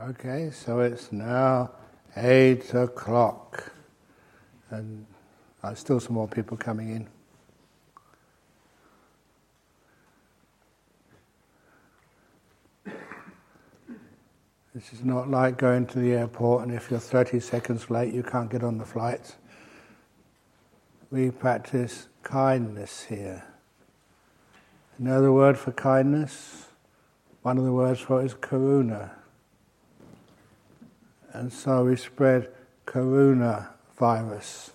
Okay, 0.00 0.50
so 0.50 0.80
it's 0.80 1.12
now 1.12 1.70
eight 2.16 2.74
o'clock, 2.74 3.72
and 4.70 5.06
there's 5.62 5.78
still 5.78 6.00
some 6.00 6.14
more 6.14 6.26
people 6.26 6.56
coming 6.56 6.90
in. 6.90 7.08
This 14.74 14.92
is 14.92 15.04
not 15.04 15.30
like 15.30 15.58
going 15.58 15.86
to 15.86 16.00
the 16.00 16.14
airport 16.14 16.64
and 16.64 16.74
if 16.74 16.90
you're 16.90 16.98
30 16.98 17.38
seconds 17.38 17.88
late, 17.88 18.12
you 18.12 18.24
can't 18.24 18.50
get 18.50 18.64
on 18.64 18.78
the 18.78 18.84
flight. 18.84 19.36
We 21.12 21.30
practice 21.30 22.08
kindness 22.24 23.04
here. 23.04 23.44
The 24.98 25.30
word 25.30 25.56
for 25.56 25.70
kindness? 25.70 26.66
One 27.42 27.58
of 27.58 27.64
the 27.64 27.72
words 27.72 28.00
for 28.00 28.20
it 28.22 28.24
is 28.24 28.34
karuna. 28.34 29.12
And 31.34 31.52
so 31.52 31.84
we 31.84 31.96
spread 31.96 32.48
karuna 32.86 33.66
virus 33.98 34.70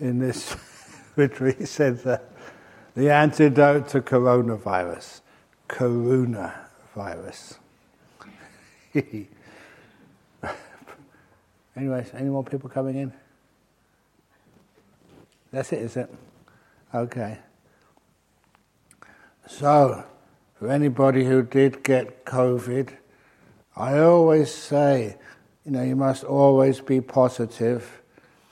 in 0.00 0.18
this 0.18 0.56
retreat. 1.16 1.68
Said 1.68 1.98
the 2.94 3.12
antidote 3.12 3.88
to 3.88 4.00
coronavirus, 4.00 5.20
karuna 5.68 6.54
virus. 6.94 7.58
Anyways, 11.76 12.10
any 12.14 12.30
more 12.30 12.42
people 12.42 12.70
coming 12.70 12.96
in? 12.96 13.12
That's 15.52 15.74
it, 15.74 15.80
is 15.80 15.98
it? 15.98 16.10
Okay. 16.94 17.36
So, 19.46 20.04
for 20.58 20.70
anybody 20.70 21.26
who 21.26 21.42
did 21.42 21.84
get 21.84 22.24
COVID, 22.24 22.96
I 23.76 23.98
always 23.98 24.52
say, 24.52 25.16
you 25.66 25.72
know, 25.72 25.82
you 25.82 25.96
must 25.96 26.24
always 26.24 26.80
be 26.80 27.02
positive, 27.02 28.00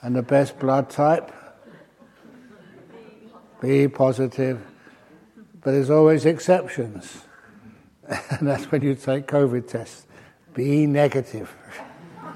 and 0.02 0.14
the 0.14 0.22
best 0.22 0.58
blood 0.58 0.90
type? 0.90 1.32
Be 3.62 3.88
positive. 3.88 4.60
But 5.62 5.70
there's 5.70 5.88
always 5.88 6.26
exceptions, 6.26 7.22
and 8.06 8.46
that's 8.46 8.70
when 8.70 8.82
you 8.82 8.94
take 8.94 9.26
COVID 9.26 9.66
tests. 9.66 10.04
Be 10.52 10.86
negative. 10.86 11.56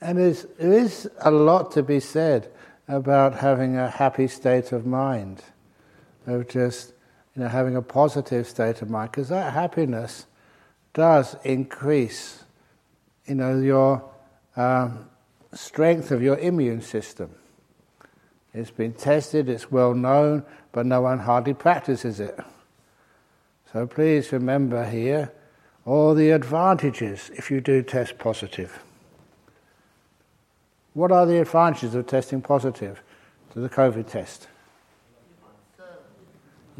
and 0.00 0.18
there's, 0.18 0.46
there 0.58 0.72
is 0.72 1.08
a 1.20 1.30
lot 1.30 1.70
to 1.72 1.84
be 1.84 2.00
said 2.00 2.50
about 2.88 3.36
having 3.36 3.76
a 3.76 3.88
happy 3.88 4.26
state 4.26 4.72
of 4.72 4.84
mind, 4.84 5.44
of 6.26 6.48
just 6.48 6.94
you 7.40 7.46
know 7.46 7.50
having 7.50 7.74
a 7.74 7.80
positive 7.80 8.46
state 8.46 8.82
of 8.82 8.90
mind, 8.90 9.12
because 9.12 9.30
that 9.30 9.54
happiness 9.54 10.26
does 10.92 11.36
increase, 11.42 12.44
you 13.24 13.34
know, 13.34 13.58
your 13.58 14.04
um, 14.56 15.08
strength 15.54 16.10
of 16.10 16.22
your 16.22 16.36
immune 16.36 16.82
system. 16.82 17.34
It's 18.52 18.70
been 18.70 18.92
tested, 18.92 19.48
it's 19.48 19.70
well 19.70 19.94
known, 19.94 20.44
but 20.72 20.84
no 20.84 21.00
one 21.00 21.20
hardly 21.20 21.54
practices 21.54 22.20
it. 22.20 22.38
So 23.72 23.86
please 23.86 24.32
remember 24.32 24.84
here 24.84 25.32
all 25.86 26.14
the 26.14 26.32
advantages 26.32 27.30
if 27.34 27.50
you 27.50 27.62
do 27.62 27.82
test 27.82 28.18
positive. 28.18 28.82
What 30.92 31.10
are 31.10 31.24
the 31.24 31.40
advantages 31.40 31.94
of 31.94 32.06
testing 32.06 32.42
positive 32.42 33.00
to 33.54 33.60
the 33.60 33.70
COVID 33.70 34.10
test? 34.10 34.46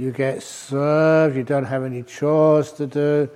You 0.01 0.13
get 0.13 0.43
served, 0.43 1.37
you 1.37 1.43
don't 1.43 1.67
have 1.67 1.85
any 1.85 2.03
chores 2.03 2.73
to 2.73 2.87
do, 2.87 3.29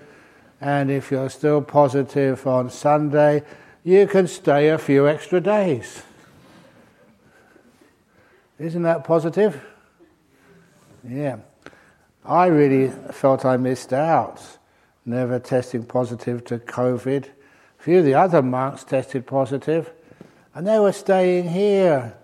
and 0.62 0.90
if 0.90 1.10
you're 1.10 1.28
still 1.28 1.60
positive 1.60 2.46
on 2.46 2.70
Sunday, 2.70 3.42
you 3.84 4.06
can 4.06 4.27
stay 4.27 4.70
a 4.70 4.78
few 4.78 5.06
extra 5.06 5.42
days. 5.42 6.02
Isn't 8.58 8.80
that 8.80 9.05
positive? 9.05 9.62
Yeah. 11.06 11.36
I 12.24 12.46
really 12.46 12.89
felt 13.12 13.44
I 13.44 13.58
missed 13.58 13.92
out, 13.92 14.40
never 15.05 15.39
testing 15.39 15.84
positive 15.84 16.46
to 16.46 16.58
COVID. 16.58 17.27
A 17.27 17.83
few 17.83 17.98
of 17.98 18.06
the 18.06 18.14
other 18.14 18.40
monks 18.40 18.84
tested 18.84 19.27
positive, 19.27 19.92
and 20.55 20.66
they 20.66 20.78
were 20.78 20.92
staying 20.92 21.50
here, 21.50 22.16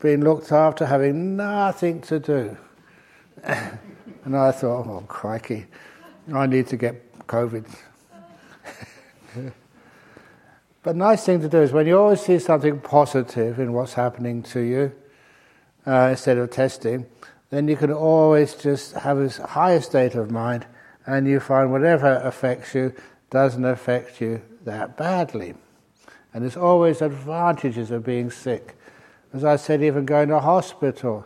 being 0.00 0.22
looked 0.22 0.52
after, 0.52 0.86
having 0.86 1.34
nothing 1.34 2.00
to 2.02 2.20
do. 2.20 2.56
And 3.44 4.36
I 4.36 4.52
thought, 4.52 4.86
oh, 4.86 5.04
crikey, 5.06 5.66
I 6.32 6.46
need 6.46 6.66
to 6.68 6.76
get 6.76 7.26
COVID. 7.26 7.66
but 10.82 10.96
nice 10.96 11.24
thing 11.24 11.40
to 11.40 11.48
do 11.48 11.62
is 11.62 11.72
when 11.72 11.86
you 11.86 11.98
always 11.98 12.20
see 12.20 12.38
something 12.38 12.80
positive 12.80 13.58
in 13.58 13.72
what's 13.72 13.94
happening 13.94 14.42
to 14.44 14.60
you, 14.60 14.92
uh, 15.86 16.08
instead 16.10 16.38
of 16.38 16.50
testing, 16.50 17.06
then 17.50 17.68
you 17.68 17.76
can 17.76 17.92
always 17.92 18.54
just 18.54 18.94
have 18.94 19.18
a 19.18 19.46
higher 19.46 19.80
state 19.80 20.14
of 20.14 20.30
mind 20.30 20.66
and 21.06 21.26
you 21.28 21.38
find 21.38 21.70
whatever 21.70 22.16
affects 22.16 22.74
you 22.74 22.92
doesn't 23.30 23.64
affect 23.64 24.20
you 24.20 24.42
that 24.64 24.96
badly. 24.96 25.54
And 26.34 26.42
there's 26.42 26.56
always 26.56 27.00
advantages 27.00 27.90
of 27.90 28.04
being 28.04 28.30
sick. 28.30 28.76
As 29.32 29.44
I 29.44 29.56
said, 29.56 29.82
even 29.82 30.04
going 30.04 30.28
to 30.28 30.40
hospital. 30.40 31.24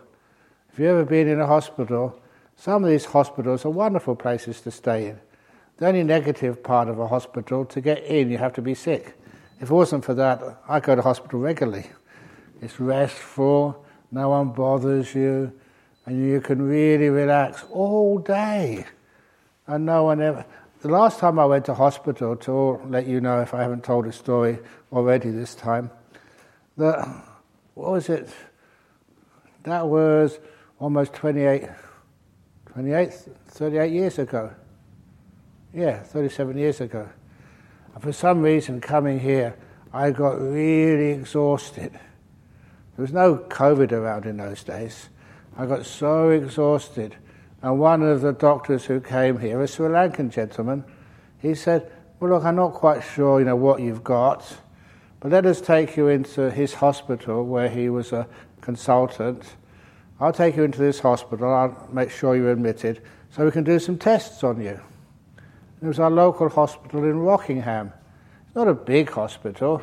If 0.73 0.79
you've 0.79 0.89
ever 0.89 1.05
been 1.05 1.27
in 1.27 1.41
a 1.41 1.47
hospital, 1.47 2.21
some 2.55 2.85
of 2.85 2.91
these 2.91 3.07
hospitals 3.07 3.65
are 3.65 3.71
wonderful 3.71 4.15
places 4.15 4.61
to 4.61 4.71
stay 4.71 5.09
in. 5.09 5.19
The 5.79 5.89
only 5.89 6.05
negative 6.05 6.63
part 6.63 6.89
of 6.89 7.01
a 7.01 7.09
hospital, 7.09 7.65
to 7.65 7.81
get 7.81 8.05
in, 8.05 8.31
you 8.31 8.39
have 8.39 8.53
to 8.53 8.63
be 8.63 8.75
sick. 8.75 9.15
If 9.61 9.71
it 9.71 9.75
wasn't 9.75 10.05
for 10.05 10.15
that, 10.15 10.41
I 10.69 10.79
go 10.79 10.95
to 10.95 11.03
hospital 11.03 11.41
regularly. 11.41 11.91
It's 12.63 12.79
restful, 12.79 13.85
no 14.13 14.29
one 14.29 14.51
bothers 14.51 15.13
you, 15.13 15.53
and 16.07 16.25
you 16.25 16.41
can 16.41 16.63
really 16.63 17.09
relax 17.09 17.65
all 17.71 18.19
day. 18.19 18.87
And 19.67 19.87
no 19.87 20.05
one 20.05 20.23
ever. 20.23 20.45
The 20.83 20.89
last 20.89 21.19
time 21.19 21.39
I 21.39 21.47
went 21.47 21.65
to 21.65 21.75
hospital, 21.75 22.37
to 22.37 22.81
let 22.87 23.07
you 23.07 23.21
know 23.21 23.41
if 23.41 23.55
I 23.55 23.63
haven't 23.63 23.83
told 23.83 24.07
a 24.07 24.13
story 24.13 24.59
already 24.93 25.31
this 25.31 25.55
time, 25.57 25.91
that, 26.77 27.07
what 27.75 27.91
was 27.91 28.09
it? 28.09 28.29
That 29.65 29.89
was 29.89 30.39
almost 30.81 31.13
28, 31.13 31.69
28, 32.73 33.13
38 33.49 33.93
years 33.93 34.19
ago. 34.19 34.51
Yeah, 35.73 36.03
37 36.03 36.57
years 36.59 36.81
ago. 36.81 37.09
And 37.95 38.03
for 38.03 38.13
some 38.13 38.41
reason, 38.43 38.81
coming 38.81 39.21
here, 39.21 39.55
I 39.93 40.11
got 40.11 40.41
really 40.41 41.11
exhausted. 41.11 41.93
There 41.93 43.03
was 43.03 43.13
no 43.13 43.37
COVID 43.37 43.93
around 43.93 44.25
in 44.25 44.39
those 44.39 44.65
days. 44.65 45.11
I 45.57 45.67
got 45.67 45.85
so 45.85 46.31
exhausted. 46.31 47.17
And 47.63 47.79
one 47.79 48.03
of 48.03 48.23
the 48.23 48.33
doctors 48.33 48.87
who 48.87 49.01
came 49.01 49.39
here, 49.39 49.61
a 49.61 49.69
Sri 49.69 49.89
Lankan 49.89 50.31
gentleman, 50.31 50.85
he 51.39 51.55
said, 51.55 51.91
Well, 52.19 52.31
look, 52.31 52.45
I'm 52.45 52.57
not 52.57 52.73
quite 52.73 53.03
sure, 53.03 53.39
you 53.39 53.47
know, 53.47 53.57
what 53.57 53.81
you've 53.81 54.05
got, 54.05 54.57
but 55.21 55.31
let 55.31 55.45
us 55.45 55.61
take 55.61 55.97
you 55.97 56.09
into 56.09 56.51
his 56.51 56.75
hospital 56.75 57.45
where 57.45 57.69
he 57.69 57.91
was 57.91 58.13
a 58.13 58.27
consultant. 58.63 59.45
I'll 60.21 60.33
take 60.35 60.57
you 60.57 60.65
into 60.65 60.79
this 60.79 61.01
hospital, 61.01 61.51
I'll 61.51 61.89
make 61.91 62.11
sure 62.11 62.37
you're 62.37 62.53
admitted, 62.53 63.01
so 63.31 63.45
we 63.45 63.51
can 63.51 63.65
do 63.65 63.79
some 63.79 63.97
tests 63.97 64.45
on 64.45 64.61
you. 64.61 64.79
It 65.83 65.87
was 65.87 65.99
our 65.99 66.11
local 66.11 66.51
hospital 66.51 67.05
in 67.05 67.21
Rockingham. 67.21 67.93
It's 68.47 68.55
not 68.55 68.69
a 68.69 68.75
big 68.75 69.11
hospital, 69.11 69.81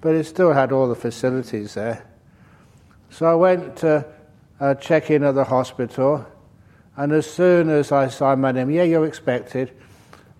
but 0.00 0.16
it 0.16 0.24
still 0.24 0.52
had 0.52 0.72
all 0.72 0.88
the 0.88 0.96
facilities 0.96 1.74
there. 1.74 2.04
So 3.10 3.26
I 3.26 3.34
went 3.34 3.76
to 3.76 4.04
uh, 4.58 4.74
check 4.74 5.08
in 5.08 5.22
at 5.22 5.36
the 5.36 5.44
hospital, 5.44 6.26
and 6.96 7.12
as 7.12 7.30
soon 7.30 7.70
as 7.70 7.92
I 7.92 8.08
signed 8.08 8.42
my 8.42 8.50
name, 8.50 8.70
yeah, 8.70 8.82
you're 8.82 9.06
expected, 9.06 9.70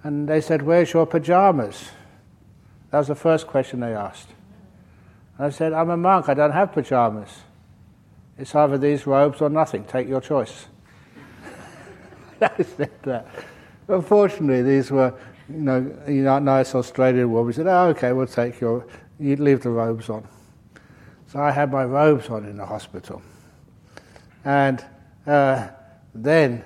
and 0.02 0.28
they 0.28 0.40
said, 0.40 0.62
Where's 0.62 0.92
your 0.92 1.06
pajamas? 1.06 1.90
That 2.90 2.98
was 2.98 3.08
the 3.08 3.14
first 3.14 3.46
question 3.46 3.78
they 3.78 3.94
asked. 3.94 4.28
And 5.38 5.46
I 5.46 5.50
said, 5.50 5.72
I'm 5.72 5.90
a 5.90 5.96
monk, 5.96 6.28
I 6.28 6.34
don't 6.34 6.50
have 6.50 6.72
pajamas. 6.72 7.30
It's 8.40 8.54
either 8.54 8.78
these 8.78 9.06
robes 9.06 9.42
or 9.42 9.50
nothing, 9.50 9.84
take 9.84 10.08
your 10.08 10.22
choice. 10.22 10.64
I 12.40 12.62
said 12.62 12.90
that. 13.02 13.26
Unfortunately, 13.86 14.62
these 14.62 14.90
were, 14.90 15.12
you 15.50 15.58
know, 15.58 15.94
you 16.08 16.22
know, 16.22 16.38
nice 16.38 16.74
Australian 16.74 17.30
women. 17.30 17.48
We 17.48 17.52
said, 17.52 17.66
oh, 17.66 17.88
okay, 17.88 18.12
we'll 18.12 18.26
take 18.26 18.58
your, 18.58 18.86
you 19.18 19.36
leave 19.36 19.62
the 19.62 19.68
robes 19.68 20.08
on. 20.08 20.26
So 21.26 21.38
I 21.38 21.50
had 21.50 21.70
my 21.70 21.84
robes 21.84 22.30
on 22.30 22.46
in 22.46 22.56
the 22.56 22.64
hospital. 22.64 23.20
And 24.42 24.82
uh, 25.26 25.68
then, 26.14 26.64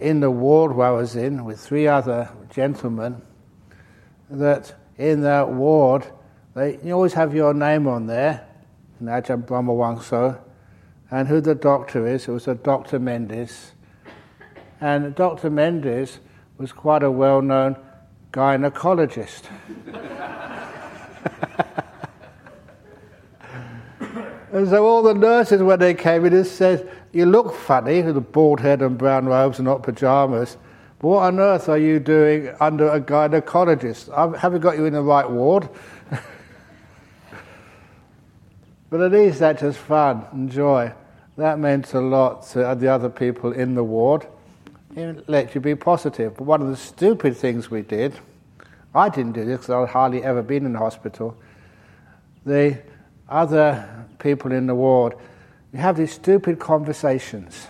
in 0.00 0.18
the 0.18 0.30
ward 0.30 0.74
where 0.74 0.88
I 0.88 0.90
was 0.90 1.14
in 1.14 1.44
with 1.44 1.60
three 1.60 1.86
other 1.86 2.28
gentlemen, 2.50 3.22
that 4.28 4.74
in 4.98 5.20
that 5.20 5.50
ward, 5.50 6.04
they, 6.54 6.80
you 6.82 6.94
always 6.94 7.12
have 7.12 7.32
your 7.32 7.54
name 7.54 7.86
on 7.86 8.08
there, 8.08 8.44
Ajahn 9.00 9.44
Brahmavamso, 9.46 10.40
and 11.10 11.28
who 11.28 11.40
the 11.40 11.54
doctor 11.54 12.06
is. 12.06 12.28
It 12.28 12.32
was 12.32 12.48
a 12.48 12.54
Dr. 12.54 12.98
Mendes. 12.98 13.72
And 14.80 15.14
Dr. 15.14 15.50
Mendes 15.50 16.18
was 16.58 16.72
quite 16.72 17.02
a 17.02 17.10
well 17.10 17.42
known 17.42 17.76
gynecologist. 18.32 19.44
and 24.52 24.68
so 24.68 24.86
all 24.86 25.02
the 25.02 25.14
nurses, 25.14 25.62
when 25.62 25.78
they 25.78 25.94
came 25.94 26.26
in, 26.26 26.44
said, 26.44 26.90
You 27.12 27.26
look 27.26 27.54
funny 27.54 28.02
with 28.02 28.16
a 28.16 28.20
bald 28.20 28.60
head 28.60 28.82
and 28.82 28.98
brown 28.98 29.26
robes 29.26 29.58
and 29.58 29.66
not 29.66 29.82
pajamas. 29.82 30.58
But 30.98 31.08
what 31.08 31.22
on 31.24 31.38
earth 31.40 31.68
are 31.68 31.78
you 31.78 32.00
doing 32.00 32.54
under 32.60 32.88
a 32.88 33.00
gynecologist? 33.00 34.38
Haven't 34.38 34.60
got 34.60 34.76
you 34.76 34.86
in 34.86 34.94
the 34.94 35.02
right 35.02 35.30
ward. 35.30 35.68
But 38.90 39.00
at 39.00 39.12
least 39.12 39.40
that's 39.40 39.62
just 39.62 39.78
fun 39.78 40.24
and 40.32 40.50
joy. 40.50 40.92
That 41.36 41.58
meant 41.58 41.92
a 41.92 42.00
lot 42.00 42.46
to 42.48 42.76
the 42.78 42.88
other 42.88 43.10
people 43.10 43.52
in 43.52 43.74
the 43.74 43.84
ward. 43.84 44.26
It 44.94 45.28
let 45.28 45.54
you 45.54 45.60
be 45.60 45.74
positive. 45.74 46.36
But 46.36 46.44
one 46.44 46.62
of 46.62 46.68
the 46.68 46.76
stupid 46.76 47.36
things 47.36 47.70
we 47.70 47.82
did, 47.82 48.14
I 48.94 49.10
didn't 49.10 49.32
do 49.32 49.44
this 49.44 49.60
because 49.60 49.70
I'd 49.70 49.92
hardly 49.92 50.22
ever 50.22 50.42
been 50.42 50.64
in 50.64 50.74
hospital. 50.74 51.36
The 52.46 52.78
other 53.28 54.06
people 54.18 54.52
in 54.52 54.66
the 54.66 54.74
ward, 54.74 55.14
you 55.72 55.80
have 55.80 55.96
these 55.96 56.12
stupid 56.12 56.58
conversations. 56.58 57.66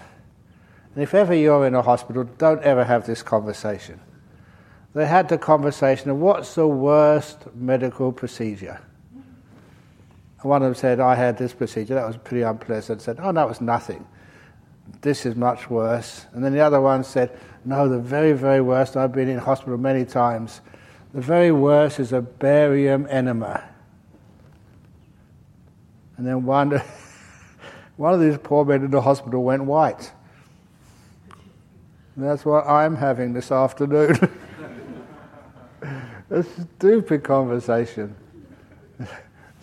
And 0.95 1.03
if 1.03 1.15
ever 1.15 1.35
you're 1.35 1.67
in 1.67 1.75
a 1.75 1.83
hospital, 1.83 2.25
don't 2.25 2.63
ever 2.63 2.85
have 2.85 3.07
this 3.07 3.23
conversation. 3.23 4.01
They 4.95 5.07
had 5.07 5.29
the 5.29 5.39
conversation 5.39 6.11
of 6.11 6.19
what's 6.19 6.55
the 6.55 6.69
worst 6.69 7.55
medical 7.55 8.13
procedure? 8.13 8.81
One 10.47 10.63
of 10.63 10.69
them 10.69 10.75
said, 10.75 11.01
I 11.01 11.17
had 11.17 11.37
this 11.37 11.53
procedure, 11.53 11.95
that 11.95 12.07
was 12.07 12.17
pretty 12.17 12.43
unpleasant. 12.43 13.03
said, 13.03 13.19
Oh, 13.21 13.33
that 13.33 13.49
was 13.49 13.61
nothing. 13.61 14.07
This 15.01 15.27
is 15.27 15.35
much 15.35 15.69
worse. 15.69 16.27
And 16.33 16.45
then 16.45 16.53
the 16.53 16.61
other 16.61 16.81
one 16.81 17.03
said, 17.03 17.37
No, 17.65 17.89
the 17.89 17.99
very, 17.99 18.33
very 18.33 18.61
worst, 18.61 18.97
I've 18.97 19.13
been 19.13 19.29
in 19.29 19.39
hospital 19.39 19.77
many 19.77 20.05
times. 20.05 20.61
The 21.13 21.21
very 21.21 21.51
worst 21.51 21.99
is 21.99 22.13
a 22.13 22.21
barium 22.21 23.07
enema. 23.11 23.65
And 26.17 26.27
then 26.27 26.45
one, 26.45 26.71
one 27.97 28.15
of 28.15 28.21
these 28.21 28.39
poor 28.39 28.65
men 28.65 28.85
in 28.85 28.91
the 28.91 29.01
hospital 29.01 29.43
went 29.43 29.65
white. 29.65 30.13
And 32.15 32.25
that's 32.25 32.45
what 32.45 32.67
I'm 32.67 32.95
having 32.95 33.33
this 33.33 33.51
afternoon. 33.51 34.17
a 36.31 36.43
stupid 36.43 37.25
conversation. 37.25 38.15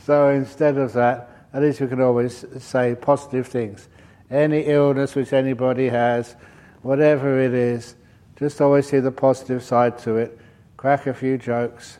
So 0.06 0.30
instead 0.30 0.78
of 0.78 0.94
that, 0.94 1.30
at 1.54 1.62
least 1.62 1.80
we 1.80 1.88
can 1.88 2.02
always 2.02 2.46
say 2.60 2.96
positive 2.96 3.48
things. 3.48 3.88
Any 4.30 4.62
illness 4.62 5.16
which 5.16 5.32
anybody 5.32 5.88
has, 5.90 6.36
whatever 6.82 7.40
it 7.40 7.54
is, 7.54 7.96
just 8.36 8.60
always 8.60 8.88
see 8.88 9.00
the 9.00 9.12
positive 9.12 9.64
side 9.64 9.98
to 10.00 10.18
it, 10.18 10.38
crack 10.76 11.08
a 11.08 11.14
few 11.14 11.38
jokes. 11.38 12.00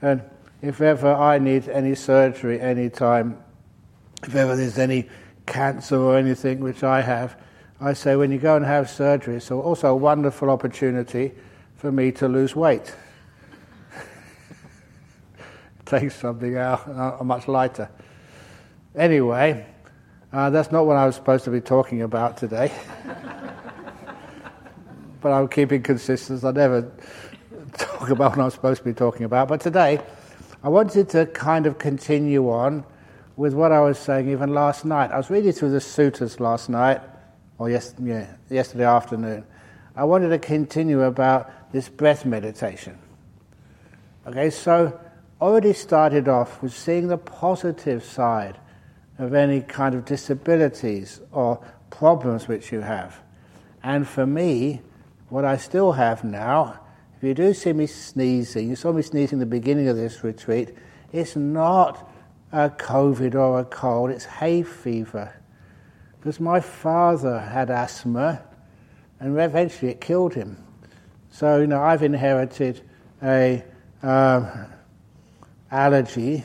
And 0.00 0.22
if 0.62 0.80
ever 0.80 1.12
I 1.12 1.38
need 1.38 1.68
any 1.68 1.94
surgery 1.94 2.60
any 2.60 2.88
time, 2.88 3.38
if 4.22 4.34
ever 4.34 4.56
there's 4.56 4.78
any 4.78 5.08
cancer 5.44 5.96
or 5.96 6.16
anything 6.16 6.60
which 6.60 6.82
I 6.82 7.02
have, 7.02 7.38
I 7.80 7.92
say 7.92 8.16
when 8.16 8.32
you 8.32 8.38
go 8.38 8.56
and 8.56 8.64
have 8.64 8.88
surgery, 8.88 9.36
it's 9.36 9.50
also 9.50 9.88
a 9.88 9.96
wonderful 9.96 10.48
opportunity 10.48 11.32
for 11.76 11.92
me 11.92 12.12
to 12.12 12.28
lose 12.28 12.56
weight 12.56 12.94
take 15.84 16.10
something 16.10 16.56
out, 16.56 16.88
uh, 16.88 17.22
much 17.24 17.48
lighter. 17.48 17.90
Anyway, 18.94 19.66
uh, 20.32 20.50
that's 20.50 20.72
not 20.72 20.86
what 20.86 20.96
I 20.96 21.06
was 21.06 21.14
supposed 21.14 21.44
to 21.44 21.50
be 21.50 21.60
talking 21.60 22.02
about 22.02 22.36
today. 22.36 22.72
but 25.20 25.32
I'm 25.32 25.48
keeping 25.48 25.82
consistent. 25.82 26.44
I 26.44 26.50
never 26.50 26.90
talk 27.78 28.10
about 28.10 28.36
what 28.36 28.44
I'm 28.44 28.50
supposed 28.50 28.78
to 28.78 28.84
be 28.84 28.92
talking 28.92 29.24
about. 29.24 29.48
But 29.48 29.60
today, 29.60 30.00
I 30.62 30.68
wanted 30.68 31.08
to 31.10 31.26
kind 31.26 31.66
of 31.66 31.78
continue 31.78 32.50
on 32.50 32.84
with 33.36 33.54
what 33.54 33.72
I 33.72 33.80
was 33.80 33.98
saying 33.98 34.30
even 34.30 34.54
last 34.54 34.84
night. 34.84 35.10
I 35.10 35.16
was 35.16 35.30
reading 35.30 35.52
through 35.52 35.70
the 35.70 35.80
sutras 35.80 36.40
last 36.40 36.68
night, 36.68 37.00
or 37.58 37.70
yes, 37.70 37.94
yeah, 38.02 38.26
yesterday 38.48 38.84
afternoon. 38.84 39.44
I 39.96 40.04
wanted 40.04 40.30
to 40.30 40.38
continue 40.38 41.02
about 41.02 41.72
this 41.72 41.88
breath 41.88 42.24
meditation. 42.24 42.98
Okay, 44.26 44.50
so 44.50 44.98
already 45.44 45.74
started 45.74 46.26
off 46.26 46.62
with 46.62 46.74
seeing 46.74 47.08
the 47.08 47.18
positive 47.18 48.02
side 48.02 48.58
of 49.18 49.34
any 49.34 49.60
kind 49.60 49.94
of 49.94 50.06
disabilities 50.06 51.20
or 51.32 51.62
problems 51.90 52.48
which 52.48 52.72
you 52.72 52.80
have. 52.80 53.20
And 53.82 54.08
for 54.08 54.24
me, 54.24 54.80
what 55.28 55.44
I 55.44 55.58
still 55.58 55.92
have 55.92 56.24
now, 56.24 56.80
if 57.18 57.22
you 57.22 57.34
do 57.34 57.52
see 57.52 57.74
me 57.74 57.86
sneezing, 57.86 58.70
you 58.70 58.74
saw 58.74 58.90
me 58.90 59.02
sneezing 59.02 59.38
at 59.38 59.40
the 59.40 59.46
beginning 59.60 59.86
of 59.88 59.96
this 59.96 60.24
retreat, 60.24 60.70
it's 61.12 61.36
not 61.36 62.10
a 62.50 62.70
COVID 62.70 63.34
or 63.34 63.60
a 63.60 63.64
cold, 63.66 64.12
it's 64.12 64.24
hay 64.24 64.62
fever. 64.62 65.30
Because 66.18 66.40
my 66.40 66.58
father 66.58 67.38
had 67.38 67.68
asthma 67.68 68.42
and 69.20 69.38
eventually 69.38 69.90
it 69.90 70.00
killed 70.00 70.32
him. 70.32 70.56
So, 71.28 71.60
you 71.60 71.66
know, 71.66 71.82
I've 71.82 72.02
inherited 72.02 72.80
a, 73.22 73.62
um, 74.02 74.48
allergy, 75.74 76.44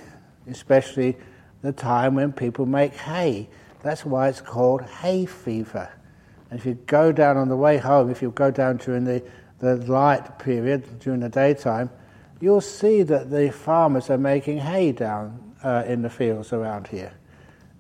especially 0.50 1.16
the 1.62 1.72
time 1.72 2.16
when 2.16 2.34
people 2.34 2.66
make 2.66 2.96
hay. 2.96 3.48
That's 3.84 4.04
why 4.04 4.28
it's 4.28 4.42
called 4.42 4.82
hay 4.82 5.26
fever. 5.26 5.90
And 6.50 6.60
if 6.60 6.66
you 6.66 6.74
go 6.88 7.12
down 7.12 7.38
on 7.38 7.48
the 7.48 7.56
way 7.56 7.78
home, 7.78 8.10
if 8.10 8.22
you 8.22 8.32
go 8.32 8.50
down 8.50 8.78
during 8.78 9.06
the, 9.06 9.24
the 9.60 9.76
light 9.76 10.40
period, 10.40 11.00
during 11.00 11.20
the 11.20 11.30
daytime, 11.30 11.92
you'll 12.42 12.60
see 12.62 13.04
that 13.04 13.30
the 13.30 13.52
farmers 13.52 14.10
are 14.10 14.18
making 14.18 14.58
hay 14.58 14.92
down 14.92 15.54
uh, 15.64 15.84
in 15.86 16.02
the 16.02 16.10
fields 16.10 16.52
around 16.52 16.88
here. 16.88 17.14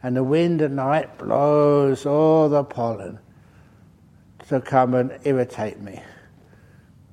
And 0.04 0.16
the 0.16 0.24
wind 0.24 0.62
at 0.62 0.72
night 0.72 1.18
blows 1.18 2.06
all 2.06 2.48
the 2.48 2.64
pollen 2.64 3.20
to 4.50 4.62
come 4.62 4.94
and 4.94 5.18
irritate 5.24 5.80
me. 5.80 6.02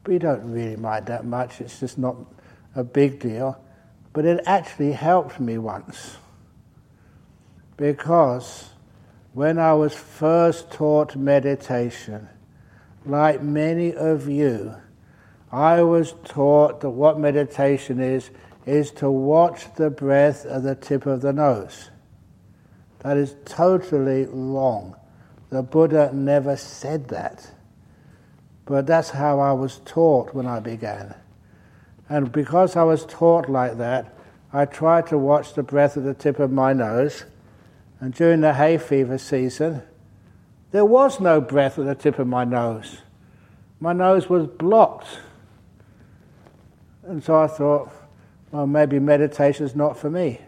We 0.06 0.18
don't 0.18 0.52
really 0.52 0.76
mind 0.76 1.06
that 1.06 1.24
much, 1.24 1.60
it's 1.60 1.80
just 1.80 1.98
not 1.98 2.16
a 2.74 2.84
big 2.84 3.18
deal. 3.18 3.58
But 4.16 4.24
it 4.24 4.40
actually 4.46 4.92
helped 4.92 5.38
me 5.38 5.58
once. 5.58 6.16
Because 7.76 8.70
when 9.34 9.58
I 9.58 9.74
was 9.74 9.94
first 9.94 10.70
taught 10.70 11.16
meditation, 11.16 12.26
like 13.04 13.42
many 13.42 13.92
of 13.92 14.26
you, 14.26 14.74
I 15.52 15.82
was 15.82 16.14
taught 16.24 16.80
that 16.80 16.88
what 16.88 17.20
meditation 17.20 18.00
is, 18.00 18.30
is 18.64 18.90
to 18.92 19.10
watch 19.10 19.66
the 19.74 19.90
breath 19.90 20.46
at 20.46 20.62
the 20.62 20.74
tip 20.74 21.04
of 21.04 21.20
the 21.20 21.34
nose. 21.34 21.90
That 23.00 23.18
is 23.18 23.36
totally 23.44 24.24
wrong. 24.30 24.96
The 25.50 25.62
Buddha 25.62 26.10
never 26.14 26.56
said 26.56 27.08
that. 27.08 27.50
But 28.64 28.86
that's 28.86 29.10
how 29.10 29.40
I 29.40 29.52
was 29.52 29.82
taught 29.84 30.34
when 30.34 30.46
I 30.46 30.60
began. 30.60 31.14
And 32.08 32.30
because 32.30 32.76
I 32.76 32.82
was 32.84 33.04
taught 33.06 33.48
like 33.48 33.78
that, 33.78 34.14
I 34.52 34.64
tried 34.64 35.06
to 35.08 35.18
watch 35.18 35.54
the 35.54 35.62
breath 35.62 35.96
at 35.96 36.04
the 36.04 36.14
tip 36.14 36.38
of 36.38 36.52
my 36.52 36.72
nose. 36.72 37.24
And 38.00 38.14
during 38.14 38.40
the 38.40 38.54
hay 38.54 38.78
fever 38.78 39.18
season, 39.18 39.82
there 40.70 40.84
was 40.84 41.20
no 41.20 41.40
breath 41.40 41.78
at 41.78 41.86
the 41.86 41.94
tip 41.94 42.18
of 42.18 42.26
my 42.26 42.44
nose. 42.44 42.98
My 43.80 43.92
nose 43.92 44.28
was 44.28 44.46
blocked. 44.46 45.08
And 47.04 47.22
so 47.22 47.40
I 47.40 47.46
thought, 47.46 47.90
well, 48.50 48.66
maybe 48.66 48.98
meditation 48.98 49.66
is 49.66 49.74
not 49.74 49.98
for 49.98 50.10
me. 50.10 50.40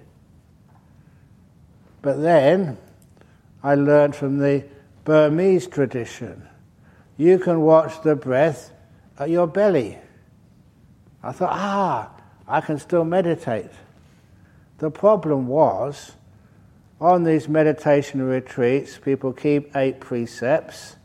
But 2.03 2.23
then 2.23 2.79
I 3.62 3.75
learned 3.75 4.15
from 4.15 4.38
the 4.38 4.65
Burmese 5.05 5.67
tradition 5.67 6.49
you 7.19 7.38
can 7.38 7.61
watch 7.61 8.00
the 8.03 8.15
breath 8.15 8.71
at 9.19 9.29
your 9.29 9.47
belly. 9.47 9.99
I 11.23 11.33
thought, 11.33 11.53
ah, 11.53 12.11
I 12.47 12.61
can 12.61 12.79
still 12.79 13.05
meditate. 13.05 13.71
The 14.79 14.91
problem 14.91 15.49
was, 15.49 16.13
on 17.01 17.25
these 17.25 17.49
meditation 17.49 18.23
retreats, 18.23 18.99
people 18.99 19.33
keep 19.33 19.75
eight 19.77 20.01
precepts. 20.01 20.97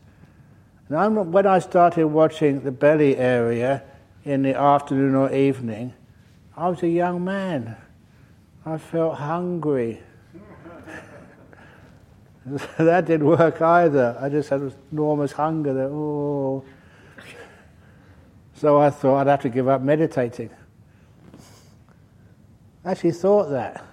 And 0.88 1.32
when 1.32 1.46
I 1.46 1.58
started 1.58 2.06
watching 2.06 2.60
the 2.60 2.70
belly 2.70 3.16
area 3.16 3.82
in 4.24 4.42
the 4.42 4.56
afternoon 4.56 5.14
or 5.14 5.32
evening, 5.32 5.94
I 6.56 6.68
was 6.68 6.82
a 6.82 6.88
young 6.88 7.24
man. 7.24 7.76
I 8.64 8.78
felt 8.78 9.16
hungry. 9.16 10.00
that 12.78 13.06
didn't 13.06 13.26
work 13.26 13.60
either. 13.60 14.16
I 14.20 14.28
just 14.28 14.50
had 14.50 14.72
enormous 14.92 15.32
hunger. 15.32 15.74
That, 15.74 15.88
oh. 15.90 16.64
So 18.54 18.78
I 18.78 18.90
thought 18.90 19.20
I'd 19.20 19.26
have 19.30 19.42
to 19.42 19.48
give 19.48 19.68
up 19.68 19.82
meditating. 19.82 20.50
I 22.84 22.92
actually 22.92 23.12
thought 23.12 23.50
that. 23.50 23.84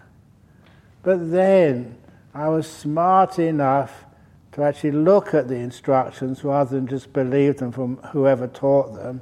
But 1.04 1.32
then 1.32 1.98
I 2.34 2.50
was 2.50 2.70
smart 2.70 3.40
enough 3.40 4.06
to 4.54 4.64
actually 4.64 4.92
look 4.92 5.34
at 5.34 5.48
the 5.48 5.56
instructions 5.56 6.44
rather 6.44 6.76
than 6.76 6.88
just 6.88 7.14
believe 7.14 7.58
them 7.58 7.72
from 7.72 7.98
whoever 8.12 8.48
taught 8.48 8.94
them. 8.96 9.22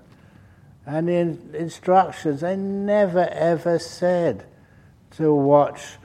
And 0.86 1.08
the 1.08 1.58
instructions, 1.58 2.42
they 2.42 2.56
never 2.56 3.30
ever 3.30 3.78
said 3.78 4.46
to 5.12 5.34
watch 5.34 5.98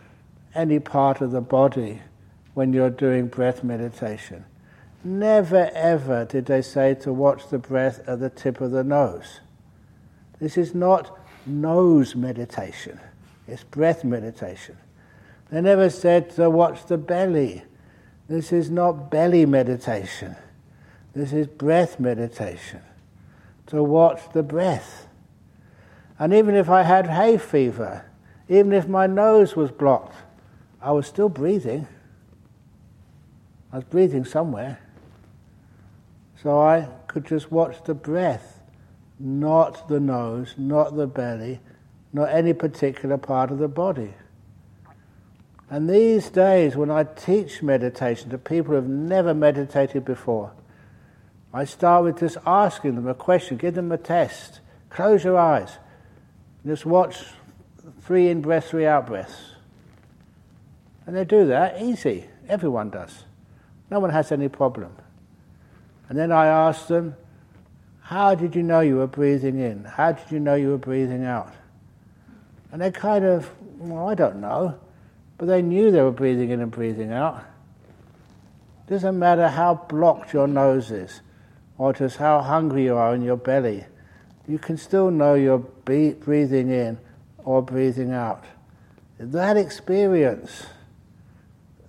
any 0.55 0.79
part 0.79 1.21
of 1.21 1.31
the 1.31 1.41
body 1.41 2.03
when 2.53 2.73
you're 2.73 2.91
doing 2.91 3.27
breath 3.27 3.65
meditation. 3.65 4.45
Never 5.05 5.71
ever 5.75 6.25
did 6.25 6.47
they 6.47 6.63
say 6.63 6.95
to 6.95 7.13
watch 7.13 7.49
the 7.49 7.59
breath 7.59 8.01
at 8.09 8.21
the 8.21 8.31
tip 8.31 8.63
of 8.63 8.71
the 8.71 8.83
nose. 8.83 9.41
This 10.41 10.57
is 10.57 10.75
not 10.75 11.19
nose 11.45 12.17
meditation, 12.17 12.99
it's 13.47 13.65
breath 13.65 14.03
meditation. 14.03 14.79
They 15.51 15.61
never 15.61 15.91
said 15.91 16.31
to 16.37 16.49
watch 16.49 16.87
the 16.87 16.97
belly. 16.97 17.63
This 18.29 18.51
is 18.51 18.71
not 18.71 19.11
belly 19.11 19.45
meditation. 19.45 20.37
This 21.13 21.35
is 21.35 21.47
breath 21.47 22.01
meditation. 22.01 22.81
To 23.67 23.83
watch 23.83 24.23
the 24.33 24.43
breath. 24.43 25.07
And 26.19 26.33
even 26.33 26.55
if 26.55 26.71
I 26.71 26.83
had 26.83 27.09
hay 27.09 27.37
fever, 27.37 28.07
even 28.49 28.73
if 28.73 28.89
my 28.89 29.07
nose 29.07 29.55
was 29.55 29.71
blocked, 29.71 30.17
I 30.81 30.93
was 30.93 31.07
still 31.07 31.29
breathing. 31.29 31.87
I 33.71 33.77
was 33.77 33.85
breathing 33.85 34.25
somewhere. 34.25 34.79
So 36.45 36.61
I 36.61 36.89
could 37.07 37.25
just 37.25 37.51
watch 37.51 37.83
the 37.85 37.95
breath, 37.95 38.61
not 39.19 39.89
the 39.89 39.99
nose, 39.99 40.55
not 40.59 40.95
the 40.95 41.07
belly, 41.07 41.59
not 42.13 42.29
any 42.29 42.53
particular 42.53 43.17
part 43.17 43.51
of 43.51 43.57
the 43.57 43.67
body. 43.67 44.13
And 45.71 45.89
these 45.89 46.29
days, 46.29 46.77
when 46.77 46.91
I 46.91 47.05
teach 47.05 47.63
meditation 47.63 48.29
to 48.29 48.37
people 48.37 48.73
who 48.73 48.75
have 48.75 48.87
never 48.87 49.33
meditated 49.33 50.05
before, 50.05 50.53
I 51.55 51.65
start 51.65 52.05
with 52.05 52.21
just 52.21 52.37
asking 52.45 52.97
them 52.97 53.09
a 53.09 53.15
question, 53.15 53.57
give 53.57 53.75
them 53.75 53.91
a 53.91 53.97
test. 53.97 54.61
Close 54.91 55.25
your 55.25 55.39
eyes. 55.39 55.79
Just 56.67 56.85
watch 56.85 57.25
three 58.03 58.29
in 58.29 58.43
breaths, 58.43 58.69
three 58.69 58.85
out 58.85 59.07
breaths. 59.07 59.53
And 61.07 61.17
they 61.17 61.25
do 61.25 61.47
that 61.47 61.81
easy. 61.81 62.27
Everyone 62.51 62.91
does. 62.91 63.25
No 63.91 63.99
one 63.99 64.11
has 64.11 64.31
any 64.31 64.49
problem. 64.49 64.95
And 66.15 66.21
then 66.21 66.31
I 66.31 66.47
asked 66.47 66.87
them, 66.87 67.17
How 68.01 68.37
did 68.37 68.55
you 68.55 68.63
know 68.63 68.79
you 68.79 68.99
were 68.99 69.09
breathing 69.09 69.59
in? 69.59 69.83
How 69.83 70.13
did 70.13 70.31
you 70.31 70.39
know 70.39 70.55
you 70.55 70.69
were 70.69 70.79
breathing 70.79 71.25
out? 71.25 71.53
And 72.71 72.81
they 72.81 72.93
kind 72.93 73.25
of, 73.25 73.51
Well, 73.79 74.09
I 74.09 74.15
don't 74.15 74.41
know. 74.41 74.79
But 75.39 75.47
they 75.47 75.61
knew 75.61 75.91
they 75.91 76.03
were 76.03 76.13
breathing 76.13 76.51
in 76.51 76.61
and 76.61 76.71
breathing 76.71 77.11
out. 77.11 77.45
Doesn't 78.87 79.19
matter 79.19 79.49
how 79.49 79.75
blocked 79.89 80.33
your 80.33 80.47
nose 80.47 80.93
is, 80.93 81.21
or 81.79 81.93
just 81.93 82.19
how 82.19 82.43
hungry 82.43 82.85
you 82.85 82.95
are 82.95 83.13
in 83.13 83.23
your 83.23 83.37
belly, 83.37 83.85
you 84.47 84.61
can 84.61 84.77
still 84.77 85.11
know 85.11 85.35
you're 85.35 85.59
breathing 85.59 86.71
in 86.71 86.97
or 87.39 87.61
breathing 87.61 88.13
out. 88.13 88.45
That 89.19 89.57
experience 89.57 90.67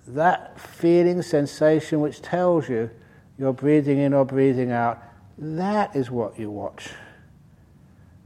that 0.07 0.59
feeling, 0.59 1.21
sensation 1.21 1.99
which 1.99 2.23
tells 2.23 2.67
you 2.67 2.89
you're 3.37 3.53
breathing 3.53 3.97
in 3.99 4.13
or 4.13 4.25
breathing 4.25 4.71
out, 4.71 5.01
that 5.37 5.95
is 5.95 6.09
what 6.09 6.39
you 6.39 6.49
watch. 6.49 6.89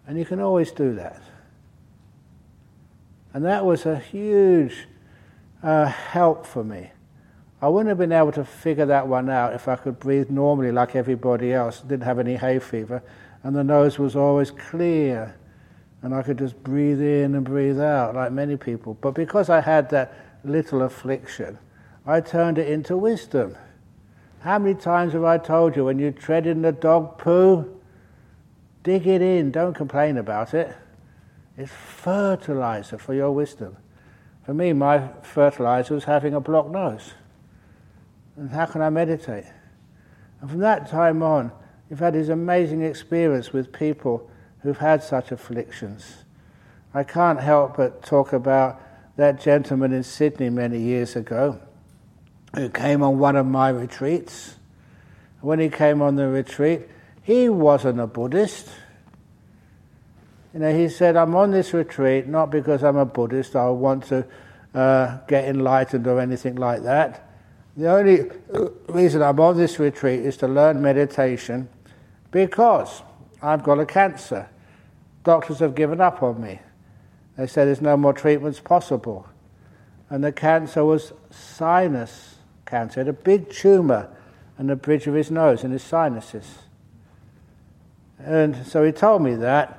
And 0.07 0.17
you 0.17 0.25
can 0.25 0.39
always 0.39 0.71
do 0.71 0.95
that. 0.95 1.21
And 3.33 3.45
that 3.45 3.65
was 3.65 3.85
a 3.85 3.97
huge 3.97 4.87
uh, 5.61 5.85
help 5.85 6.45
for 6.45 6.63
me. 6.63 6.91
I 7.61 7.67
wouldn't 7.67 7.89
have 7.89 7.97
been 7.97 8.11
able 8.11 8.31
to 8.33 8.45
figure 8.45 8.85
that 8.85 9.07
one 9.07 9.29
out 9.29 9.53
if 9.53 9.67
I 9.67 9.75
could 9.75 9.99
breathe 9.99 10.29
normally 10.29 10.71
like 10.71 10.95
everybody 10.95 11.53
else, 11.53 11.81
didn't 11.81 12.05
have 12.05 12.17
any 12.17 12.37
hay 12.37 12.59
fever, 12.59 13.03
and 13.43 13.55
the 13.55 13.63
nose 13.63 13.99
was 13.99 14.15
always 14.15 14.49
clear, 14.49 15.35
and 16.01 16.15
I 16.15 16.21
could 16.23 16.37
just 16.37 16.61
breathe 16.63 17.01
in 17.01 17.35
and 17.35 17.43
breathe 17.43 17.79
out 17.79 18.15
like 18.15 18.31
many 18.31 18.55
people. 18.55 18.93
But 19.01 19.11
because 19.11 19.49
I 19.49 19.59
had 19.59 19.89
that 19.89 20.13
little 20.45 20.83
affliction, 20.83 21.57
I 22.05 22.21
turned 22.21 22.57
it 22.57 22.69
into 22.69 22.95
wisdom. 22.95 23.57
How 24.41 24.57
many 24.57 24.75
times 24.75 25.13
have 25.13 25.25
I 25.25 25.37
told 25.37 25.75
you 25.75 25.85
when 25.85 25.99
you 25.99 26.11
tread 26.11 26.47
in 26.47 26.61
the 26.61 26.71
dog 26.71 27.17
poo, 27.17 27.79
dig 28.83 29.05
it 29.05 29.21
in, 29.21 29.51
don't 29.51 29.73
complain 29.73 30.17
about 30.17 30.53
it. 30.53 30.73
It's 31.57 31.71
fertilizer 31.71 32.97
for 32.97 33.13
your 33.13 33.31
wisdom. 33.31 33.75
For 34.45 34.53
me, 34.53 34.71
my 34.71 35.09
fertilizer 35.23 35.93
was 35.93 36.05
having 36.05 36.33
a 36.33 36.39
blocked 36.39 36.71
nose. 36.71 37.13
And 38.37 38.49
how 38.49 38.65
can 38.65 38.81
I 38.81 38.89
meditate? 38.89 39.45
And 40.39 40.49
from 40.49 40.59
that 40.59 40.89
time 40.89 41.21
on, 41.21 41.51
you've 41.89 41.99
had 41.99 42.13
this 42.13 42.29
amazing 42.29 42.81
experience 42.81 43.51
with 43.51 43.73
people 43.73 44.31
who've 44.61 44.77
had 44.77 45.03
such 45.03 45.33
afflictions. 45.33 46.23
I 46.93 47.03
can't 47.03 47.41
help 47.41 47.75
but 47.75 48.01
talk 48.03 48.31
about 48.31 48.81
that 49.17 49.41
gentleman 49.41 49.91
in 49.91 50.03
Sydney 50.03 50.49
many 50.49 50.79
years 50.79 51.17
ago 51.17 51.59
who 52.55 52.69
came 52.69 53.03
on 53.03 53.19
one 53.19 53.35
of 53.35 53.45
my 53.45 53.69
retreats. 53.69 54.55
When 55.41 55.59
he 55.59 55.69
came 55.69 56.01
on 56.01 56.15
the 56.15 56.27
retreat, 56.27 56.81
he 57.21 57.49
wasn't 57.49 57.99
a 57.99 58.07
Buddhist. 58.07 58.67
You 60.53 60.61
know, 60.61 60.75
he 60.75 60.89
said, 60.89 61.15
I'm 61.15 61.35
on 61.35 61.51
this 61.51 61.73
retreat 61.73 62.27
not 62.27 62.49
because 62.49 62.83
I'm 62.83 62.97
a 62.97 63.05
Buddhist, 63.05 63.55
I 63.55 63.69
want 63.69 64.05
to 64.05 64.25
uh, 64.73 65.17
get 65.27 65.45
enlightened 65.45 66.07
or 66.07 66.19
anything 66.19 66.55
like 66.55 66.83
that. 66.83 67.25
The 67.77 67.89
only 67.89 68.29
reason 68.87 69.21
I'm 69.21 69.39
on 69.39 69.57
this 69.57 69.79
retreat 69.79 70.21
is 70.21 70.37
to 70.37 70.47
learn 70.47 70.81
meditation 70.81 71.69
because 72.31 73.03
I've 73.41 73.63
got 73.63 73.79
a 73.79 73.85
cancer. 73.85 74.49
Doctors 75.23 75.59
have 75.59 75.75
given 75.75 76.01
up 76.01 76.21
on 76.23 76.41
me. 76.41 76.59
They 77.37 77.47
said 77.47 77.65
there's 77.65 77.81
no 77.81 77.95
more 77.95 78.11
treatments 78.11 78.59
possible. 78.59 79.27
And 80.09 80.23
the 80.23 80.31
cancer 80.31 80.83
was 80.83 81.13
sinus 81.29 82.28
cancer. 82.69 83.01
He 83.01 83.05
had 83.05 83.07
a 83.07 83.13
big 83.13 83.49
tumour 83.49 84.09
in 84.57 84.67
the 84.67 84.75
bridge 84.75 85.07
of 85.07 85.13
his 85.13 85.31
nose 85.31 85.63
in 85.63 85.71
his 85.71 85.83
sinuses. 85.83 86.59
And 88.19 88.65
so 88.65 88.83
he 88.83 88.91
told 88.91 89.21
me 89.21 89.35
that. 89.35 89.75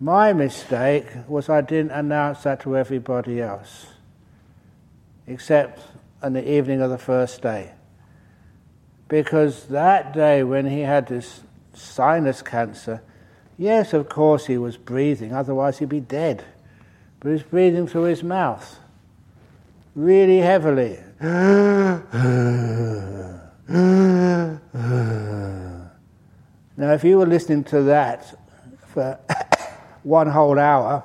My 0.00 0.32
mistake 0.32 1.06
was 1.28 1.48
I 1.48 1.60
didn't 1.60 1.92
announce 1.92 2.42
that 2.42 2.60
to 2.62 2.76
everybody 2.76 3.40
else, 3.40 3.86
except 5.26 5.80
on 6.22 6.32
the 6.32 6.50
evening 6.50 6.82
of 6.82 6.90
the 6.90 6.98
first 6.98 7.40
day. 7.40 7.72
Because 9.08 9.66
that 9.68 10.12
day 10.12 10.42
when 10.42 10.66
he 10.66 10.80
had 10.80 11.06
this 11.06 11.42
sinus 11.74 12.42
cancer, 12.42 13.02
yes, 13.56 13.92
of 13.92 14.08
course 14.08 14.46
he 14.46 14.58
was 14.58 14.76
breathing, 14.76 15.32
otherwise 15.32 15.78
he'd 15.78 15.88
be 15.88 16.00
dead. 16.00 16.44
But 17.20 17.28
he 17.28 17.32
was 17.34 17.42
breathing 17.42 17.86
through 17.86 18.04
his 18.04 18.22
mouth 18.22 18.78
really 19.94 20.38
heavily. 20.38 20.98
now, 21.24 22.10
if 26.76 27.02
you 27.02 27.16
were 27.16 27.24
listening 27.24 27.64
to 27.64 27.80
that 27.84 28.38
for 28.88 29.18
one 30.02 30.28
whole 30.28 30.58
hour, 30.58 31.02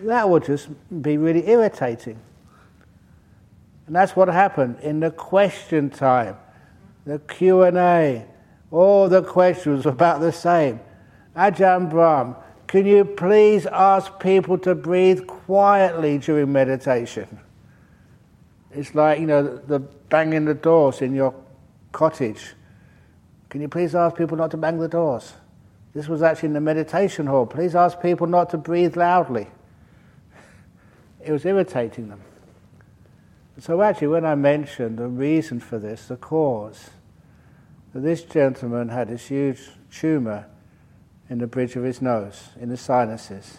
that 0.00 0.28
would 0.28 0.44
just 0.44 0.68
be 1.00 1.16
really 1.16 1.48
irritating. 1.48 2.20
And 3.86 3.96
that's 3.96 4.14
what 4.14 4.28
happened 4.28 4.80
in 4.82 5.00
the 5.00 5.10
question 5.10 5.88
time, 5.88 6.36
the 7.06 7.18
Q&A. 7.20 8.26
All 8.70 9.08
the 9.08 9.22
questions 9.22 9.86
were 9.86 9.92
about 9.92 10.20
the 10.20 10.32
same. 10.32 10.78
Ajahn 11.34 11.88
Brahm, 11.88 12.36
can 12.66 12.84
you 12.84 13.06
please 13.06 13.64
ask 13.64 14.20
people 14.20 14.58
to 14.58 14.74
breathe 14.74 15.26
quietly 15.26 16.18
during 16.18 16.52
meditation? 16.52 17.40
It's 18.72 18.94
like, 18.94 19.20
you 19.20 19.26
know, 19.26 19.56
the 19.56 19.78
banging 19.78 20.44
the 20.44 20.54
doors 20.54 21.00
in 21.00 21.14
your 21.14 21.34
cottage. 21.92 22.54
Can 23.48 23.60
you 23.60 23.68
please 23.68 23.94
ask 23.94 24.16
people 24.16 24.36
not 24.36 24.50
to 24.50 24.56
bang 24.56 24.78
the 24.78 24.88
doors? 24.88 25.34
This 25.94 26.06
was 26.06 26.22
actually 26.22 26.48
in 26.48 26.52
the 26.52 26.60
meditation 26.60 27.26
hall. 27.26 27.46
Please 27.46 27.74
ask 27.74 28.00
people 28.00 28.26
not 28.26 28.50
to 28.50 28.58
breathe 28.58 28.96
loudly. 28.96 29.48
It 31.20 31.32
was 31.32 31.44
irritating 31.44 32.08
them. 32.08 32.20
So, 33.58 33.82
actually, 33.82 34.08
when 34.08 34.24
I 34.24 34.36
mentioned 34.36 34.98
the 34.98 35.08
reason 35.08 35.58
for 35.58 35.78
this, 35.78 36.06
the 36.06 36.16
cause, 36.16 36.90
that 37.92 38.00
this 38.00 38.22
gentleman 38.22 38.88
had 38.90 39.08
this 39.08 39.26
huge 39.26 39.60
tumour 39.90 40.46
in 41.28 41.38
the 41.38 41.48
bridge 41.48 41.74
of 41.74 41.82
his 41.82 42.00
nose, 42.00 42.50
in 42.60 42.68
the 42.68 42.76
sinuses, 42.76 43.58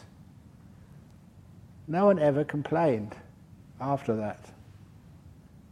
no 1.88 2.06
one 2.06 2.18
ever 2.18 2.46
complained 2.46 3.16
after 3.82 4.16
that. 4.16 4.40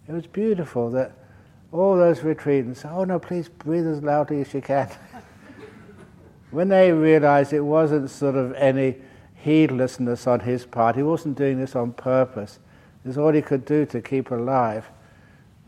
It 0.08 0.14
was 0.14 0.28
beautiful 0.28 0.90
that 0.92 1.12
all 1.72 1.98
those 1.98 2.20
retreatants, 2.20 2.90
oh 2.90 3.04
no, 3.04 3.20
please 3.20 3.50
breathe 3.50 3.88
as 3.88 4.02
loudly 4.02 4.42
as 4.42 4.54
you 4.54 4.62
can. 4.62 4.90
when 6.52 6.70
they 6.70 6.92
realized 6.92 7.52
it 7.52 7.62
wasn't 7.62 8.10
sort 8.10 8.36
of 8.36 8.54
any 8.54 8.96
heedlessness 9.36 10.26
on 10.26 10.40
his 10.40 10.66
part, 10.66 10.96
he 10.96 11.04
wasn't 11.04 11.38
doing 11.38 11.60
this 11.60 11.76
on 11.76 11.92
purpose, 11.92 12.60
it's 13.04 13.18
all 13.18 13.32
he 13.32 13.42
could 13.42 13.66
do 13.66 13.86
to 13.86 14.02
keep 14.02 14.32
alive, 14.32 14.90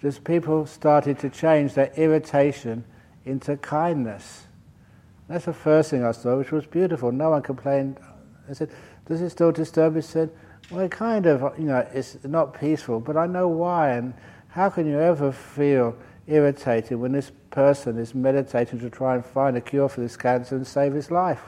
just 0.01 0.24
people 0.24 0.65
started 0.65 1.19
to 1.19 1.29
change 1.29 1.74
their 1.74 1.91
irritation 1.96 2.84
into 3.25 3.55
kindness. 3.58 4.48
That's 5.27 5.46
the 5.46 5.53
first 5.53 5.91
thing 5.91 6.03
I 6.03 6.12
saw, 6.12 6.38
which 6.38 6.51
was 6.51 6.65
beautiful. 6.65 7.12
No 7.12 7.29
one 7.29 7.41
complained. 7.41 7.98
I 8.50 8.53
said, 8.53 8.72
"Does 9.05 9.22
it 9.22 9.29
still 9.29 9.51
disturb 9.51 9.93
you?" 9.93 10.01
He 10.01 10.08
said, 10.08 10.31
"Well, 10.72 10.82
it 10.82 10.92
kind 10.92 11.26
of, 11.26 11.58
you 11.58 11.66
know, 11.66 11.88
it's 11.94 12.18
not 12.24 12.60
peaceful, 12.60 13.00
but 13.00 13.18
I 13.18 13.28
know 13.28 13.48
why. 13.48 13.92
And 13.92 14.14
how 14.50 14.70
can 14.70 14.88
you 14.88 15.00
ever 15.00 15.32
feel 15.32 15.96
irritated 16.28 17.00
when 17.00 17.12
this 17.12 17.32
person 17.52 17.98
is 17.98 18.14
meditating 18.14 18.80
to 18.80 18.90
try 18.90 19.16
and 19.16 19.26
find 19.26 19.58
a 19.58 19.62
cure 19.62 19.90
for 19.90 20.02
this 20.02 20.18
cancer 20.18 20.56
and 20.56 20.66
save 20.66 20.94
his 20.94 21.12
life?" 21.12 21.42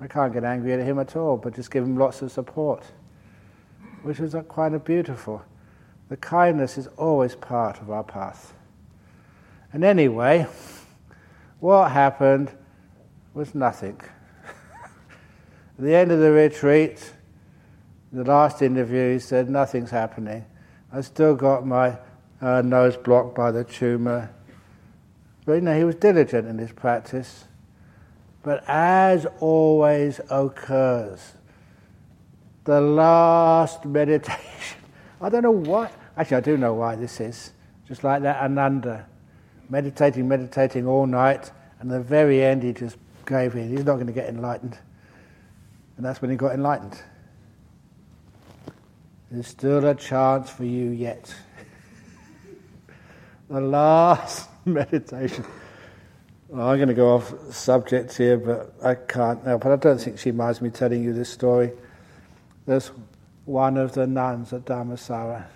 I 0.00 0.06
can't 0.06 0.34
get 0.34 0.44
angry 0.44 0.74
at 0.74 0.80
him 0.80 0.98
at 0.98 1.16
all, 1.16 1.38
but 1.38 1.54
just 1.54 1.70
give 1.70 1.82
him 1.82 1.96
lots 1.96 2.20
of 2.20 2.30
support, 2.30 2.84
which 4.02 4.20
is 4.20 4.34
uh, 4.34 4.42
quite 4.42 4.74
a 4.74 4.78
beautiful. 4.78 5.42
The 6.10 6.18
kindness 6.18 6.76
is 6.76 6.88
always 6.98 7.34
part 7.34 7.80
of 7.80 7.90
our 7.90 8.04
path. 8.04 8.52
And 9.72 9.82
anyway, 9.82 10.46
what 11.60 11.90
happened 11.90 12.52
was 13.32 13.54
nothing. 13.54 13.98
At 15.78 15.84
the 15.84 15.94
end 15.94 16.12
of 16.12 16.20
the 16.20 16.30
retreat, 16.30 17.13
the 18.14 18.24
last 18.24 18.62
interview, 18.62 19.14
he 19.14 19.18
said, 19.18 19.50
Nothing's 19.50 19.90
happening. 19.90 20.44
I 20.92 21.00
still 21.00 21.34
got 21.34 21.66
my 21.66 21.98
uh, 22.40 22.62
nose 22.62 22.96
blocked 22.96 23.34
by 23.34 23.50
the 23.50 23.64
tumour. 23.64 24.30
But 25.44 25.54
you 25.54 25.60
know, 25.62 25.76
he 25.76 25.84
was 25.84 25.96
diligent 25.96 26.46
in 26.46 26.56
his 26.58 26.70
practice. 26.70 27.44
But 28.44 28.62
as 28.68 29.26
always 29.40 30.20
occurs, 30.30 31.32
the 32.64 32.80
last 32.80 33.84
meditation, 33.84 34.78
I 35.20 35.28
don't 35.28 35.42
know 35.42 35.50
why, 35.50 35.90
actually, 36.16 36.36
I 36.36 36.40
do 36.40 36.56
know 36.56 36.74
why 36.74 36.94
this 36.94 37.20
is. 37.20 37.52
Just 37.88 38.04
like 38.04 38.22
that 38.22 38.42
Ananda, 38.42 39.06
meditating, 39.68 40.28
meditating 40.28 40.86
all 40.86 41.06
night, 41.06 41.50
and 41.80 41.90
at 41.90 41.98
the 41.98 42.04
very 42.04 42.42
end, 42.42 42.62
he 42.62 42.72
just 42.72 42.96
gave 43.26 43.56
in. 43.56 43.70
He's 43.70 43.84
not 43.84 43.94
going 43.94 44.06
to 44.06 44.12
get 44.12 44.28
enlightened. 44.28 44.78
And 45.96 46.06
that's 46.06 46.22
when 46.22 46.30
he 46.30 46.36
got 46.36 46.52
enlightened. 46.52 47.02
There's 49.30 49.48
still 49.48 49.84
a 49.86 49.94
chance 49.94 50.50
for 50.50 50.64
you 50.64 50.90
yet. 50.90 51.34
the 53.48 53.60
last 53.60 54.48
meditation. 54.64 55.44
Well, 56.48 56.68
I'm 56.68 56.76
going 56.76 56.88
to 56.88 56.94
go 56.94 57.14
off 57.14 57.34
subject 57.52 58.16
here, 58.16 58.36
but 58.36 58.74
I 58.82 58.94
can't 58.94 59.44
now. 59.44 59.58
But 59.58 59.72
I 59.72 59.76
don't 59.76 60.00
think 60.00 60.18
she 60.18 60.30
minds 60.30 60.60
me 60.60 60.70
telling 60.70 61.02
you 61.02 61.12
this 61.12 61.30
story. 61.30 61.72
There's 62.66 62.90
one 63.44 63.76
of 63.76 63.92
the 63.92 64.06
nuns 64.06 64.52
at 64.52 64.64
Dhammasara. 64.64 65.46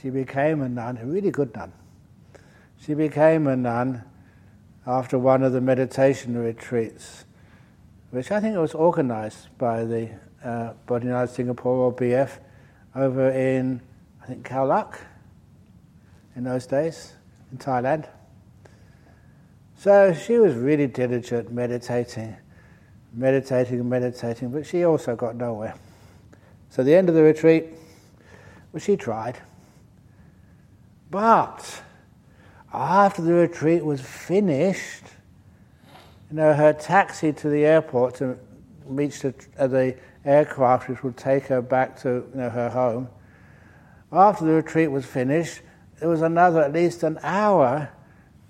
She 0.00 0.10
became 0.10 0.62
a 0.62 0.68
nun, 0.68 0.98
a 0.98 1.06
really 1.06 1.30
good 1.30 1.54
nun. 1.54 1.72
She 2.78 2.94
became 2.94 3.46
a 3.46 3.56
nun 3.56 4.04
after 4.86 5.18
one 5.18 5.42
of 5.42 5.52
the 5.52 5.60
meditation 5.60 6.36
retreats, 6.36 7.24
which 8.10 8.30
I 8.30 8.40
think 8.40 8.56
was 8.56 8.74
organized 8.74 9.48
by 9.56 9.84
the 9.84 10.10
uh, 10.44 10.74
Bodhinyana 10.86 11.28
Singapore 11.28 11.86
or 11.86 11.92
BF 11.92 12.38
over 12.94 13.30
in, 13.30 13.80
I 14.22 14.26
think, 14.26 14.46
Khao 14.46 14.68
Lak 14.68 15.00
in 16.36 16.44
those 16.44 16.66
days, 16.66 17.14
in 17.50 17.58
Thailand. 17.58 18.06
So 19.76 20.12
she 20.12 20.38
was 20.38 20.54
really 20.54 20.86
diligent 20.86 21.52
meditating, 21.52 22.36
meditating 23.12 23.80
and 23.80 23.90
meditating, 23.90 24.50
but 24.50 24.66
she 24.66 24.84
also 24.84 25.16
got 25.16 25.36
nowhere. 25.36 25.74
So 26.70 26.82
the 26.82 26.94
end 26.94 27.08
of 27.08 27.14
the 27.14 27.22
retreat, 27.22 27.66
well, 28.72 28.80
she 28.80 28.96
tried. 28.96 29.38
But 31.10 31.82
after 32.72 33.22
the 33.22 33.34
retreat 33.34 33.84
was 33.84 34.00
finished, 34.00 35.04
you 36.30 36.36
know, 36.36 36.52
her 36.52 36.72
taxi 36.72 37.32
to 37.32 37.48
the 37.48 37.64
airport 37.64 38.16
to 38.16 38.36
reach 38.86 39.20
the, 39.20 39.34
uh, 39.58 39.66
the 39.68 39.96
aircraft 40.24 40.88
which 40.88 41.02
would 41.02 41.16
take 41.16 41.44
her 41.46 41.60
back 41.60 42.00
to 42.02 42.08
you 42.08 42.30
know, 42.34 42.50
her 42.50 42.70
home, 42.70 43.08
after 44.12 44.44
the 44.44 44.52
retreat 44.52 44.90
was 44.90 45.04
finished, 45.04 45.60
there 45.98 46.08
was 46.08 46.22
another 46.22 46.62
at 46.62 46.72
least 46.72 47.02
an 47.02 47.18
hour 47.22 47.90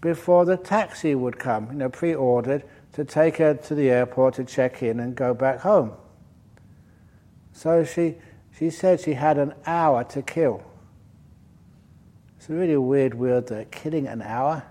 before 0.01 0.45
the 0.45 0.57
taxi 0.57 1.15
would 1.15 1.39
come, 1.39 1.69
you 1.71 1.79
know, 1.79 1.89
pre-ordered 1.89 2.63
to 2.93 3.05
take 3.05 3.39
her 3.39 3.55
to 3.55 3.75
the 3.75 3.91
airport 3.91 4.35
to 4.35 4.45
check 4.45 4.83
in 4.83 5.01
and 5.01 5.17
go 5.17 5.33
back 5.33 5.61
home. 5.61 5.93
So 7.53 7.85
she, 7.85 8.17
she 8.59 8.71
said 8.71 9.01
she 9.01 9.15
had 9.15 9.39
an 9.39 9.55
hour 9.67 10.05
to 10.05 10.23
kill. 10.23 10.63
It's 12.37 12.51
a 12.51 12.53
really 12.53 12.77
weird 12.77 13.15
word 13.15 13.47
that 13.49 13.71
killing 13.71 14.07
an 14.07 14.21
hour. 14.21 14.65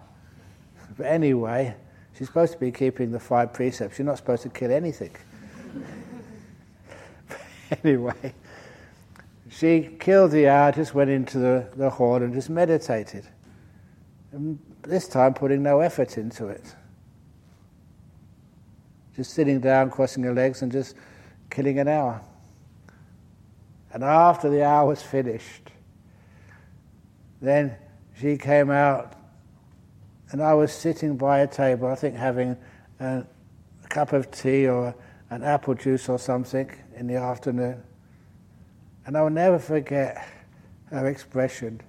But 0.96 1.08
anyway, 1.08 1.76
she's 2.16 2.28
supposed 2.28 2.54
to 2.54 2.60
be 2.60 2.72
keeping 2.72 3.12
the 3.12 3.20
five 3.20 3.52
precepts. 3.52 3.98
You're 3.98 4.06
not 4.06 4.18
supposed 4.18 4.44
to 4.44 4.50
kill 4.50 4.72
anything. 4.72 5.12
anyway, 7.84 8.34
she 9.50 9.90
killed 10.00 10.32
the 10.32 10.48
hour, 10.48 10.72
just 10.72 10.94
went 10.94 11.10
into 11.10 11.40
the, 11.40 11.68
the 11.76 11.90
hall 11.90 12.18
and 12.18 12.34
just 12.34 12.50
meditated. 12.50 13.26
And 14.32 14.60
this 14.82 15.08
time 15.08 15.34
putting 15.34 15.64
no 15.64 15.80
effort 15.80 16.18
into 16.18 16.48
it. 16.48 16.76
Just 19.16 19.34
sitting 19.34 19.60
down, 19.60 19.92
crossing 19.92 20.24
her 20.24 20.34
legs, 20.34 20.62
and 20.62 20.72
just 20.72 20.96
killing 21.50 21.80
an 21.80 21.88
hour. 21.88 22.22
And 23.92 24.04
after 24.04 24.50
the 24.50 24.66
hour 24.66 24.88
was 24.88 25.04
finished, 25.04 25.70
then 27.42 27.76
she 28.20 28.38
came 28.38 28.72
out, 28.72 29.14
and 30.32 30.42
I 30.42 30.56
was 30.56 30.74
sitting 30.74 31.16
by 31.16 31.40
a 31.40 31.48
table, 31.48 31.88
I 31.88 31.96
think 31.96 32.16
having 32.16 32.58
a, 33.00 33.24
a 33.84 33.88
cup 33.90 34.14
of 34.14 34.32
tea 34.32 34.68
or 34.68 34.96
an 35.30 35.44
apple 35.44 35.76
juice 35.76 36.10
or 36.10 36.18
something 36.18 36.72
in 36.96 37.08
the 37.08 37.16
afternoon. 37.16 37.84
And 39.06 39.18
I 39.18 39.22
will 39.22 39.30
never 39.30 39.60
forget 39.60 40.28
her 40.86 41.08
expression. 41.08 41.82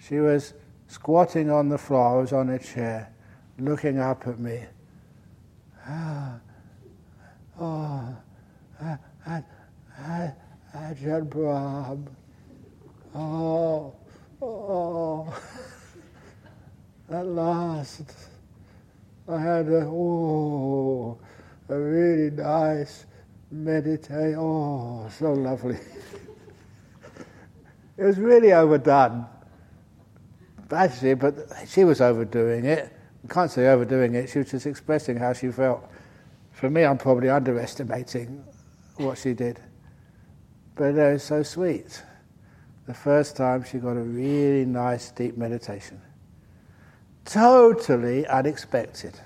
She 0.00 0.20
was 0.20 0.54
squatting 0.86 1.50
on 1.50 1.68
the 1.68 1.78
floor, 1.78 2.18
I 2.18 2.20
was 2.20 2.32
on 2.32 2.50
a 2.50 2.58
chair, 2.58 3.12
looking 3.58 3.98
up 3.98 4.26
at 4.26 4.38
me. 4.38 4.64
Ah, 5.86 6.38
ah, 7.60 8.14
ah, 8.80 8.98
ah 9.26 9.42
oh, 10.02 10.78
Ajahn 10.78 11.28
Brahm. 11.28 12.06
Oh, 13.14 13.94
oh. 14.40 15.40
At 17.10 17.26
last, 17.26 18.14
I 19.28 19.40
had 19.40 19.68
a, 19.68 19.84
oh, 19.86 21.18
a 21.68 21.76
really 21.76 22.30
nice 22.30 23.06
meditation. 23.50 24.36
Oh, 24.38 25.08
so 25.18 25.32
lovely. 25.32 25.78
it 27.96 28.04
was 28.04 28.18
really 28.18 28.52
overdone 28.52 29.26
actually, 30.72 31.14
but 31.14 31.34
she 31.66 31.84
was 31.84 32.00
overdoing 32.00 32.64
it. 32.64 32.92
I 33.24 33.32
can't 33.32 33.50
say 33.50 33.68
overdoing 33.68 34.14
it, 34.14 34.28
she 34.28 34.38
was 34.38 34.50
just 34.50 34.66
expressing 34.66 35.16
how 35.16 35.32
she 35.32 35.50
felt. 35.50 35.88
For 36.52 36.70
me, 36.70 36.84
I'm 36.84 36.98
probably 36.98 37.28
underestimating 37.28 38.44
what 38.96 39.18
she 39.18 39.34
did. 39.34 39.60
But 40.74 40.96
uh, 40.96 41.02
it 41.02 41.12
was 41.14 41.22
so 41.22 41.42
sweet. 41.42 42.02
The 42.86 42.94
first 42.94 43.36
time 43.36 43.64
she 43.64 43.78
got 43.78 43.96
a 43.96 44.00
really 44.00 44.64
nice 44.64 45.10
deep 45.10 45.36
meditation. 45.36 46.00
Totally 47.24 48.26
unexpected. 48.26 49.18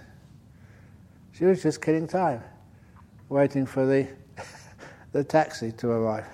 She 1.32 1.44
was 1.44 1.62
just 1.62 1.80
killing 1.80 2.06
time, 2.06 2.42
waiting 3.34 3.66
for 3.66 3.84
the, 3.84 4.06
the 5.12 5.24
taxi 5.24 5.72
to 5.72 5.90
arrive. 5.90 6.24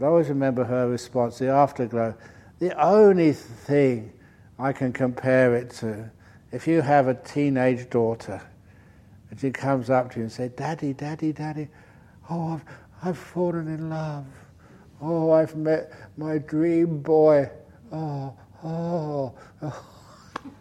I 0.00 0.06
always 0.06 0.28
remember 0.28 0.64
her 0.64 0.88
response, 0.88 1.38
the 1.38 1.50
afterglow. 1.50 2.16
The 2.58 2.76
only 2.84 3.32
thing 3.32 4.12
I 4.58 4.72
can 4.72 4.92
compare 4.92 5.54
it 5.54 5.70
to, 5.74 6.10
if 6.50 6.66
you 6.66 6.80
have 6.80 7.06
a 7.06 7.14
teenage 7.14 7.88
daughter 7.90 8.42
and 9.30 9.38
she 9.38 9.52
comes 9.52 9.88
up 9.88 10.10
to 10.12 10.18
you 10.18 10.24
and 10.24 10.32
says, 10.32 10.50
Daddy, 10.50 10.94
Daddy, 10.94 11.32
Daddy, 11.32 11.68
oh, 12.28 12.54
I've, 12.54 12.64
I've 13.04 13.18
fallen 13.18 13.68
in 13.68 13.88
love. 13.88 14.26
Oh, 15.00 15.30
I've 15.30 15.54
met 15.54 15.92
my 16.16 16.38
dream 16.38 17.00
boy. 17.00 17.48
Oh, 17.92 18.34
oh, 18.64 19.32
oh. 19.62 19.84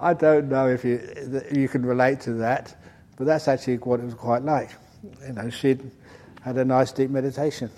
I 0.00 0.14
don't 0.14 0.48
know 0.48 0.66
if 0.66 0.82
you, 0.82 1.06
you 1.52 1.68
can 1.68 1.84
relate 1.84 2.18
to 2.22 2.32
that, 2.34 2.74
but 3.16 3.26
that's 3.26 3.48
actually 3.48 3.76
what 3.78 4.00
it 4.00 4.04
was 4.04 4.14
quite 4.14 4.42
like. 4.42 4.70
You 5.26 5.32
know, 5.32 5.50
she'd 5.50 5.90
had 6.42 6.56
a 6.56 6.64
nice 6.64 6.92
deep 6.92 7.10
meditation. 7.10 7.70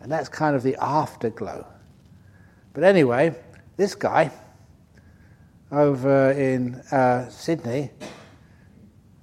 And 0.00 0.10
that's 0.10 0.28
kind 0.28 0.56
of 0.56 0.62
the 0.62 0.76
afterglow. 0.76 1.66
But 2.72 2.84
anyway, 2.84 3.34
this 3.76 3.94
guy 3.94 4.30
over 5.72 6.32
in 6.32 6.76
uh, 6.92 7.28
Sydney, 7.28 7.90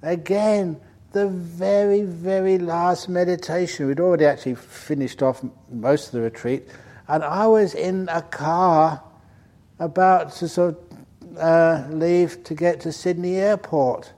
again, 0.02 0.80
the 1.12 1.28
very, 1.28 2.02
very 2.02 2.58
last 2.58 3.08
meditation. 3.08 3.86
We'd 3.86 4.00
already 4.00 4.26
actually 4.26 4.56
finished 4.56 5.22
off 5.22 5.42
most 5.70 6.06
of 6.06 6.12
the 6.12 6.20
retreat, 6.20 6.68
and 7.08 7.24
I 7.24 7.46
was 7.46 7.74
in 7.74 8.08
a 8.12 8.22
car 8.22 9.02
about 9.78 10.32
to 10.34 10.48
sort 10.48 10.76
of 10.76 11.38
uh, 11.38 11.86
leave 11.90 12.44
to 12.44 12.54
get 12.54 12.80
to 12.80 12.92
Sydney 12.92 13.36
Airport 13.36 14.12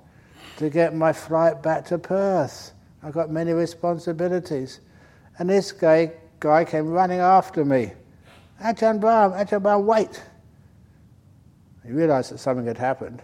to 0.61 0.71
get 0.71 0.95
my 0.95 1.13
flight 1.13 1.63
back 1.63 1.87
to 1.87 1.99
Perth. 1.99 2.73
I've 3.03 3.15
got 3.15 3.31
many 3.31 3.53
responsibilities. 3.53 4.81
And 5.39 5.49
this 5.49 5.73
guy, 5.73 6.13
guy 6.39 6.65
came 6.65 6.89
running 6.89 7.19
after 7.19 7.65
me. 7.65 7.93
Ajahn 8.63 9.01
Brahm, 9.01 9.33
Ajahn 9.33 9.63
Brahm, 9.63 9.87
wait. 9.87 10.23
He 11.85 11.93
realized 11.93 12.31
that 12.31 12.39
something 12.39 12.67
had 12.67 12.77
happened. 12.77 13.23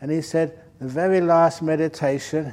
And 0.00 0.10
he 0.10 0.20
said, 0.20 0.60
the 0.80 0.88
very 0.88 1.20
last 1.20 1.62
meditation, 1.62 2.52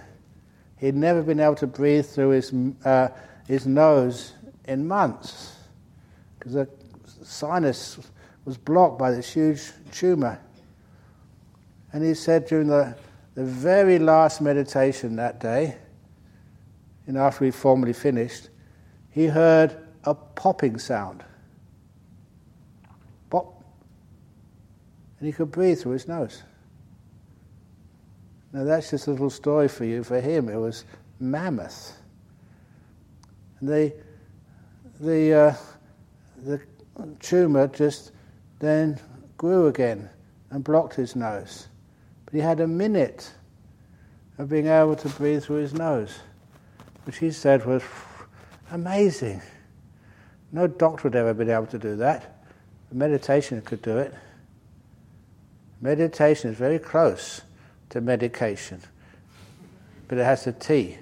he'd 0.78 0.96
never 0.96 1.24
been 1.24 1.40
able 1.40 1.56
to 1.56 1.68
breathe 1.68 2.06
through 2.06 2.30
his, 2.30 2.54
uh, 2.86 3.10
his 3.48 3.66
nose 3.66 4.34
in 4.66 4.88
months 4.88 5.58
because 6.38 6.54
the 6.54 6.68
sinus 7.24 7.98
was 8.46 8.58
blocked 8.58 9.00
by 9.00 9.10
this 9.10 9.34
huge 9.34 9.72
tumor. 9.92 10.40
And 11.92 12.04
he 12.04 12.14
said 12.14 12.46
during 12.46 12.68
the, 12.68 12.96
the 13.36 13.44
very 13.44 14.00
last 14.00 14.42
meditation 14.42 15.16
that 15.16 15.40
day, 15.40 15.78
and 17.08 17.18
after 17.18 17.46
we 17.46 17.52
formally 17.52 17.94
finished, 17.94 18.50
he 19.10 19.26
heard 19.26 19.76
a 20.04 20.14
popping 20.14 20.78
sound. 20.78 21.24
Pop. 23.30 23.64
And 25.20 25.28
he 25.28 25.34
could 25.34 25.52
breathe 25.52 25.80
through 25.80 25.94
his 25.94 26.08
nose. 26.08 26.44
Now 28.52 28.64
that's 28.64 28.92
just 28.92 29.08
a 29.08 29.12
little 29.12 29.30
story 29.30 29.68
for 29.68 29.86
you. 29.86 30.04
For 30.04 30.22
him, 30.22 30.48
it 30.48 30.58
was 30.58 30.86
mammoth. 31.20 31.98
And 33.60 33.70
the, 33.70 33.94
the, 35.00 35.34
uh, 35.34 35.56
the 36.44 36.62
tumor 37.20 37.68
just 37.68 38.12
then 38.60 39.00
grew 39.38 39.68
again 39.68 40.10
and 40.52 40.64
blocked 40.64 40.96
his 40.96 41.16
nose. 41.16 41.68
But 42.34 42.40
he 42.40 42.46
had 42.48 42.60
a 42.62 42.68
minute 42.68 43.32
of 44.40 44.50
being 44.50 44.66
able 44.66 44.96
to 44.96 45.08
breathe 45.08 45.44
through 45.44 45.58
his 45.58 45.76
nose, 45.76 46.18
which 47.04 47.20
he 47.20 47.30
said 47.30 47.64
was 47.64 47.84
amazing. 48.72 49.40
No 50.52 50.66
doctor 50.66 51.10
would 51.10 51.16
ever 51.16 51.36
been 51.36 51.52
able 51.52 51.68
to 51.68 51.78
do 51.78 51.96
that. 51.98 52.44
Meditation 52.92 53.62
could 53.62 53.84
do 53.84 54.00
it. 54.00 54.16
Meditation 55.80 56.50
is 56.50 56.58
very 56.58 56.80
close 56.80 57.42
to 57.90 58.02
medication, 58.02 58.82
but 60.08 60.18
it 60.18 60.24
has 60.24 60.48
a 60.48 60.54
T, 60.54 60.98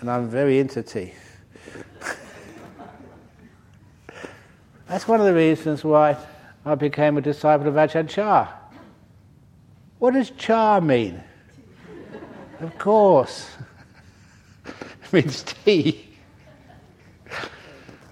and 0.00 0.10
I'm 0.10 0.28
very 0.28 0.58
into 0.58 0.82
tea. 0.82 1.14
That's 4.86 5.08
one 5.08 5.20
of 5.20 5.26
the 5.26 5.32
reasons 5.32 5.84
why 5.84 6.18
I 6.66 6.74
became 6.74 7.16
a 7.16 7.22
disciple 7.22 7.66
of 7.66 7.76
Ajahn 7.76 8.06
Chah. 8.06 8.59
What 10.00 10.14
does 10.14 10.30
char 10.30 10.80
mean? 10.80 11.22
of 12.60 12.76
course, 12.78 13.50
it 14.64 15.12
means 15.12 15.42
tea. 15.42 16.08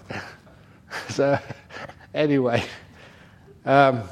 so, 1.09 1.39
anyway, 2.13 2.63
um, 3.65 4.03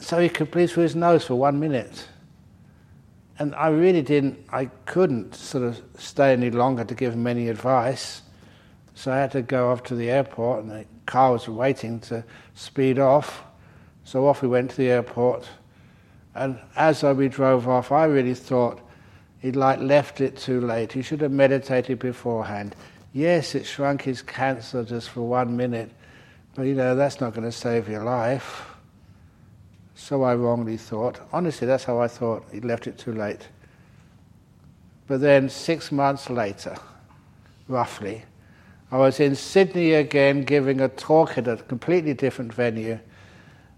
so 0.00 0.18
he 0.18 0.28
could 0.28 0.50
breathe 0.50 0.70
through 0.70 0.82
his 0.82 0.94
nose 0.94 1.24
for 1.24 1.34
one 1.34 1.58
minute. 1.58 2.08
And 3.38 3.54
I 3.54 3.68
really 3.68 4.02
didn't, 4.02 4.38
I 4.50 4.66
couldn't 4.84 5.34
sort 5.34 5.64
of 5.64 5.80
stay 5.98 6.34
any 6.34 6.50
longer 6.50 6.84
to 6.84 6.94
give 6.94 7.14
him 7.14 7.26
any 7.26 7.48
advice. 7.48 8.20
So 8.94 9.10
I 9.10 9.16
had 9.16 9.32
to 9.32 9.40
go 9.40 9.70
off 9.70 9.82
to 9.84 9.94
the 9.94 10.10
airport, 10.10 10.64
and 10.64 10.70
the 10.70 10.84
car 11.06 11.32
was 11.32 11.48
waiting 11.48 12.00
to 12.00 12.22
speed 12.54 12.98
off. 12.98 13.44
So 14.04 14.28
off 14.28 14.42
we 14.42 14.48
went 14.48 14.72
to 14.72 14.76
the 14.76 14.90
airport. 14.90 15.48
And 16.34 16.58
as 16.76 17.02
we 17.02 17.28
drove 17.28 17.68
off, 17.68 17.92
I 17.92 18.04
really 18.04 18.34
thought 18.34 18.80
he'd 19.40 19.56
like 19.56 19.80
left 19.80 20.20
it 20.20 20.36
too 20.36 20.60
late. 20.60 20.92
He 20.92 21.02
should 21.02 21.20
have 21.20 21.32
meditated 21.32 21.98
beforehand. 21.98 22.74
Yes, 23.12 23.54
it 23.54 23.66
shrunk 23.66 24.02
his 24.02 24.22
cancer 24.22 24.84
just 24.84 25.10
for 25.10 25.22
one 25.22 25.56
minute, 25.56 25.90
but 26.54 26.62
you 26.62 26.74
know, 26.74 26.96
that's 26.96 27.20
not 27.20 27.34
going 27.34 27.44
to 27.44 27.52
save 27.52 27.88
your 27.88 28.04
life. 28.04 28.66
So 29.94 30.22
I 30.22 30.34
wrongly 30.34 30.78
thought. 30.78 31.20
Honestly, 31.32 31.66
that's 31.66 31.84
how 31.84 32.00
I 32.00 32.08
thought. 32.08 32.44
He'd 32.52 32.64
left 32.64 32.86
it 32.86 32.98
too 32.98 33.12
late. 33.12 33.46
But 35.06 35.20
then, 35.20 35.48
six 35.48 35.92
months 35.92 36.30
later, 36.30 36.76
roughly, 37.68 38.24
I 38.90 38.96
was 38.96 39.20
in 39.20 39.34
Sydney 39.34 39.92
again 39.92 40.44
giving 40.44 40.80
a 40.80 40.88
talk 40.88 41.36
at 41.36 41.46
a 41.48 41.56
completely 41.56 42.14
different 42.14 42.52
venue. 42.52 42.98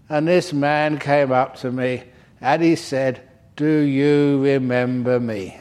And 0.07 0.27
this 0.27 0.53
man 0.53 0.97
came 0.97 1.31
up 1.31 1.55
to 1.57 1.71
me 1.71 2.03
and 2.41 2.61
he 2.61 2.75
said, 2.75 3.21
Do 3.55 3.79
you 3.79 4.41
remember 4.43 5.19
me? 5.19 5.59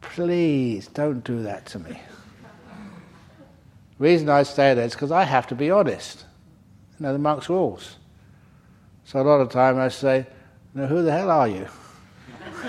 Please 0.00 0.88
don't 0.88 1.22
do 1.24 1.42
that 1.42 1.66
to 1.66 1.78
me. 1.78 2.00
The 3.98 4.04
reason 4.04 4.28
I 4.28 4.42
say 4.42 4.74
that 4.74 4.82
is 4.82 4.92
because 4.92 5.12
I 5.12 5.24
have 5.24 5.46
to 5.48 5.54
be 5.54 5.70
honest. 5.70 6.24
You 6.98 7.04
know, 7.06 7.12
the 7.12 7.18
monk's 7.18 7.48
rules. 7.48 7.96
So 9.04 9.20
a 9.20 9.22
lot 9.22 9.40
of 9.40 9.50
time 9.50 9.78
I 9.78 9.88
say, 9.88 10.26
now 10.74 10.86
who 10.86 11.02
the 11.02 11.12
hell 11.12 11.30
are 11.30 11.48
you? 11.48 11.66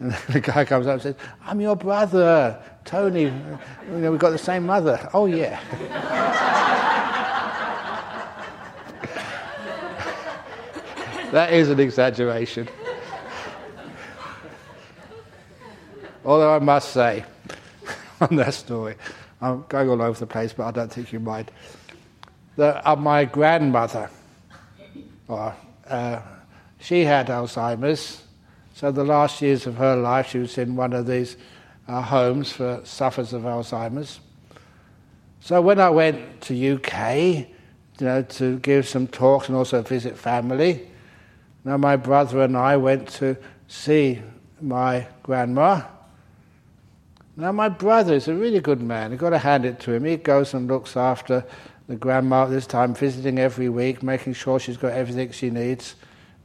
and 0.00 0.12
the 0.30 0.40
guy 0.40 0.64
comes 0.64 0.86
up 0.86 0.94
and 0.94 1.02
says, 1.02 1.14
I'm 1.44 1.60
your 1.60 1.76
brother, 1.76 2.62
Tony. 2.84 3.24
You 3.24 3.58
know, 3.88 4.10
we've 4.10 4.20
got 4.20 4.30
the 4.30 4.38
same 4.38 4.66
mother. 4.66 5.08
Oh, 5.14 5.26
yeah. 5.26 6.48
That 11.32 11.52
is 11.52 11.70
an 11.70 11.80
exaggeration. 11.80 12.68
Although 16.24 16.54
I 16.54 16.58
must 16.60 16.90
say, 16.92 17.24
on 18.20 18.36
that 18.36 18.54
story, 18.54 18.94
I'm 19.40 19.64
going 19.68 19.88
all 19.88 20.00
over 20.00 20.18
the 20.18 20.26
place, 20.26 20.52
but 20.52 20.66
I 20.66 20.70
don't 20.70 20.92
think 20.92 21.12
you 21.12 21.18
mind 21.18 21.50
that 22.56 22.86
uh, 22.86 22.96
my 22.96 23.24
grandmother, 23.24 24.10
or, 25.26 25.54
uh, 25.88 26.20
she 26.78 27.04
had 27.04 27.28
Alzheimer's. 27.28 28.22
So 28.74 28.92
the 28.92 29.04
last 29.04 29.40
years 29.40 29.66
of 29.66 29.76
her 29.76 29.96
life, 29.96 30.28
she 30.28 30.38
was 30.38 30.58
in 30.58 30.76
one 30.76 30.92
of 30.92 31.06
these 31.06 31.36
uh, 31.88 32.02
homes 32.02 32.52
for 32.52 32.80
sufferers 32.84 33.32
of 33.32 33.42
Alzheimer's. 33.42 34.20
So 35.40 35.60
when 35.60 35.80
I 35.80 35.90
went 35.90 36.42
to 36.42 36.74
UK, 36.74 37.46
you 37.98 38.06
know, 38.06 38.22
to 38.22 38.58
give 38.58 38.86
some 38.86 39.06
talks 39.06 39.48
and 39.48 39.56
also 39.56 39.82
visit 39.82 40.16
family, 40.16 40.88
now 41.64 41.76
my 41.76 41.96
brother 41.96 42.42
and 42.42 42.56
I 42.56 42.76
went 42.76 43.08
to 43.10 43.36
see 43.68 44.20
my 44.60 45.06
grandma. 45.22 45.82
Now 47.36 47.52
my 47.52 47.68
brother 47.68 48.14
is 48.14 48.28
a 48.28 48.34
really 48.34 48.60
good 48.60 48.82
man. 48.82 49.10
You've 49.10 49.20
got 49.20 49.30
to 49.30 49.38
hand 49.38 49.64
it 49.64 49.80
to 49.80 49.92
him. 49.92 50.04
He 50.04 50.16
goes 50.16 50.54
and 50.54 50.68
looks 50.68 50.96
after 50.96 51.44
the 51.88 51.96
grandma 51.96 52.46
this 52.46 52.66
time, 52.66 52.94
visiting 52.94 53.38
every 53.38 53.68
week, 53.68 54.02
making 54.02 54.34
sure 54.34 54.58
she's 54.58 54.76
got 54.76 54.92
everything 54.92 55.30
she 55.32 55.50
needs. 55.50 55.94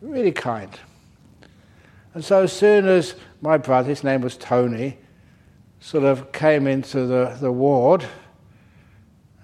Really 0.02 0.32
kind. 0.32 0.72
And 2.14 2.24
so 2.24 2.44
as 2.44 2.54
soon 2.54 2.88
as 2.88 3.16
my 3.42 3.58
brother, 3.58 3.90
his 3.90 4.04
name 4.04 4.22
was 4.22 4.38
Tony, 4.38 4.98
sort 5.80 6.04
of 6.04 6.32
came 6.32 6.68
into 6.68 7.06
the, 7.06 7.38
the 7.40 7.52
ward, 7.52 8.06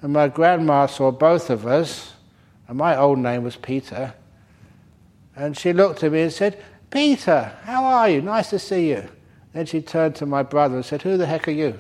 and 0.01 0.12
my 0.12 0.27
grandma 0.27 0.88
saw 0.88 1.12
both 1.12 1.49
of 1.49 1.67
us, 1.67 2.13
and 2.67 2.77
my 2.77 2.97
old 2.97 3.19
name 3.19 3.43
was 3.43 3.55
Peter, 3.55 4.13
and 5.35 5.57
she 5.57 5.73
looked 5.73 6.03
at 6.03 6.11
me 6.11 6.21
and 6.21 6.31
said, 6.31 6.63
Peter, 6.89 7.51
how 7.63 7.83
are 7.85 8.09
you? 8.09 8.21
Nice 8.21 8.51
to 8.51 8.59
see 8.59 8.89
you. 8.89 9.09
Then 9.53 9.65
she 9.65 9.81
turned 9.81 10.15
to 10.15 10.25
my 10.25 10.43
brother 10.43 10.75
and 10.75 10.85
said, 10.85 11.01
Who 11.01 11.17
the 11.17 11.25
heck 11.25 11.47
are 11.47 11.51
you? 11.51 11.79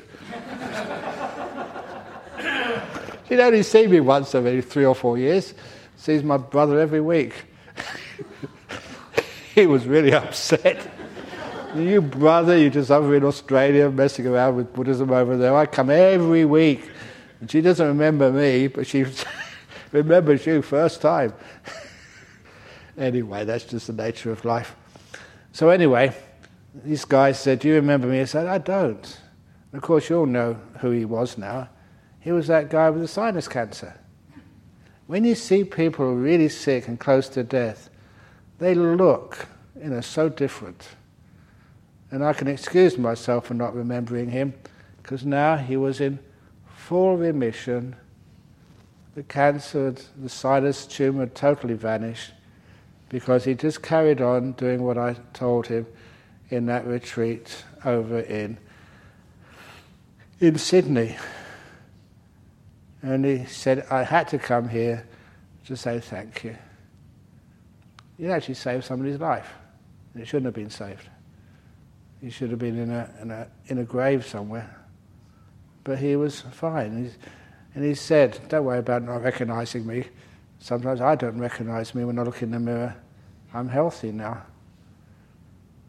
She'd 3.27 3.39
only 3.39 3.63
seen 3.63 3.91
me 3.91 3.99
once 3.99 4.35
every 4.35 4.61
three 4.61 4.85
or 4.85 4.95
four 4.95 5.17
years. 5.17 5.53
Sees 5.97 6.23
my 6.23 6.37
brother 6.37 6.79
every 6.79 7.01
week. 7.01 7.33
he 9.55 9.65
was 9.65 9.85
really 9.85 10.13
upset. 10.13 10.91
you 11.75 12.01
brother, 12.01 12.57
you're 12.57 12.69
just 12.69 12.91
over 12.91 13.15
in 13.15 13.23
Australia 13.23 13.89
messing 13.89 14.27
around 14.27 14.55
with 14.55 14.73
Buddhism 14.73 15.11
over 15.11 15.37
there. 15.37 15.55
I 15.55 15.65
come 15.65 15.89
every 15.89 16.45
week. 16.45 16.89
And 17.39 17.49
she 17.49 17.61
doesn't 17.61 17.85
remember 17.85 18.31
me, 18.31 18.67
but 18.67 18.87
she 18.87 19.05
remembers 19.91 20.45
you 20.45 20.61
first 20.61 21.01
time. 21.01 21.33
Anyway, 22.97 23.45
that's 23.45 23.65
just 23.65 23.87
the 23.87 23.93
nature 23.93 24.31
of 24.31 24.45
life. 24.45 24.75
So 25.51 25.69
anyway, 25.69 26.15
this 26.73 27.05
guy 27.05 27.31
said, 27.31 27.59
Do 27.59 27.67
you 27.67 27.75
remember 27.75 28.07
me? 28.07 28.21
I 28.21 28.25
said, 28.25 28.47
I 28.47 28.57
don't. 28.57 29.19
And 29.71 29.77
of 29.77 29.81
course, 29.81 30.09
you 30.09 30.17
all 30.17 30.25
know 30.25 30.57
who 30.79 30.91
he 30.91 31.05
was 31.05 31.37
now. 31.37 31.69
He 32.19 32.31
was 32.31 32.47
that 32.47 32.69
guy 32.69 32.89
with 32.89 33.01
the 33.01 33.07
sinus 33.07 33.47
cancer. 33.47 33.99
When 35.07 35.25
you 35.25 35.35
see 35.35 35.63
people 35.63 36.15
really 36.15 36.49
sick 36.49 36.87
and 36.87 36.99
close 36.99 37.27
to 37.29 37.43
death, 37.43 37.89
they 38.59 38.73
look, 38.73 39.47
you 39.81 39.89
know, 39.89 40.01
so 40.01 40.29
different. 40.29 40.87
And 42.11 42.23
I 42.23 42.33
can 42.33 42.47
excuse 42.47 42.97
myself 42.97 43.47
for 43.47 43.53
not 43.53 43.75
remembering 43.75 44.29
him 44.29 44.53
because 45.01 45.25
now 45.25 45.57
he 45.57 45.75
was 45.75 45.99
in 45.99 46.19
full 46.75 47.17
remission. 47.17 47.95
The 49.15 49.23
cancer, 49.23 49.93
the 50.17 50.29
sinus 50.29 50.85
tumor 50.85 51.27
totally 51.27 51.73
vanished 51.73 52.31
because 53.13 53.43
he 53.43 53.53
just 53.53 53.83
carried 53.83 54.21
on 54.21 54.53
doing 54.53 54.81
what 54.81 54.97
I 54.97 55.15
told 55.33 55.67
him 55.67 55.85
in 56.49 56.65
that 56.65 56.87
retreat 56.87 57.63
over 57.85 58.21
in 58.21 58.57
in 60.39 60.57
Sydney. 60.57 61.15
And 63.03 63.23
he 63.23 63.45
said, 63.45 63.85
I 63.91 64.01
had 64.01 64.27
to 64.29 64.39
come 64.39 64.67
here 64.67 65.05
to 65.67 65.77
say 65.77 65.99
thank 65.99 66.43
you. 66.43 66.57
You 68.17 68.31
actually 68.31 68.55
saved 68.55 68.83
somebody's 68.83 69.19
life. 69.19 69.53
It 70.15 70.27
shouldn't 70.27 70.45
have 70.45 70.55
been 70.55 70.71
saved. 70.71 71.07
He 72.19 72.31
should 72.31 72.49
have 72.49 72.59
been 72.59 72.79
in 72.79 72.91
a, 72.91 73.09
in 73.21 73.29
a, 73.29 73.47
in 73.67 73.77
a 73.77 73.83
grave 73.83 74.25
somewhere. 74.25 74.75
But 75.83 75.99
he 75.99 76.15
was 76.15 76.41
fine. 76.41 77.03
He's, 77.03 77.17
and 77.75 77.85
he 77.85 77.93
said, 77.93 78.39
Don't 78.49 78.65
worry 78.65 78.79
about 78.79 79.03
not 79.03 79.21
recognizing 79.21 79.85
me. 79.85 80.05
Sometimes 80.57 80.99
I 80.99 81.15
don't 81.15 81.37
recognize 81.37 81.93
me 81.93 82.05
when 82.05 82.17
I 82.17 82.23
look 82.23 82.41
in 82.41 82.49
the 82.49 82.59
mirror. 82.59 82.95
I'm 83.53 83.69
healthy 83.69 84.11
now. 84.11 84.41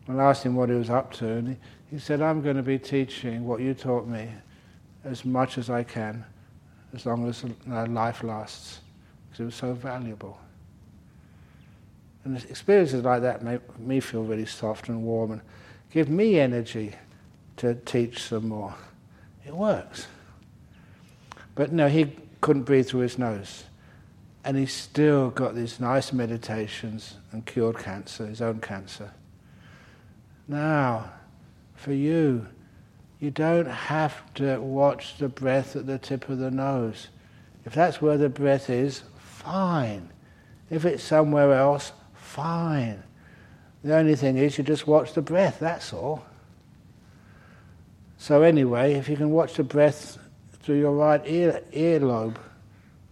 And 0.07 0.20
I 0.20 0.24
asked 0.24 0.44
him 0.44 0.55
what 0.55 0.68
he 0.68 0.74
was 0.74 0.90
up 0.90 1.12
to, 1.14 1.27
and 1.27 1.48
he, 1.48 1.57
he 1.90 1.98
said, 1.98 2.20
I'm 2.20 2.42
going 2.42 2.57
to 2.57 2.62
be 2.62 2.79
teaching 2.79 3.46
what 3.46 3.61
you 3.61 3.72
taught 3.72 4.07
me 4.07 4.29
as 5.05 5.24
much 5.24 5.57
as 5.57 5.70
I 5.70 5.83
can, 5.83 6.24
as 6.94 7.07
long 7.07 7.27
as 7.29 7.44
life 7.66 8.22
lasts, 8.22 8.81
because 9.29 9.40
it 9.40 9.44
was 9.44 9.55
so 9.55 9.72
valuable. 9.72 10.38
And 12.24 12.37
experiences 12.37 13.03
like 13.05 13.22
that 13.22 13.42
make 13.42 13.79
me 13.79 14.00
feel 14.00 14.24
really 14.24 14.46
soft 14.46 14.88
and 14.88 15.03
warm 15.03 15.33
and 15.33 15.40
give 15.90 16.09
me 16.09 16.38
energy 16.40 16.94
to 17.59 17.74
teach 17.74 18.22
some 18.22 18.48
more. 18.48 18.74
It 19.46 19.55
works. 19.55 20.07
But 21.55 21.72
no, 21.72 21.88
he 21.88 22.12
couldn't 22.40 22.62
breathe 22.62 22.88
through 22.88 23.00
his 23.00 23.18
nose. 23.18 23.64
And 24.45 24.57
he 24.57 24.67
still 24.67 25.31
got 25.31 25.55
these 25.55 25.81
nice 25.81 26.13
meditations 26.13 27.17
and 27.33 27.47
cured 27.47 27.79
cancer, 27.79 28.27
his 28.27 28.43
own 28.43 28.61
cancer. 28.61 29.13
Now, 30.47 31.11
for 31.75 31.93
you, 31.93 32.47
you 33.21 33.31
don't 33.31 33.67
have 33.67 34.35
to 34.35 34.59
watch 34.59 35.17
the 35.17 35.29
breath 35.29 35.77
at 35.77 35.87
the 35.87 35.99
tip 35.99 36.29
of 36.29 36.39
the 36.39 36.51
nose. 36.51 37.09
If 37.65 37.73
that's 37.73 38.03
where 38.03 38.19
the 38.19 38.29
breath 38.29 38.69
is, 38.69 39.03
fine. 39.19 40.11
If 40.69 40.85
it's 40.85 41.03
somewhere 41.03 41.55
else, 41.55 41.93
fine. 42.15 43.03
The 43.83 43.97
only 43.97 44.17
thing 44.17 44.37
is 44.37 44.59
you 44.59 44.65
just 44.65 44.87
watch 44.87 45.15
the 45.15 45.23
breath, 45.23 45.59
that's 45.61 45.93
all. 45.93 46.25
So 48.19 48.43
anyway, 48.43 48.95
if 48.95 49.09
you 49.09 49.17
can 49.17 49.31
watch 49.31 49.55
the 49.55 49.65
breath 49.65 50.19
through 50.63 50.79
your 50.79 50.93
right 50.93 51.21
ear 51.27 51.63
earlobe, 51.73 52.37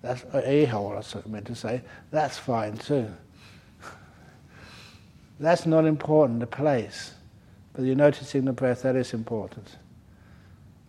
that's 0.02 0.24
ear 0.46 0.66
hole, 0.66 0.92
I 0.92 1.28
meant 1.28 1.46
to 1.46 1.54
say, 1.54 1.82
that's 2.10 2.36
fine 2.36 2.76
too. 2.76 3.08
That's 5.40 5.64
not 5.64 5.86
important, 5.86 6.40
the 6.40 6.46
place. 6.46 7.14
But 7.72 7.84
you're 7.84 7.96
noticing 7.96 8.44
the 8.44 8.52
breath, 8.52 8.82
that 8.82 8.96
is 8.96 9.14
important. 9.14 9.76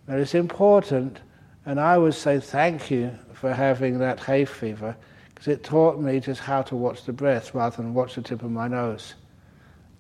Now 0.07 0.17
it's 0.17 0.35
important, 0.35 1.19
and 1.65 1.79
I 1.79 1.97
would 1.97 2.13
say 2.13 2.39
thank 2.39 2.91
you 2.91 3.11
for 3.33 3.53
having 3.53 3.99
that 3.99 4.19
hay 4.19 4.45
fever, 4.45 4.95
because 5.29 5.47
it 5.47 5.63
taught 5.63 5.99
me 5.99 6.19
just 6.19 6.41
how 6.41 6.61
to 6.63 6.75
watch 6.75 7.05
the 7.05 7.13
breath 7.13 7.55
rather 7.55 7.77
than 7.77 7.93
watch 7.93 8.15
the 8.15 8.21
tip 8.21 8.43
of 8.43 8.51
my 8.51 8.67
nose. 8.67 9.13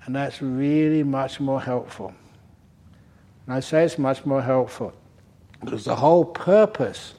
And 0.05 0.15
that's 0.15 0.41
really 0.41 1.03
much 1.03 1.39
more 1.39 1.61
helpful. 1.61 2.13
And 3.45 3.55
I 3.55 3.59
say 3.59 3.83
it's 3.83 3.97
much 3.97 4.25
more 4.25 4.41
helpful 4.41 4.93
because 5.61 5.85
the 5.85 5.95
whole 5.95 6.25
purpose, 6.25 7.13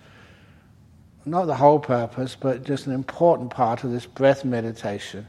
not 1.26 1.46
the 1.46 1.54
whole 1.54 1.78
purpose, 1.78 2.36
but 2.38 2.64
just 2.64 2.86
an 2.86 2.92
important 2.92 3.50
part 3.50 3.84
of 3.84 3.90
this 3.90 4.06
breath 4.06 4.44
meditation, 4.44 5.26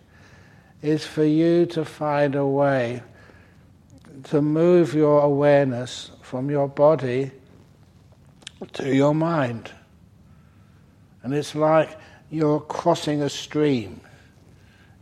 is 0.82 1.06
for 1.06 1.24
you 1.24 1.66
to 1.68 1.86
find 1.86 2.36
a 2.36 2.46
way 2.46 3.02
to 4.24 4.42
move 4.42 4.94
your 4.94 5.22
awareness 5.22 6.12
from 6.22 6.50
your 6.50 6.68
body 6.68 7.32
to 8.74 8.94
your 8.94 9.14
mind. 9.14 9.72
And 11.24 11.34
it's 11.34 11.56
like 11.56 11.98
you're 12.30 12.60
crossing 12.60 13.22
a 13.22 13.30
stream. 13.30 14.02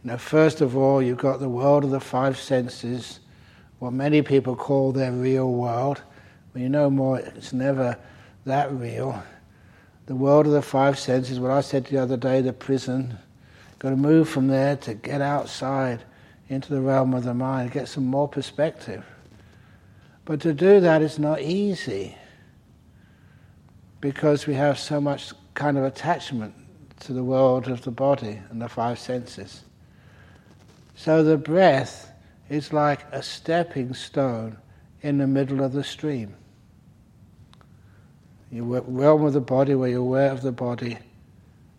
Now, 0.03 0.17
first 0.17 0.61
of 0.61 0.75
all, 0.75 1.01
you've 1.01 1.17
got 1.17 1.39
the 1.39 1.49
world 1.49 1.83
of 1.83 1.91
the 1.91 1.99
five 1.99 2.37
senses, 2.37 3.19
what 3.79 3.93
many 3.93 4.21
people 4.21 4.55
call 4.55 4.91
their 4.91 5.11
real 5.11 5.51
world. 5.51 6.01
You 6.55 6.69
know 6.69 6.89
more, 6.89 7.19
it's 7.19 7.53
never 7.53 7.97
that 8.45 8.71
real. 8.71 9.23
The 10.05 10.15
world 10.15 10.45
of 10.45 10.51
the 10.51 10.61
five 10.61 10.99
senses, 10.99 11.39
what 11.39 11.51
I 11.51 11.61
said 11.61 11.85
the 11.85 11.97
other 11.97 12.17
day, 12.17 12.41
the 12.41 12.53
prison. 12.53 13.17
Got 13.79 13.91
to 13.91 13.95
move 13.95 14.27
from 14.29 14.47
there 14.47 14.75
to 14.77 14.93
get 14.93 15.21
outside 15.21 16.03
into 16.49 16.73
the 16.73 16.81
realm 16.81 17.13
of 17.13 17.23
the 17.23 17.33
mind, 17.33 17.71
get 17.71 17.87
some 17.87 18.05
more 18.05 18.27
perspective. 18.27 19.05
But 20.25 20.41
to 20.41 20.53
do 20.53 20.79
that 20.79 21.01
is 21.01 21.19
not 21.19 21.41
easy 21.41 22.17
because 24.01 24.47
we 24.47 24.53
have 24.53 24.77
so 24.77 24.99
much 24.99 25.33
kind 25.53 25.77
of 25.77 25.83
attachment 25.83 26.53
to 27.01 27.13
the 27.13 27.23
world 27.23 27.67
of 27.67 27.81
the 27.83 27.91
body 27.91 28.41
and 28.49 28.61
the 28.61 28.69
five 28.69 28.99
senses. 28.99 29.63
So 30.95 31.23
the 31.23 31.37
breath 31.37 32.11
is 32.49 32.71
like 32.71 33.01
a 33.11 33.23
stepping 33.23 33.93
stone 33.93 34.57
in 35.01 35.17
the 35.17 35.27
middle 35.27 35.63
of 35.63 35.73
the 35.73 35.83
stream. 35.83 36.35
You 38.53 38.63
realm 38.85 39.25
of 39.25 39.33
the 39.33 39.41
body 39.41 39.73
where 39.73 39.89
you're 39.89 39.99
aware 39.99 40.29
of 40.29 40.43
the 40.43 40.51
body, 40.51 40.99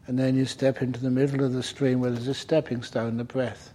and 0.08 0.18
then 0.18 0.34
you 0.34 0.44
step 0.44 0.82
into 0.82 1.00
the 1.00 1.10
middle 1.10 1.44
of 1.44 1.52
the 1.52 1.62
stream 1.62 2.00
where 2.00 2.10
there's 2.10 2.26
a 2.26 2.34
stepping 2.34 2.82
stone, 2.82 3.16
the 3.16 3.22
breath. 3.22 3.72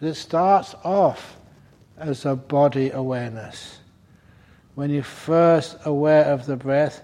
But 0.00 0.08
it 0.08 0.14
starts 0.14 0.74
off 0.84 1.36
as 1.98 2.24
a 2.24 2.34
body 2.34 2.90
awareness. 2.90 3.80
When 4.74 4.88
you're 4.88 5.02
first 5.02 5.76
aware 5.84 6.24
of 6.24 6.46
the 6.46 6.56
breath, 6.56 7.02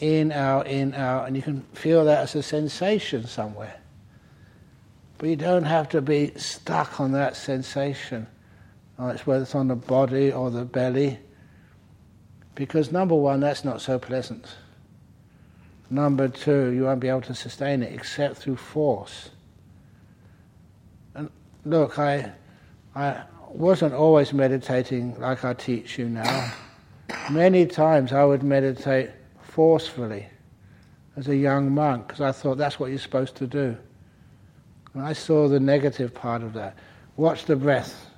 in, 0.00 0.32
out, 0.32 0.66
in, 0.66 0.92
out, 0.92 1.26
and 1.26 1.34
you 1.34 1.40
can 1.40 1.62
feel 1.72 2.04
that 2.04 2.18
as 2.18 2.34
a 2.34 2.42
sensation 2.42 3.26
somewhere. 3.26 3.80
But 5.16 5.30
you 5.30 5.36
don't 5.36 5.64
have 5.64 5.88
to 5.90 6.02
be 6.02 6.32
stuck 6.36 7.00
on 7.00 7.12
that 7.12 7.36
sensation, 7.36 8.26
It's 8.98 9.26
whether 9.26 9.44
it's 9.44 9.54
on 9.54 9.68
the 9.68 9.76
body 9.76 10.30
or 10.30 10.50
the 10.50 10.66
belly, 10.66 11.20
because 12.56 12.90
number 12.90 13.14
one, 13.14 13.38
that's 13.38 13.64
not 13.64 13.80
so 13.80 14.00
pleasant. 14.00 14.56
Number 15.88 16.26
two, 16.26 16.70
you 16.70 16.84
won't 16.84 16.98
be 16.98 17.08
able 17.08 17.20
to 17.22 17.34
sustain 17.34 17.82
it 17.82 17.92
except 17.92 18.38
through 18.38 18.56
force. 18.56 19.30
And 21.14 21.30
look, 21.64 21.98
I, 21.98 22.32
I 22.96 23.22
wasn't 23.50 23.94
always 23.94 24.32
meditating 24.32 25.20
like 25.20 25.44
I 25.44 25.52
teach 25.52 25.98
you 25.98 26.08
now. 26.08 26.52
Many 27.30 27.66
times 27.66 28.12
I 28.12 28.24
would 28.24 28.42
meditate 28.42 29.10
forcefully 29.42 30.26
as 31.16 31.28
a 31.28 31.36
young 31.36 31.72
monk 31.72 32.08
because 32.08 32.22
I 32.22 32.32
thought 32.32 32.56
that's 32.56 32.80
what 32.80 32.90
you're 32.90 32.98
supposed 32.98 33.36
to 33.36 33.46
do. 33.46 33.76
And 34.94 35.02
I 35.04 35.12
saw 35.12 35.46
the 35.46 35.60
negative 35.60 36.14
part 36.14 36.42
of 36.42 36.54
that. 36.54 36.76
Watch 37.16 37.44
the 37.44 37.54
breath. 37.54 38.10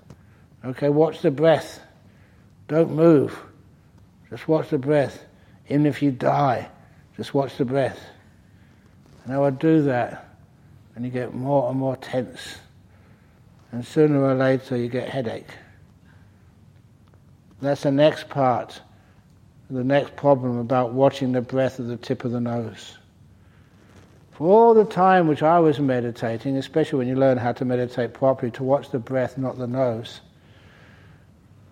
Okay, 0.64 0.88
watch 0.88 1.22
the 1.22 1.30
breath. 1.30 1.80
Don't 2.68 2.92
move. 2.92 3.42
Just 4.30 4.48
watch 4.48 4.70
the 4.70 4.78
breath. 4.78 5.24
Even 5.68 5.86
if 5.86 6.02
you 6.02 6.10
die, 6.10 6.68
just 7.16 7.34
watch 7.34 7.56
the 7.56 7.64
breath. 7.64 8.00
And 9.24 9.34
I 9.34 9.38
would 9.38 9.58
do 9.58 9.82
that, 9.82 10.36
and 10.94 11.04
you 11.04 11.10
get 11.10 11.34
more 11.34 11.68
and 11.70 11.78
more 11.78 11.96
tense. 11.96 12.58
And 13.72 13.84
sooner 13.84 14.22
or 14.22 14.34
later, 14.34 14.76
you 14.76 14.88
get 14.88 15.08
headache. 15.08 15.50
That's 17.60 17.82
the 17.82 17.90
next 17.90 18.28
part, 18.28 18.80
the 19.68 19.84
next 19.84 20.16
problem 20.16 20.58
about 20.58 20.92
watching 20.92 21.32
the 21.32 21.42
breath 21.42 21.80
at 21.80 21.88
the 21.88 21.96
tip 21.96 22.24
of 22.24 22.30
the 22.30 22.40
nose. 22.40 22.96
For 24.32 24.48
all 24.48 24.72
the 24.72 24.84
time 24.84 25.26
which 25.26 25.42
I 25.42 25.58
was 25.58 25.80
meditating, 25.80 26.56
especially 26.56 26.98
when 26.98 27.08
you 27.08 27.16
learn 27.16 27.36
how 27.36 27.52
to 27.52 27.64
meditate 27.64 28.14
properly, 28.14 28.52
to 28.52 28.62
watch 28.62 28.90
the 28.90 28.98
breath, 29.00 29.36
not 29.36 29.58
the 29.58 29.66
nose, 29.66 30.20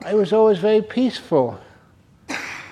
it 0.06 0.14
was 0.14 0.32
always 0.32 0.58
very 0.58 0.82
peaceful 0.82 1.58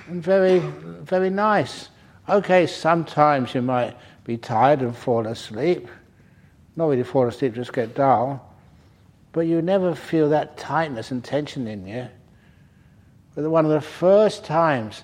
and 0.09 0.23
very, 0.23 0.59
very 0.59 1.31
nice. 1.31 1.89
Okay, 2.29 2.67
sometimes 2.67 3.55
you 3.55 3.63
might 3.63 3.97
be 4.25 4.37
tired 4.37 4.81
and 4.81 4.97
fall 4.97 5.27
asleep. 5.27 5.89
Not 6.77 6.87
really 6.87 7.03
fall 7.05 7.29
asleep, 7.29 7.55
just 7.55 7.73
get 7.73 7.95
dull. 7.95 8.55
But 9.33 9.43
you 9.43 9.63
never 9.63 9.95
feel 9.95 10.29
that 10.31 10.57
tightness 10.57 11.11
and 11.11 11.23
tension 11.23 11.67
in 11.67 11.87
you. 11.87 12.09
But 13.35 13.49
one 13.51 13.65
of 13.65 13.71
the 13.71 13.81
first 13.81 14.45
times 14.45 15.03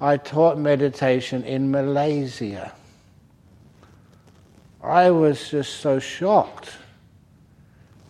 I 0.00 0.16
taught 0.16 0.58
meditation 0.58 1.42
in 1.44 1.70
Malaysia 1.70 2.72
I 4.82 5.12
was 5.12 5.48
just 5.48 5.76
so 5.76 6.00
shocked 6.00 6.70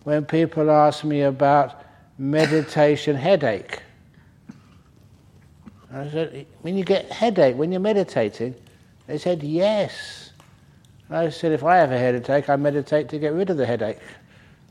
when 0.04 0.24
people 0.24 0.70
asked 0.70 1.04
me 1.04 1.20
about 1.20 1.84
meditation 2.16 3.14
headache. 3.14 3.81
I 5.94 6.10
said, 6.10 6.46
when 6.62 6.76
you 6.76 6.84
get 6.84 7.10
headache 7.12 7.56
when 7.56 7.70
you're 7.70 7.80
meditating? 7.80 8.54
They 9.06 9.18
said, 9.18 9.42
yes. 9.42 10.32
And 11.08 11.18
I 11.18 11.28
said, 11.28 11.52
if 11.52 11.64
I 11.64 11.76
have 11.76 11.92
a 11.92 11.98
headache, 11.98 12.48
I 12.48 12.56
meditate 12.56 13.08
to 13.10 13.18
get 13.18 13.34
rid 13.34 13.50
of 13.50 13.58
the 13.58 13.66
headache, 13.66 13.98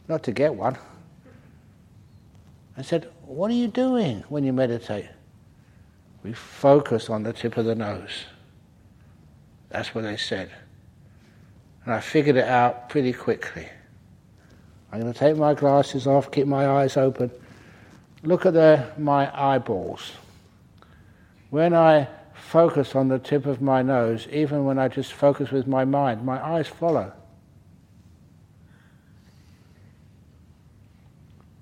not 0.08 0.24
to 0.24 0.32
get 0.32 0.56
one. 0.56 0.78
I 2.78 2.82
said, 2.82 3.10
what 3.26 3.52
are 3.52 3.56
you 3.56 3.68
doing 3.68 4.24
when 4.30 4.44
you 4.44 4.54
meditate? 4.54 5.10
We 6.24 6.34
focus 6.34 7.10
on 7.10 7.24
the 7.24 7.34
tip 7.34 7.58
of 7.58 7.66
the 7.66 7.76
nose. 7.76 8.26
That's 9.70 9.94
what 9.94 10.04
they 10.04 10.18
said. 10.18 10.50
And 11.86 11.94
I 11.94 12.00
figured 12.00 12.36
it 12.36 12.46
out 12.46 12.90
pretty 12.90 13.14
quickly. 13.14 13.68
I'm 14.92 15.02
going 15.02 15.14
to 15.14 15.18
take 15.18 15.38
my 15.38 15.54
glasses 15.54 16.08
off, 16.08 16.32
keep 16.32 16.48
my 16.48 16.68
eyes 16.68 16.98
open. 16.98 17.32
Look 18.24 18.46
at 18.46 18.54
the, 18.54 18.92
my 18.98 19.32
eyeballs. 19.34 20.12
When 21.52 21.74
I 21.74 22.08
focus 22.34 22.96
on 22.96 23.10
the 23.10 23.20
tip 23.20 23.46
of 23.46 23.62
my 23.62 23.82
nose, 23.82 24.26
even 24.32 24.64
when 24.64 24.80
I 24.80 24.88
just 24.88 25.12
focus 25.12 25.52
with 25.52 25.68
my 25.68 25.84
mind, 25.84 26.26
my 26.26 26.42
eyes 26.44 26.68
follow. 26.68 27.12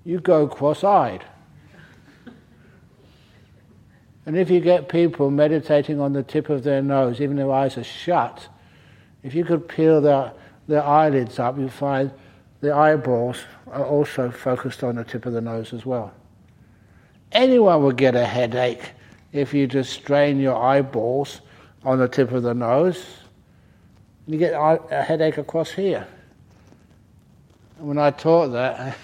You 0.04 0.20
go 0.20 0.46
cross 0.46 0.84
eyed. 0.84 1.24
And 4.26 4.36
if 4.36 4.48
you 4.48 4.60
get 4.60 4.88
people 4.88 5.28
meditating 5.28 5.98
on 6.00 6.12
the 6.12 6.22
tip 6.22 6.50
of 6.50 6.62
their 6.62 6.80
nose, 6.80 7.20
even 7.20 7.36
their 7.36 7.50
eyes 7.50 7.76
are 7.76 7.82
shut, 7.82 8.48
if 9.24 9.34
you 9.34 9.44
could 9.44 9.66
peel 9.66 10.00
their, 10.00 10.32
their 10.68 10.84
eyelids 10.84 11.40
up, 11.40 11.58
you 11.58 11.68
find 11.68 12.12
the 12.60 12.72
eyeballs 12.72 13.38
are 13.66 13.84
also 13.84 14.30
focused 14.30 14.84
on 14.84 14.94
the 14.94 15.04
tip 15.04 15.26
of 15.26 15.32
the 15.32 15.40
nose 15.40 15.72
as 15.72 15.84
well. 15.84 16.14
Anyone 17.32 17.82
would 17.82 17.96
get 17.96 18.14
a 18.14 18.24
headache 18.24 18.92
if 19.32 19.54
you 19.54 19.66
just 19.66 19.92
strain 19.92 20.40
your 20.40 20.56
eyeballs 20.56 21.40
on 21.84 21.98
the 21.98 22.08
tip 22.08 22.32
of 22.32 22.42
the 22.42 22.54
nose. 22.54 23.04
You 24.26 24.38
get 24.38 24.52
a 24.52 25.02
headache 25.02 25.38
across 25.38 25.70
here. 25.70 26.06
And 27.78 27.88
when 27.88 27.98
I 27.98 28.10
taught 28.10 28.48
that, 28.48 28.96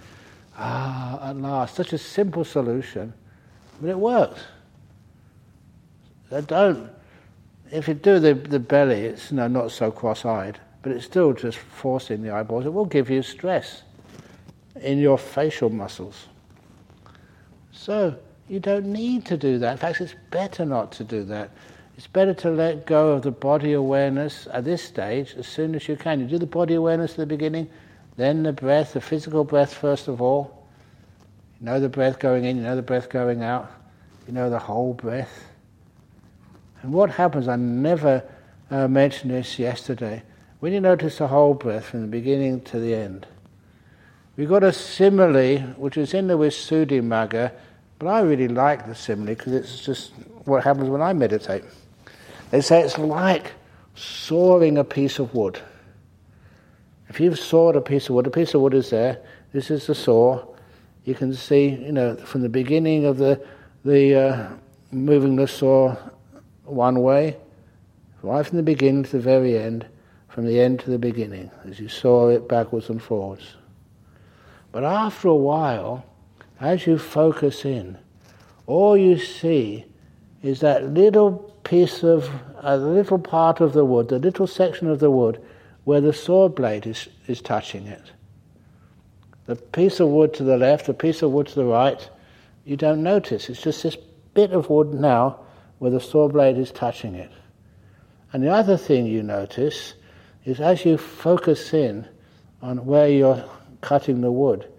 ah, 0.56 1.30
at 1.30 1.36
last, 1.36 1.74
such 1.74 1.92
a 1.92 1.98
simple 1.98 2.44
solution, 2.44 3.12
but 3.80 3.90
it 3.90 3.98
works. 3.98 4.40
I 6.30 6.42
don't. 6.42 6.90
If 7.72 7.88
you 7.88 7.94
do 7.94 8.18
the, 8.18 8.34
the 8.34 8.58
belly, 8.58 9.00
it's 9.00 9.32
no, 9.32 9.48
not 9.48 9.70
so 9.70 9.90
cross 9.90 10.24
eyed, 10.24 10.60
but 10.82 10.92
it's 10.92 11.04
still 11.04 11.32
just 11.32 11.58
forcing 11.58 12.22
the 12.22 12.30
eyeballs. 12.30 12.66
It 12.66 12.72
will 12.72 12.84
give 12.84 13.10
you 13.10 13.22
stress 13.22 13.82
in 14.80 14.98
your 14.98 15.18
facial 15.18 15.70
muscles. 15.70 16.26
So 17.72 18.16
you 18.48 18.60
don't 18.60 18.86
need 18.86 19.26
to 19.26 19.36
do 19.36 19.58
that. 19.58 19.72
In 19.72 19.78
fact, 19.78 20.00
it's 20.00 20.14
better 20.30 20.64
not 20.64 20.92
to 20.92 21.04
do 21.04 21.24
that. 21.24 21.50
It's 21.96 22.06
better 22.06 22.32
to 22.34 22.50
let 22.50 22.86
go 22.86 23.10
of 23.10 23.22
the 23.22 23.30
body 23.30 23.72
awareness 23.72 24.46
at 24.52 24.64
this 24.64 24.82
stage 24.82 25.34
as 25.36 25.46
soon 25.46 25.74
as 25.74 25.88
you 25.88 25.96
can. 25.96 26.20
You 26.20 26.26
do 26.26 26.38
the 26.38 26.46
body 26.46 26.74
awareness 26.74 27.12
at 27.12 27.16
the 27.16 27.26
beginning, 27.26 27.68
then 28.16 28.44
the 28.44 28.52
breath, 28.52 28.92
the 28.92 29.00
physical 29.00 29.44
breath 29.44 29.74
first 29.74 30.08
of 30.08 30.22
all. 30.22 30.66
You 31.60 31.66
know 31.66 31.80
the 31.80 31.88
breath 31.88 32.20
going 32.20 32.44
in, 32.44 32.56
you 32.56 32.62
know 32.62 32.76
the 32.76 32.82
breath 32.82 33.08
going 33.08 33.42
out, 33.42 33.70
you 34.28 34.32
know 34.32 34.48
the 34.48 34.60
whole 34.60 34.94
breath. 34.94 35.46
And 36.82 36.92
what 36.92 37.10
happens, 37.10 37.48
I 37.48 37.56
never 37.56 38.22
uh, 38.70 38.86
mentioned 38.86 39.32
this 39.32 39.58
yesterday, 39.58 40.22
when 40.60 40.72
you 40.72 40.80
notice 40.80 41.18
the 41.18 41.26
whole 41.26 41.54
breath 41.54 41.86
from 41.86 42.02
the 42.02 42.06
beginning 42.06 42.60
to 42.62 42.78
the 42.78 42.94
end, 42.94 43.26
we've 44.36 44.48
got 44.48 44.62
a 44.62 44.72
simile 44.72 45.58
which 45.76 45.96
is 45.96 46.14
in 46.14 46.28
the 46.28 46.38
Visuddhimagga, 46.38 47.52
but 47.98 48.08
I 48.08 48.20
really 48.20 48.48
like 48.48 48.86
the 48.86 48.94
simile 48.94 49.26
because 49.34 49.52
it's 49.52 49.84
just 49.84 50.12
what 50.44 50.62
happens 50.64 50.88
when 50.88 51.02
I 51.02 51.12
meditate. 51.12 51.64
They 52.50 52.60
say 52.60 52.82
it's 52.82 52.98
like 52.98 53.52
sawing 53.94 54.78
a 54.78 54.84
piece 54.84 55.18
of 55.18 55.34
wood. 55.34 55.60
If 57.08 57.20
you've 57.20 57.38
sawed 57.38 57.74
a 57.76 57.80
piece 57.80 58.08
of 58.08 58.14
wood, 58.14 58.26
a 58.26 58.30
piece 58.30 58.54
of 58.54 58.60
wood 58.60 58.74
is 58.74 58.90
there, 58.90 59.18
this 59.52 59.70
is 59.70 59.86
the 59.86 59.94
saw. 59.94 60.46
You 61.04 61.14
can 61.14 61.34
see, 61.34 61.68
you 61.70 61.92
know, 61.92 62.16
from 62.16 62.42
the 62.42 62.48
beginning 62.48 63.06
of 63.06 63.18
the, 63.18 63.42
the 63.84 64.14
uh, 64.14 64.48
moving 64.92 65.36
the 65.36 65.48
saw 65.48 65.96
one 66.64 67.02
way, 67.02 67.36
right 68.22 68.46
from 68.46 68.58
the 68.58 68.62
beginning 68.62 69.04
to 69.04 69.12
the 69.12 69.20
very 69.20 69.58
end, 69.58 69.86
from 70.28 70.46
the 70.46 70.60
end 70.60 70.80
to 70.80 70.90
the 70.90 70.98
beginning, 70.98 71.50
as 71.64 71.80
you 71.80 71.88
saw 71.88 72.28
it 72.28 72.48
backwards 72.48 72.90
and 72.90 73.02
forwards. 73.02 73.56
But 74.70 74.84
after 74.84 75.28
a 75.28 75.34
while, 75.34 76.04
as 76.60 76.86
you 76.86 76.98
focus 76.98 77.64
in, 77.64 77.98
all 78.66 78.96
you 78.96 79.18
see 79.18 79.84
is 80.42 80.60
that 80.60 80.92
little 80.92 81.32
piece 81.64 82.02
of, 82.02 82.30
a 82.60 82.76
little 82.76 83.18
part 83.18 83.60
of 83.60 83.72
the 83.72 83.84
wood, 83.84 84.08
the 84.08 84.18
little 84.18 84.46
section 84.46 84.88
of 84.88 84.98
the 85.00 85.10
wood 85.10 85.40
where 85.84 86.00
the 86.00 86.12
saw 86.12 86.48
blade 86.48 86.86
is, 86.86 87.08
is 87.26 87.40
touching 87.40 87.86
it. 87.86 88.12
The 89.46 89.56
piece 89.56 90.00
of 90.00 90.08
wood 90.08 90.34
to 90.34 90.44
the 90.44 90.56
left, 90.56 90.86
the 90.86 90.94
piece 90.94 91.22
of 91.22 91.30
wood 91.30 91.46
to 91.48 91.54
the 91.54 91.64
right, 91.64 92.08
you 92.64 92.76
don't 92.76 93.02
notice. 93.02 93.48
It's 93.48 93.62
just 93.62 93.82
this 93.82 93.96
bit 94.34 94.52
of 94.52 94.68
wood 94.68 94.92
now 94.92 95.40
where 95.78 95.90
the 95.90 96.00
saw 96.00 96.28
blade 96.28 96.58
is 96.58 96.70
touching 96.70 97.14
it. 97.14 97.30
And 98.32 98.42
the 98.42 98.50
other 98.50 98.76
thing 98.76 99.06
you 99.06 99.22
notice 99.22 99.94
is 100.44 100.60
as 100.60 100.84
you 100.84 100.98
focus 100.98 101.72
in 101.72 102.06
on 102.60 102.84
where 102.84 103.08
you're 103.08 103.42
cutting 103.80 104.20
the 104.20 104.32
wood, 104.32 104.70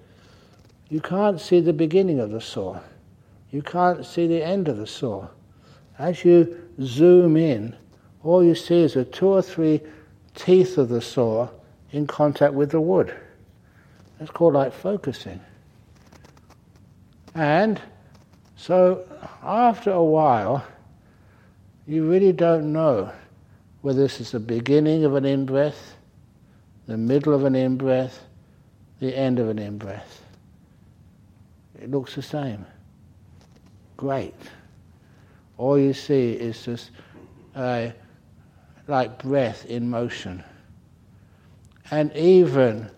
you 0.89 0.99
can't 0.99 1.39
see 1.39 1.59
the 1.59 1.73
beginning 1.73 2.19
of 2.19 2.31
the 2.31 2.41
saw. 2.41 2.79
You 3.51 3.61
can't 3.61 4.05
see 4.05 4.27
the 4.27 4.43
end 4.43 4.67
of 4.67 4.77
the 4.77 4.87
saw. 4.87 5.27
As 5.97 6.23
you 6.25 6.69
zoom 6.81 7.37
in, 7.37 7.75
all 8.23 8.43
you 8.43 8.55
see 8.55 8.81
is 8.81 8.93
the 8.95 9.05
two 9.05 9.27
or 9.27 9.41
three 9.41 9.81
teeth 10.35 10.77
of 10.77 10.89
the 10.89 11.01
saw 11.01 11.49
in 11.91 12.07
contact 12.07 12.53
with 12.53 12.71
the 12.71 12.81
wood. 12.81 13.15
That's 14.17 14.31
called 14.31 14.53
like 14.53 14.73
focusing. 14.73 15.39
And 17.35 17.79
so 18.57 19.05
after 19.43 19.91
a 19.91 20.03
while, 20.03 20.65
you 21.87 22.09
really 22.09 22.33
don't 22.33 22.73
know 22.73 23.11
whether 23.81 23.99
this 23.99 24.19
is 24.19 24.31
the 24.31 24.39
beginning 24.39 25.05
of 25.05 25.15
an 25.15 25.25
in 25.25 25.45
breath, 25.45 25.95
the 26.87 26.97
middle 26.97 27.33
of 27.33 27.45
an 27.45 27.55
in 27.55 27.77
breath, 27.77 28.23
the 28.99 29.15
end 29.15 29.39
of 29.39 29.49
an 29.49 29.59
in 29.59 29.77
breath. 29.77 30.18
It 31.81 31.91
looks 31.91 32.15
the 32.15 32.21
same. 32.21 32.65
Great. 33.97 34.35
All 35.57 35.77
you 35.77 35.93
see 35.93 36.33
is 36.33 36.63
just 36.63 36.91
uh, 37.55 37.89
like 38.87 39.19
breath 39.19 39.65
in 39.65 39.89
motion. 39.89 40.43
And 41.91 42.15
even 42.15 42.89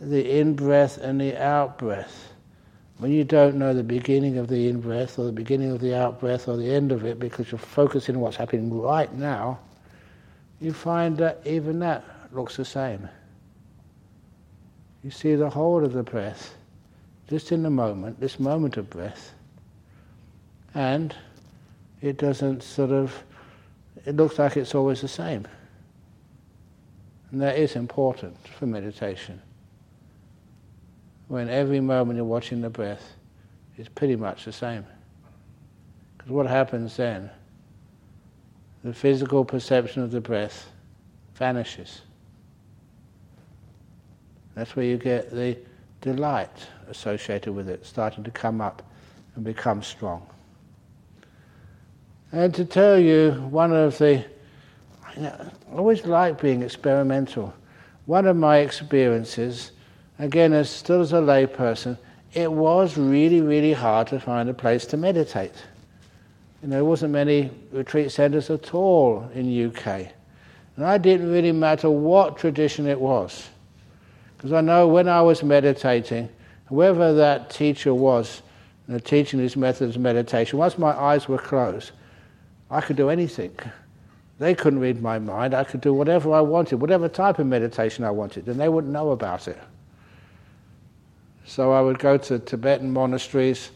the 0.00 0.38
in 0.38 0.54
breath 0.54 0.98
and 0.98 1.20
the 1.20 1.36
out 1.42 1.78
breath 1.78 2.30
when 3.00 3.10
you 3.10 3.24
don't 3.24 3.56
know 3.56 3.72
the 3.72 3.82
beginning 3.82 4.36
of 4.36 4.48
the 4.48 4.68
in 4.68 4.78
breath 4.78 5.18
or 5.18 5.24
the 5.24 5.32
beginning 5.32 5.70
of 5.70 5.80
the 5.80 5.98
out 5.98 6.20
breath 6.20 6.48
or 6.48 6.58
the 6.58 6.70
end 6.70 6.92
of 6.92 7.06
it 7.06 7.18
because 7.18 7.50
you're 7.50 7.58
focusing 7.58 8.14
on 8.14 8.20
what's 8.20 8.36
happening 8.36 8.70
right 8.78 9.10
now, 9.14 9.58
you 10.60 10.70
find 10.70 11.16
that 11.16 11.40
even 11.46 11.78
that 11.78 12.04
looks 12.30 12.58
the 12.58 12.64
same. 12.64 13.08
You 15.02 15.10
see 15.10 15.34
the 15.34 15.48
whole 15.48 15.82
of 15.82 15.94
the 15.94 16.02
breath, 16.02 16.54
just 17.30 17.52
in 17.52 17.62
the 17.62 17.70
moment, 17.70 18.18
this 18.18 18.40
moment 18.40 18.76
of 18.76 18.90
breath, 18.90 19.32
and 20.74 21.14
it 22.02 22.18
doesn't 22.18 22.60
sort 22.60 22.90
of, 22.90 23.14
it 24.04 24.16
looks 24.16 24.40
like 24.40 24.56
it's 24.56 24.74
always 24.74 25.00
the 25.00 25.08
same. 25.08 25.46
And 27.30 27.40
that 27.40 27.56
is 27.56 27.76
important 27.76 28.36
for 28.58 28.66
meditation 28.66 29.40
when 31.28 31.48
every 31.48 31.78
moment 31.78 32.16
you're 32.16 32.24
watching 32.24 32.60
the 32.60 32.68
breath 32.68 33.14
is 33.78 33.88
pretty 33.88 34.16
much 34.16 34.44
the 34.44 34.52
same. 34.52 34.84
Because 36.18 36.32
what 36.32 36.48
happens 36.48 36.96
then? 36.96 37.30
The 38.82 38.92
physical 38.92 39.44
perception 39.44 40.02
of 40.02 40.10
the 40.10 40.20
breath 40.20 40.68
vanishes. 41.34 42.00
That's 44.56 44.74
where 44.74 44.84
you 44.84 44.96
get 44.96 45.30
the 45.30 45.56
delight 46.00 46.66
associated 46.90 47.52
with 47.52 47.68
it 47.68 47.86
starting 47.86 48.24
to 48.24 48.30
come 48.30 48.60
up 48.60 48.82
and 49.34 49.44
become 49.44 49.82
strong. 49.82 50.26
And 52.32 52.54
to 52.54 52.64
tell 52.64 52.98
you, 52.98 53.32
one 53.50 53.72
of 53.72 53.98
the, 53.98 54.24
I 55.16 55.32
always 55.74 56.04
like 56.04 56.40
being 56.40 56.62
experimental. 56.62 57.52
One 58.06 58.26
of 58.26 58.36
my 58.36 58.58
experiences 58.58 59.72
again, 60.20 60.52
as 60.52 60.70
still 60.70 61.00
as 61.00 61.12
a 61.12 61.16
layperson, 61.16 61.98
it 62.34 62.50
was 62.50 62.96
really, 62.96 63.40
really 63.40 63.72
hard 63.72 64.06
to 64.08 64.20
find 64.20 64.48
a 64.48 64.54
place 64.54 64.86
to 64.86 64.96
meditate. 64.96 65.54
You 66.62 66.68
know, 66.68 66.76
there 66.76 66.84
wasn't 66.84 67.12
many 67.12 67.50
retreat 67.72 68.12
centres 68.12 68.50
at 68.50 68.74
all 68.74 69.28
in 69.34 69.68
UK. 69.68 70.08
And 70.76 70.86
I 70.86 70.98
didn't 70.98 71.30
really 71.32 71.52
matter 71.52 71.90
what 71.90 72.36
tradition 72.36 72.86
it 72.86 73.00
was. 73.00 73.48
Because 74.36 74.52
I 74.52 74.60
know 74.60 74.86
when 74.86 75.08
I 75.08 75.22
was 75.22 75.42
meditating, 75.42 76.28
whoever 76.70 77.12
that 77.12 77.50
teacher 77.50 77.92
was, 77.92 78.42
teaching 79.04 79.38
these 79.38 79.56
methods 79.56 79.96
of 79.96 80.02
meditation, 80.02 80.58
once 80.58 80.78
my 80.78 80.92
eyes 80.92 81.28
were 81.28 81.38
closed, 81.38 81.90
I 82.70 82.80
could 82.80 82.96
do 82.96 83.10
anything. 83.10 83.52
They 84.38 84.54
couldn't 84.54 84.78
read 84.78 85.02
my 85.02 85.18
mind. 85.18 85.52
I 85.52 85.64
could 85.64 85.82
do 85.82 85.92
whatever 85.92 86.32
I 86.32 86.40
wanted, 86.40 86.80
whatever 86.80 87.08
type 87.08 87.38
of 87.38 87.46
meditation 87.46 88.04
I 88.04 88.10
wanted, 88.10 88.48
and 88.48 88.58
they 88.58 88.68
wouldn't 88.68 88.92
know 88.92 89.10
about 89.10 89.48
it. 89.48 89.58
So 91.44 91.72
I 91.72 91.82
would 91.82 91.98
go 91.98 92.16
to 92.16 92.38
Tibetan 92.38 92.92
monasteries 92.92 93.70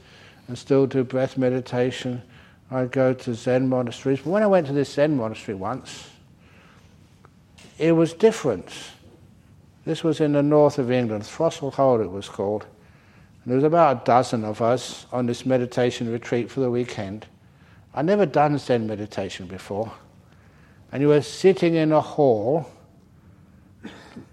and 0.48 0.56
still 0.56 0.86
do 0.86 1.04
breath 1.04 1.36
meditation. 1.36 2.22
I'd 2.70 2.92
go 2.92 3.12
to 3.12 3.34
Zen 3.34 3.68
monasteries. 3.68 4.20
But 4.20 4.30
when 4.30 4.42
I 4.42 4.46
went 4.46 4.66
to 4.68 4.72
this 4.72 4.92
Zen 4.94 5.16
monastery 5.16 5.56
once, 5.56 6.08
it 7.78 7.92
was 7.92 8.12
different. 8.12 8.72
This 9.84 10.02
was 10.02 10.20
in 10.20 10.32
the 10.32 10.42
north 10.42 10.78
of 10.78 10.90
England, 10.90 11.24
Throssel 11.24 11.72
Hole 11.72 12.00
it 12.00 12.10
was 12.10 12.28
called. 12.28 12.66
There 13.46 13.56
was 13.56 13.64
about 13.64 14.02
a 14.02 14.04
dozen 14.06 14.44
of 14.44 14.62
us 14.62 15.06
on 15.12 15.26
this 15.26 15.44
meditation 15.44 16.10
retreat 16.10 16.50
for 16.50 16.60
the 16.60 16.70
weekend. 16.70 17.26
I'd 17.94 18.06
never 18.06 18.24
done 18.24 18.56
Zen 18.58 18.86
meditation 18.86 19.46
before. 19.46 19.92
And 20.90 21.02
you 21.02 21.08
were 21.08 21.20
sitting 21.20 21.74
in 21.74 21.92
a 21.92 22.00
hall. 22.00 22.66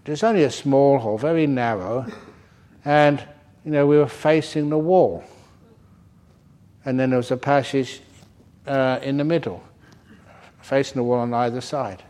There's 0.05 0.23
only 0.23 0.43
a 0.43 0.51
small 0.51 0.97
hall, 0.97 1.17
very 1.17 1.45
narrow. 1.45 2.05
And, 2.85 3.19
you 3.65 3.71
know, 3.71 3.85
we 3.85 3.97
were 3.97 4.07
facing 4.07 4.69
the 4.69 4.77
wall. 4.77 5.23
And 6.85 6.99
then 6.99 7.09
there 7.09 7.17
was 7.17 7.31
a 7.31 7.37
passage 7.37 8.01
uh, 8.65 8.99
in 9.03 9.17
the 9.17 9.23
middle, 9.23 9.61
facing 10.61 10.95
the 10.95 11.03
wall 11.03 11.19
on 11.19 11.33
either 11.33 11.61
side. 11.61 12.01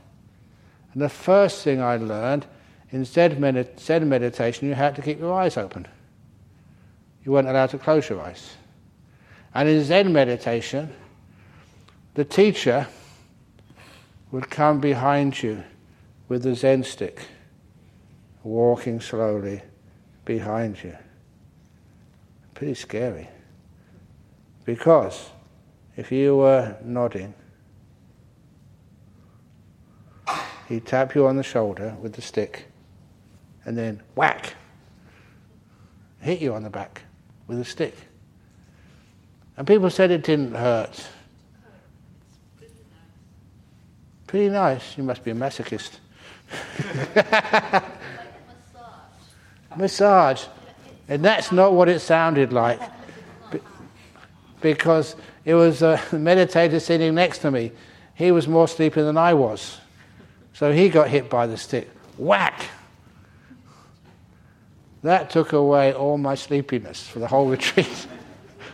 And 0.94 1.02
the 1.02 1.10
first 1.10 1.64
thing 1.64 1.82
I 1.82 1.98
learned, 1.98 2.46
in 2.92 3.06
Zen, 3.06 3.40
med- 3.40 3.80
Zen 3.80 4.08
meditation, 4.08 4.68
you 4.68 4.76
had 4.76 4.96
to 4.98 5.02
keep 5.02 5.20
your 5.20 5.34
eyes 5.34 5.58
open. 5.58 5.88
You 7.24 7.32
weren't 7.32 7.48
allowed 7.48 7.70
to 7.72 7.78
close 7.78 8.10
your 8.10 8.22
eyes. 8.22 8.56
And 9.54 9.70
in 9.70 9.84
Zen 9.84 10.12
meditation, 10.12 10.92
the 12.16 12.26
teacher 12.26 12.88
would 14.32 14.50
come 14.50 14.80
behind 14.80 15.42
you 15.42 15.64
with 16.30 16.44
the 16.44 16.56
Zen 16.56 16.84
stick, 16.84 17.28
walking 18.44 19.02
slowly 19.02 19.62
behind 20.26 20.82
you. 20.84 20.98
Pretty 22.54 22.74
scary. 22.74 23.30
Because 24.66 25.30
if 25.98 26.12
you 26.12 26.38
were 26.38 26.78
nodding, 26.84 27.34
he'd 30.70 30.86
tap 30.86 31.14
you 31.14 31.28
on 31.28 31.36
the 31.36 31.44
shoulder 31.44 31.96
with 32.02 32.14
the 32.14 32.22
stick 32.22 32.68
and 33.66 33.78
then 33.78 34.02
whack, 34.16 34.56
hit 36.22 36.40
you 36.40 36.54
on 36.54 36.64
the 36.64 36.70
back 36.70 37.04
with 37.48 37.60
a 37.60 37.66
stick. 37.66 37.96
And 39.58 39.68
people 39.68 39.90
said 39.90 40.12
it 40.12 40.24
didn't 40.24 40.56
hurt. 40.56 41.08
Pretty 44.28 44.50
nice. 44.50 44.98
You 44.98 45.04
must 45.04 45.24
be 45.24 45.32
a 45.32 45.36
masochist. 45.36 46.00
massage. 49.78 50.46
And 51.10 51.24
that's 51.24 51.52
not 51.52 51.74
what 51.74 51.90
it 51.90 52.00
sounded 52.00 52.54
like. 52.54 52.80
Because 54.62 55.16
it 55.44 55.56
was 55.56 55.82
a 55.82 55.98
meditator 56.12 56.80
sitting 56.80 57.16
next 57.16 57.40
to 57.40 57.52
me. 57.52 57.72
He 58.16 58.32
was 58.32 58.48
more 58.48 58.68
sleepy 58.68 59.02
than 59.02 59.18
I 59.18 59.34
was. 59.34 59.80
So 60.54 60.72
he 60.72 60.90
got 60.90 61.10
hit 61.10 61.30
by 61.30 61.48
the 61.48 61.58
stick. 61.58 61.90
Whack! 62.18 62.64
That 65.04 65.30
took 65.30 65.54
away 65.54 65.94
all 65.94 66.18
my 66.18 66.36
sleepiness 66.36 67.08
for 67.08 67.20
the 67.20 67.28
whole 67.28 67.50
retreat. 67.50 68.08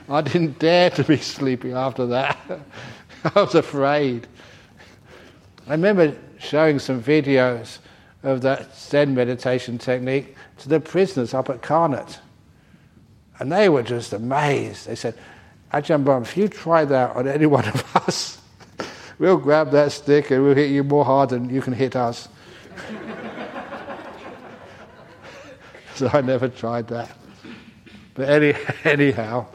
I 0.09 0.21
didn't 0.21 0.59
dare 0.59 0.89
to 0.91 1.03
be 1.03 1.17
sleepy 1.17 1.73
after 1.73 2.05
that. 2.07 2.38
I 3.23 3.41
was 3.41 3.55
afraid. 3.55 4.28
I 5.67 5.71
remember 5.71 6.15
showing 6.39 6.80
some 6.80 7.01
videos 7.01 7.80
of 8.23 8.41
that 8.41 8.75
Zen 8.75 9.13
meditation 9.15 9.78
technique 9.78 10.36
to 10.59 10.69
the 10.69 10.80
prisoners 10.80 11.34
up 11.34 11.49
at 11.49 11.61
Karnet. 11.61 12.19
And 13.39 13.51
they 13.51 13.69
were 13.69 13.84
just 13.84 14.13
amazed. 14.13 14.88
They 14.88 14.95
said, 14.95 15.15
Ajahn 15.73 16.03
Brahm, 16.03 16.23
if 16.23 16.38
you 16.38 16.47
try 16.47 16.86
that 16.86 17.15
on 17.15 17.28
any 17.28 17.45
one 17.57 17.67
of 17.67 17.95
us, 17.95 18.41
we'll 19.19 19.38
grab 19.38 19.71
that 19.71 19.91
stick 19.91 20.32
and 20.32 20.43
we'll 20.43 20.55
hit 20.55 20.71
you 20.71 20.84
more 20.84 21.05
hard 21.05 21.30
than 21.30 21.49
you 21.49 21.61
can 21.61 21.73
hit 21.73 21.95
us. 21.95 22.30
so 25.99 26.11
I 26.13 26.21
never 26.21 26.47
tried 26.47 26.89
that. 26.89 27.09
But 28.13 28.29
any, 28.29 28.53
anyhow, 28.83 29.47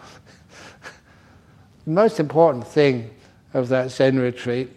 the 1.84 1.90
most 1.92 2.18
important 2.18 2.66
thing 2.66 3.10
of 3.54 3.68
that 3.68 3.92
Zen 3.92 4.18
retreat 4.18 4.70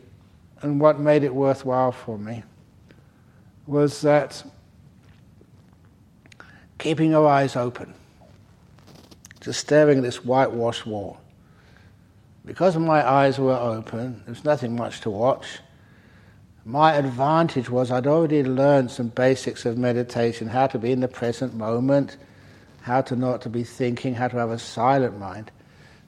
and 0.61 0.79
what 0.79 0.99
made 0.99 1.23
it 1.23 1.33
worthwhile 1.33 1.91
for 1.91 2.19
me 2.19 2.43
was 3.65 4.01
that 4.01 4.43
keeping 6.77 7.15
our 7.15 7.27
eyes 7.27 7.55
open, 7.55 7.95
just 9.41 9.59
staring 9.61 9.97
at 9.97 10.03
this 10.03 10.23
whitewashed 10.23 10.85
wall. 10.85 11.17
Because 12.45 12.77
my 12.77 13.07
eyes 13.07 13.39
were 13.39 13.55
open, 13.55 14.21
there 14.25 14.35
was 14.35 14.43
nothing 14.43 14.75
much 14.75 15.01
to 15.01 15.09
watch. 15.09 15.61
My 16.67 16.95
advantage 16.95 17.69
was 17.69 17.91
I'd 17.91 18.07
already 18.07 18.43
learned 18.43 18.89
some 18.89 19.09
basics 19.09 19.67
of 19.67 19.77
meditation, 19.77 20.47
how 20.47 20.65
to 20.67 20.79
be 20.79 20.91
in 20.91 20.99
the 20.99 21.07
present 21.07 21.53
moment, 21.53 22.17
how 22.81 23.01
to 23.03 23.15
not 23.15 23.43
to 23.43 23.49
be 23.49 23.63
thinking, 23.63 24.15
how 24.15 24.27
to 24.27 24.37
have 24.37 24.49
a 24.49 24.57
silent 24.57 25.19
mind. 25.19 25.51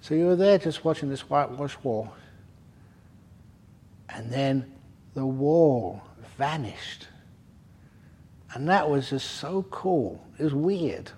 So 0.01 0.15
you 0.15 0.25
were 0.25 0.35
there 0.35 0.57
just 0.57 0.83
watching 0.83 1.09
this 1.09 1.29
whitewashed 1.29 1.83
wall. 1.83 2.11
And 4.09 4.31
then 4.31 4.73
the 5.13 5.27
wall 5.27 6.01
vanished. 6.39 7.07
And 8.53 8.67
that 8.69 8.89
was 8.89 9.11
just 9.11 9.29
so 9.35 9.63
cool. 9.69 10.25
It 10.39 10.43
was 10.43 10.55
weird, 10.55 11.11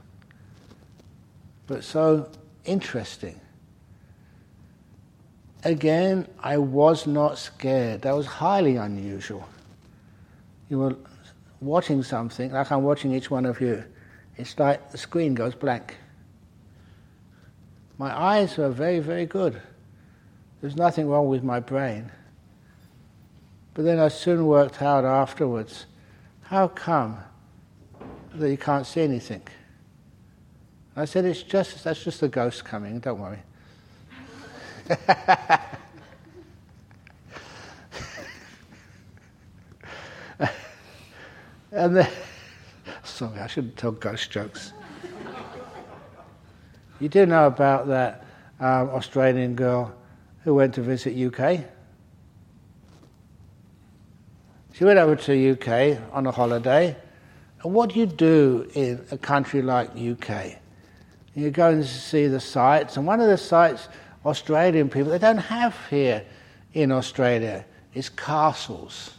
but 1.65 1.85
so 1.85 2.29
interesting. 2.65 3.39
Again, 5.64 6.28
I 6.39 6.57
was 6.57 7.05
not 7.05 7.38
scared. 7.38 8.03
That 8.03 8.16
was 8.16 8.26
highly 8.26 8.78
unusual. 8.78 9.47
You 10.70 10.80
were 10.80 10.95
watching 11.60 12.03
something, 12.03 12.51
like 12.51 12.72
I'm 12.72 12.84
watching 12.84 13.14
each 13.14 13.30
one 13.30 13.45
of 13.45 13.60
you. 13.60 13.84
It's 14.38 14.57
like 14.57 14.91
the 14.91 14.97
screen 14.97 15.34
goes 15.34 15.53
blank. 15.53 15.97
My 17.97 18.18
eyes 18.18 18.55
were 18.55 18.70
very, 18.70 18.99
very 18.99 19.26
good. 19.26 19.62
There's 20.62 20.78
nothing 20.78 21.10
wrong 21.10 21.28
with 21.28 21.43
my 21.43 21.60
brain. 21.60 22.10
But 23.74 23.84
then 23.84 23.99
I 23.99 24.07
soon 24.07 24.45
worked 24.45 24.82
out 24.82 25.03
afterwards 25.03 25.86
how 26.43 26.68
come 26.68 27.18
that 28.34 28.49
you 28.49 28.57
can't 28.57 28.88
see 28.88 29.01
anything? 29.01 29.43
I 30.95 31.05
said, 31.05 31.26
It's 31.26 31.43
just, 31.43 31.84
that's 31.84 32.03
just 32.03 32.22
the 32.22 32.28
ghost 32.28 32.66
coming, 32.66 32.99
don't 32.99 33.20
worry. 33.20 33.39
And 41.71 41.97
then, 41.97 42.09
sorry, 43.03 43.39
I 43.39 43.47
shouldn't 43.47 43.77
tell 43.77 43.91
ghost 43.91 44.31
jokes. 44.31 44.73
You 46.99 47.07
do 47.07 47.25
know 47.25 47.45
about 47.47 47.87
that 47.87 48.25
um, 48.59 48.89
Australian 48.89 49.55
girl 49.55 49.93
who 50.43 50.55
went 50.55 50.73
to 50.75 50.81
visit 50.81 51.15
UK? 51.15 51.61
She 54.73 54.85
went 54.85 54.97
over 54.97 55.15
to 55.15 55.51
UK 55.51 56.01
on 56.11 56.25
a 56.25 56.31
holiday. 56.31 56.95
And 57.63 57.73
what 57.73 57.93
do 57.93 57.99
you 57.99 58.05
do 58.05 58.69
in 58.73 59.05
a 59.11 59.17
country 59.17 59.61
like 59.61 59.89
UK? 59.91 60.55
You 61.35 61.51
go 61.51 61.69
and 61.69 61.85
see 61.85 62.27
the 62.27 62.39
sights, 62.39 62.97
and 62.97 63.05
one 63.05 63.21
of 63.21 63.27
the 63.27 63.37
sites 63.37 63.87
Australian 64.30 64.89
people 64.89 65.11
they 65.11 65.17
don't 65.17 65.38
have 65.38 65.75
here 65.89 66.23
in 66.73 66.91
Australia 66.91 67.65
is 67.93 68.09
castles. 68.09 69.15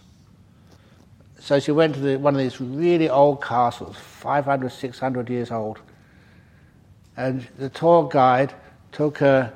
So 1.38 1.58
she 1.58 1.72
went 1.72 1.94
to 1.94 2.00
the, 2.00 2.16
one 2.16 2.34
of 2.34 2.40
these 2.40 2.60
really 2.60 3.08
old 3.08 3.42
castles, 3.42 3.96
500, 3.96 4.70
600 4.70 5.28
years 5.28 5.50
old. 5.50 5.80
And 7.16 7.46
the 7.58 7.68
tour 7.68 8.08
guide 8.08 8.54
took 8.92 9.18
her 9.18 9.52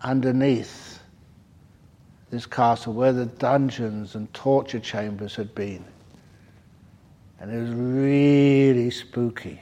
underneath 0.00 1.00
this 2.30 2.46
castle 2.46 2.92
where 2.92 3.12
the 3.12 3.26
dungeons 3.26 4.14
and 4.14 4.32
torture 4.32 4.80
chambers 4.80 5.34
had 5.34 5.54
been. 5.54 5.84
And 7.40 7.52
it 7.52 7.60
was 7.60 7.70
really 7.70 8.90
spooky. 8.90 9.60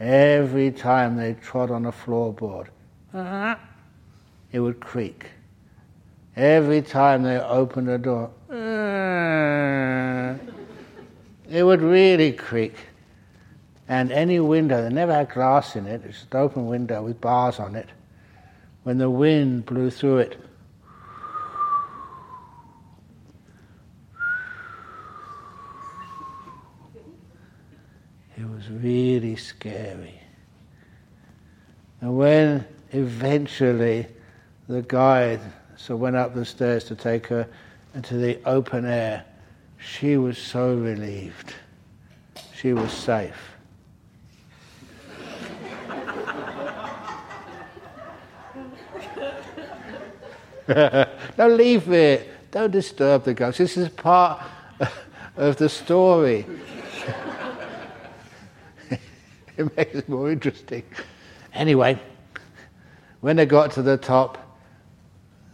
Every 0.00 0.72
time 0.72 1.16
they 1.16 1.34
trod 1.34 1.70
on 1.70 1.86
a 1.86 1.92
floorboard, 1.92 2.68
Uh-huh. 3.14 3.56
it 4.52 4.60
would 4.60 4.80
creak. 4.80 5.26
Every 6.34 6.80
time 6.80 7.22
they 7.22 7.38
opened 7.38 7.90
a 7.90 7.98
door, 7.98 8.30
uh-huh. 8.48 10.36
it 11.50 11.62
would 11.62 11.82
really 11.82 12.32
creak. 12.32 12.74
And 13.86 14.10
any 14.10 14.40
window, 14.40 14.82
they 14.82 14.88
never 14.88 15.12
had 15.12 15.30
glass 15.30 15.76
in 15.76 15.86
it, 15.86 16.02
it's 16.06 16.22
an 16.30 16.38
open 16.38 16.66
window 16.66 17.02
with 17.02 17.20
bars 17.20 17.58
on 17.58 17.74
it. 17.74 17.90
When 18.84 18.96
the 18.96 19.10
wind 19.10 19.66
blew 19.66 19.90
through 19.90 20.18
it, 20.18 20.40
it 28.38 28.48
was 28.48 28.70
really 28.70 29.36
scary. 29.36 30.18
And 32.00 32.16
when 32.16 32.64
eventually 32.92 34.06
the 34.68 34.82
guide 34.82 35.40
so 35.76 35.96
went 35.96 36.16
up 36.16 36.34
the 36.34 36.44
stairs 36.44 36.84
to 36.84 36.94
take 36.94 37.26
her 37.26 37.48
into 37.94 38.16
the 38.16 38.38
open 38.46 38.84
air, 38.84 39.24
she 39.78 40.16
was 40.16 40.38
so 40.38 40.74
relieved. 40.76 41.54
She 42.54 42.72
was 42.72 42.92
safe. 42.92 43.52
Don't 51.36 51.56
leave 51.56 51.90
it. 51.90 52.28
Don't 52.52 52.70
disturb 52.70 53.24
the 53.24 53.34
ghost. 53.34 53.58
This 53.58 53.76
is 53.76 53.88
part 53.88 54.40
of 55.36 55.56
the 55.56 55.68
story. 55.68 56.46
it 59.56 59.76
makes 59.76 59.94
it 59.96 60.08
more 60.08 60.30
interesting. 60.30 60.84
Anyway, 61.52 61.98
when 63.22 63.36
they 63.36 63.46
got 63.46 63.70
to 63.70 63.82
the 63.82 63.96
top, 63.96 64.36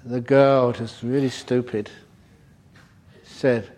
the 0.02 0.22
girl, 0.22 0.72
just 0.72 1.02
really 1.02 1.28
stupid, 1.28 1.90
said, 3.22 3.70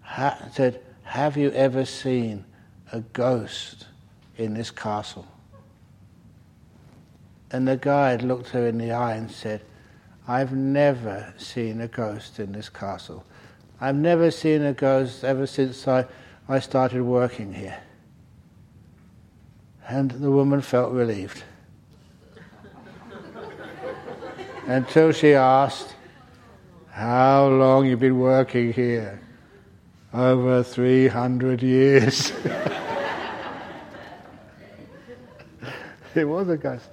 ha- 0.00 0.38
said, 0.52 0.80
Have 1.02 1.36
you 1.36 1.50
ever 1.50 1.84
seen 1.84 2.44
a 2.92 3.00
ghost 3.00 3.88
in 4.36 4.54
this 4.54 4.70
castle? 4.70 5.26
And 7.50 7.66
the 7.66 7.76
guide 7.76 8.22
looked 8.22 8.50
her 8.50 8.68
in 8.68 8.78
the 8.78 8.92
eye 8.92 9.14
and 9.14 9.28
said, 9.28 9.60
I've 10.28 10.52
never 10.52 11.34
seen 11.36 11.80
a 11.80 11.88
ghost 11.88 12.38
in 12.38 12.52
this 12.52 12.68
castle. 12.68 13.24
I've 13.80 13.96
never 13.96 14.30
seen 14.30 14.62
a 14.62 14.72
ghost 14.72 15.24
ever 15.24 15.48
since 15.48 15.88
I, 15.88 16.04
I 16.48 16.60
started 16.60 17.02
working 17.02 17.52
here. 17.52 17.78
And 19.88 20.12
the 20.12 20.30
woman 20.30 20.60
felt 20.60 20.92
relieved. 20.92 21.42
Until 24.66 25.12
she 25.12 25.34
asked, 25.34 25.94
How 26.90 27.46
long 27.48 27.86
you 27.86 27.96
been 27.96 28.18
working 28.18 28.72
here? 28.72 29.20
Over 30.12 30.62
300 30.62 31.62
years. 31.62 32.32
it 36.14 36.24
was 36.24 36.48
a 36.48 36.56
ghost. 36.56 36.88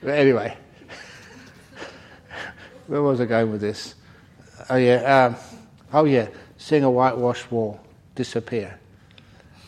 But 0.00 0.10
anyway. 0.10 0.56
Where 2.86 3.02
was 3.02 3.20
I 3.20 3.26
going 3.26 3.52
with 3.52 3.60
this? 3.60 3.94
Oh 4.70 4.76
yeah, 4.76 5.26
um, 5.26 5.36
oh 5.92 6.04
yeah, 6.04 6.28
seeing 6.56 6.84
a 6.84 6.90
whitewashed 6.90 7.52
wall 7.52 7.80
disappear. 8.14 8.78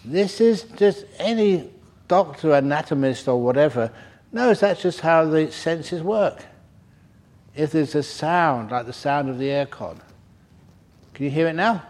This 0.05 0.41
is 0.41 0.63
just 0.63 1.05
any 1.19 1.71
doctor, 2.09 2.55
anatomist, 2.55 3.29
or 3.29 3.41
whatever 3.43 3.93
knows 4.33 4.61
that's 4.61 4.81
just 4.81 5.01
how 5.01 5.27
the 5.27 5.51
senses 5.53 6.03
work. 6.03 6.45
If 7.61 7.73
there's 7.73 7.95
a 7.95 8.03
sound, 8.03 8.71
like 8.71 8.87
the 8.87 8.93
sound 8.95 9.29
of 9.29 9.37
the 9.39 9.49
aircon, 9.49 10.01
can 11.13 11.27
you 11.27 11.31
hear 11.31 11.47
it 11.47 11.53
now? 11.53 11.83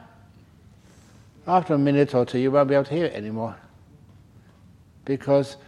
After 1.47 1.75
a 1.75 1.79
minute 1.79 2.13
or 2.13 2.27
two, 2.27 2.41
you 2.41 2.51
won't 2.51 2.69
be 2.69 2.75
able 2.75 2.87
to 2.87 2.95
hear 2.95 3.05
it 3.05 3.15
anymore. 3.15 3.55
Because 5.05 5.59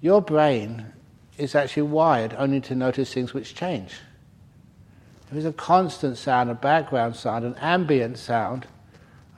your 0.00 0.20
brain 0.20 0.86
is 1.38 1.54
actually 1.54 1.84
wired 1.84 2.34
only 2.36 2.60
to 2.62 2.74
notice 2.74 3.14
things 3.14 3.34
which 3.34 3.54
change. 3.54 4.00
If 5.30 5.36
it's 5.36 5.46
a 5.46 5.52
constant 5.52 6.18
sound, 6.18 6.50
a 6.50 6.54
background 6.54 7.14
sound, 7.14 7.44
an 7.44 7.54
ambient 7.60 8.18
sound, 8.18 8.66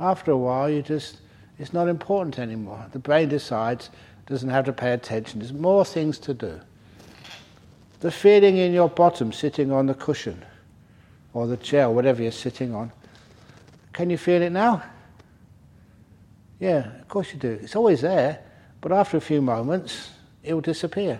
after 0.01 0.31
a 0.31 0.39
while 0.39 0.71
you 0.71 0.81
just 0.81 1.19
it's 1.59 1.75
not 1.75 1.87
important 1.87 2.39
anymore. 2.39 2.87
The 2.93 2.99
brain 2.99 3.29
decides 3.29 3.91
doesn't 4.25 4.49
have 4.49 4.65
to 4.65 4.73
pay 4.73 4.93
attention. 4.95 5.41
There's 5.41 5.53
more 5.53 5.85
things 5.85 6.19
to 6.21 6.33
do. 6.33 6.63
The 8.05 8.11
feeling 8.11 8.59
in 8.59 8.75
your 8.75 8.91
bottom 8.91 9.33
sitting 9.33 9.73
on 9.73 9.87
the 9.87 9.95
cushion 9.95 10.45
or 11.33 11.47
the 11.47 11.57
chair, 11.57 11.89
whatever 11.89 12.23
you're 12.23 12.33
sitting 12.33 12.75
on. 12.75 12.93
Can 13.95 14.11
you 14.11 14.19
feel 14.19 14.43
it 14.43 14.51
now? 14.51 14.83
Yeah, 16.61 17.01
of 17.01 17.09
course 17.09 17.33
you 17.33 17.39
do. 17.39 17.59
It's 17.63 17.75
always 17.75 18.03
there, 18.03 18.43
but 18.83 18.93
after 18.93 19.17
a 19.17 19.23
few 19.23 19.41
moments, 19.41 20.11
it 20.43 20.53
will 20.53 20.61
disappear. 20.61 21.19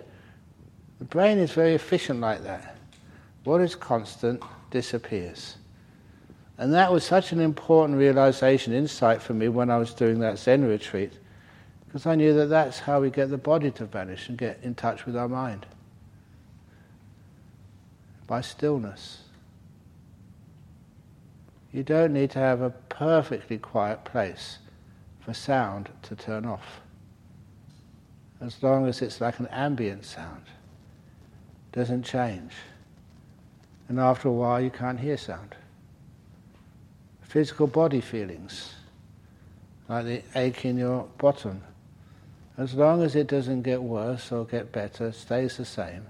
The 0.99 1.05
brain 1.05 1.39
is 1.39 1.53
very 1.53 1.73
efficient 1.73 2.19
like 2.19 2.43
that. 2.43 2.77
What 3.45 3.61
is 3.61 3.73
constant 3.73 4.43
disappears. 4.69 5.57
And 6.59 6.71
that 6.75 6.93
was 6.93 7.03
such 7.03 7.31
an 7.31 7.39
important 7.39 7.97
realization, 7.97 8.73
insight 8.73 9.23
for 9.23 9.33
me 9.33 9.47
when 9.47 9.71
I 9.71 9.77
was 9.77 9.91
doing 9.91 10.19
that 10.19 10.37
Zen 10.37 10.63
retreat, 10.63 11.13
because 11.87 12.05
I 12.05 12.13
knew 12.13 12.35
that 12.35 12.49
that's 12.49 12.77
how 12.77 13.01
we 13.01 13.09
get 13.09 13.31
the 13.31 13.39
body 13.39 13.71
to 13.71 13.85
vanish 13.85 14.29
and 14.29 14.37
get 14.37 14.59
in 14.61 14.75
touch 14.75 15.07
with 15.07 15.17
our 15.17 15.27
mind 15.27 15.65
by 18.27 18.41
stillness. 18.41 19.23
You 21.71 21.83
don't 21.83 22.13
need 22.13 22.31
to 22.31 22.39
have 22.39 22.61
a 22.61 22.69
perfectly 22.69 23.57
quiet 23.57 24.05
place 24.05 24.59
for 25.19 25.33
sound 25.33 25.89
to 26.03 26.15
turn 26.15 26.45
off. 26.45 26.81
As 28.39 28.61
long 28.63 28.87
as 28.87 29.01
it's 29.01 29.19
like 29.19 29.39
an 29.39 29.47
ambient 29.47 30.05
sound, 30.05 30.43
doesn't 31.71 32.03
change 32.03 32.53
and 33.87 33.99
after 33.99 34.27
a 34.27 34.31
while 34.31 34.61
you 34.61 34.69
can't 34.69 34.99
hear 34.99 35.17
sound. 35.17 35.55
Physical 37.21 37.67
body 37.67 38.01
feelings, 38.01 38.73
like 39.89 40.05
the 40.05 40.21
ache 40.35 40.65
in 40.65 40.77
your 40.77 41.07
bottom, 41.17 41.61
as 42.57 42.73
long 42.73 43.03
as 43.03 43.15
it 43.15 43.27
doesn't 43.27 43.63
get 43.63 43.81
worse 43.81 44.31
or 44.31 44.45
get 44.45 44.71
better, 44.71 45.11
stays 45.11 45.57
the 45.57 45.65
same, 45.65 46.05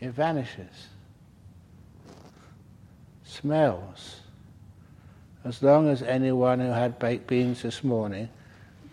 it 0.00 0.10
vanishes. 0.10 0.88
Smells. 3.32 4.20
As 5.42 5.62
long 5.62 5.88
as 5.88 6.02
anyone 6.02 6.60
who 6.60 6.70
had 6.70 6.98
baked 6.98 7.26
beans 7.26 7.62
this 7.62 7.82
morning 7.82 8.28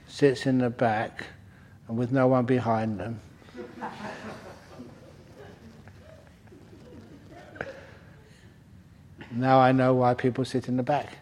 sits 0.08 0.46
in 0.46 0.60
the 0.60 0.70
back 0.70 1.26
and 1.88 1.98
with 1.98 2.12
no 2.14 2.28
one 2.28 2.46
behind 2.46 3.00
them, 3.00 3.20
Now 9.32 9.60
I 9.60 9.72
know 9.74 9.94
why 9.94 10.16
people 10.16 10.44
sit 10.44 10.68
in 10.68 10.78
the 10.78 10.84
back. 10.84 11.14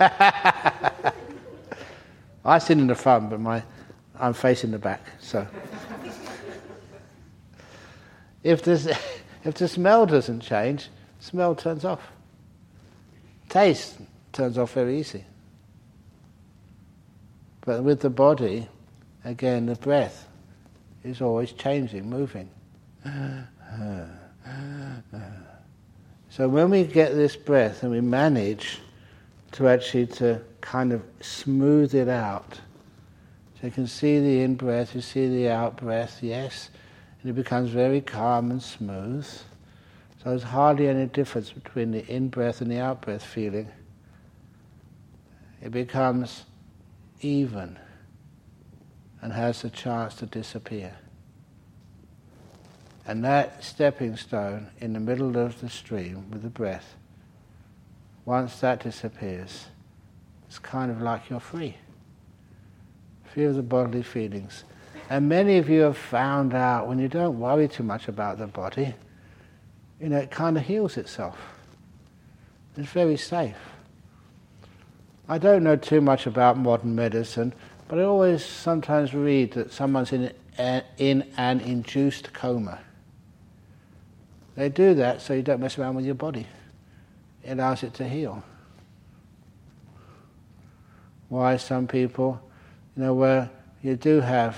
I 2.44 2.58
sit 2.58 2.78
in 2.78 2.86
the 2.86 2.94
front, 2.94 3.30
but 3.30 3.38
my, 3.38 3.62
I'm 4.18 4.32
facing 4.32 4.72
the 4.72 4.78
back. 4.78 5.00
So, 5.20 5.46
if, 8.42 8.62
this, 8.62 8.88
if 9.44 9.54
the 9.54 9.68
smell 9.68 10.06
doesn't 10.06 10.40
change, 10.40 10.88
smell 11.20 11.54
turns 11.54 11.84
off. 11.84 12.10
Taste 13.48 13.98
turns 14.32 14.58
off 14.58 14.72
very 14.72 14.98
easy. 14.98 15.24
But 17.62 17.82
with 17.84 18.00
the 18.00 18.10
body, 18.10 18.68
again, 19.24 19.66
the 19.66 19.76
breath 19.76 20.26
is 21.04 21.20
always 21.20 21.52
changing, 21.52 22.08
moving. 22.08 22.48
So 26.30 26.48
when 26.48 26.70
we 26.70 26.84
get 26.84 27.14
this 27.14 27.36
breath 27.36 27.82
and 27.82 27.90
we 27.90 28.00
manage 28.00 28.78
to 29.52 29.68
actually 29.68 30.06
to 30.06 30.40
kind 30.60 30.92
of 30.92 31.02
smooth 31.20 31.94
it 31.94 32.08
out, 32.08 32.60
so 33.60 33.66
you 33.66 33.70
can 33.72 33.86
see 33.86 34.20
the 34.20 34.42
in 34.42 34.54
breath, 34.54 34.94
you 34.94 35.00
see 35.00 35.28
the 35.28 35.50
out 35.50 35.76
breath, 35.76 36.22
yes, 36.22 36.70
and 37.20 37.30
it 37.30 37.34
becomes 37.34 37.70
very 37.70 38.00
calm 38.00 38.50
and 38.50 38.62
smooth. 38.62 39.28
So 40.22 40.28
there's 40.28 40.42
hardly 40.42 40.86
any 40.86 41.06
difference 41.06 41.50
between 41.50 41.92
the 41.92 42.06
in 42.06 42.28
breath 42.28 42.60
and 42.60 42.70
the 42.70 42.78
out 42.78 43.00
breath 43.00 43.24
feeling. 43.24 43.68
It 45.62 45.70
becomes 45.70 46.44
even 47.22 47.78
and 49.22 49.32
has 49.32 49.62
the 49.62 49.70
chance 49.70 50.14
to 50.16 50.26
disappear. 50.26 50.94
And 53.06 53.24
that 53.24 53.64
stepping 53.64 54.16
stone 54.16 54.68
in 54.78 54.92
the 54.92 55.00
middle 55.00 55.38
of 55.38 55.58
the 55.62 55.70
stream 55.70 56.30
with 56.30 56.42
the 56.42 56.50
breath, 56.50 56.96
once 58.26 58.60
that 58.60 58.82
disappears, 58.82 59.68
it's 60.46 60.58
kind 60.58 60.90
of 60.90 61.00
like 61.00 61.30
you're 61.30 61.40
free. 61.40 61.76
Free 63.24 63.44
of 63.44 63.54
the 63.54 63.62
bodily 63.62 64.02
feelings. 64.02 64.64
And 65.08 65.30
many 65.30 65.56
of 65.56 65.70
you 65.70 65.80
have 65.80 65.96
found 65.96 66.52
out 66.52 66.88
when 66.88 66.98
you 66.98 67.08
don't 67.08 67.40
worry 67.40 67.68
too 67.68 67.82
much 67.84 68.06
about 68.06 68.38
the 68.38 68.46
body, 68.46 68.94
you 70.00 70.08
know, 70.08 70.18
it 70.18 70.30
kind 70.30 70.56
of 70.56 70.64
heals 70.64 70.96
itself. 70.96 71.38
It's 72.76 72.88
very 72.90 73.16
safe. 73.16 73.56
I 75.28 75.38
don't 75.38 75.62
know 75.62 75.76
too 75.76 76.00
much 76.00 76.26
about 76.26 76.56
modern 76.56 76.94
medicine, 76.94 77.52
But 77.90 77.98
I 77.98 78.02
always 78.04 78.44
sometimes 78.44 79.14
read 79.14 79.54
that 79.54 79.72
someone's 79.72 80.12
in, 80.12 80.32
in 80.96 81.28
an 81.36 81.58
induced 81.58 82.32
coma. 82.32 82.78
They 84.54 84.68
do 84.68 84.94
that 84.94 85.22
so 85.22 85.34
you 85.34 85.42
don't 85.42 85.60
mess 85.60 85.76
around 85.76 85.96
with 85.96 86.04
your 86.04 86.14
body. 86.14 86.46
It 87.42 87.50
allows 87.50 87.82
it 87.82 87.94
to 87.94 88.08
heal. 88.08 88.44
Why 91.30 91.56
some 91.56 91.88
people, 91.88 92.40
you 92.96 93.02
know, 93.02 93.14
where 93.14 93.50
you 93.82 93.96
do 93.96 94.20
have, 94.20 94.56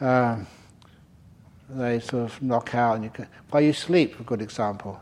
um, 0.00 0.46
they 1.68 2.00
sort 2.00 2.24
of 2.24 2.42
knock 2.42 2.74
out 2.74 2.96
and 2.96 3.04
you 3.04 3.10
can, 3.10 3.26
while 3.50 3.62
you 3.62 3.72
sleep, 3.72 4.18
a 4.20 4.22
good 4.22 4.42
example. 4.42 5.00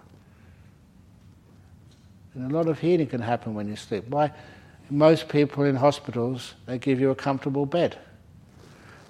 And 2.35 2.51
a 2.51 2.55
lot 2.55 2.69
of 2.69 2.79
healing 2.79 3.07
can 3.07 3.21
happen 3.21 3.55
when 3.55 3.69
you 3.69 3.77
sleep. 3.77 4.05
Why? 4.09 4.33
Most 4.91 5.29
people 5.29 5.65
in 5.65 5.77
hospitals, 5.77 6.55
they 6.67 6.79
give 6.79 7.01
you 7.01 7.11
a 7.11 7.15
comfortable 7.15 7.67
bed. 7.67 7.99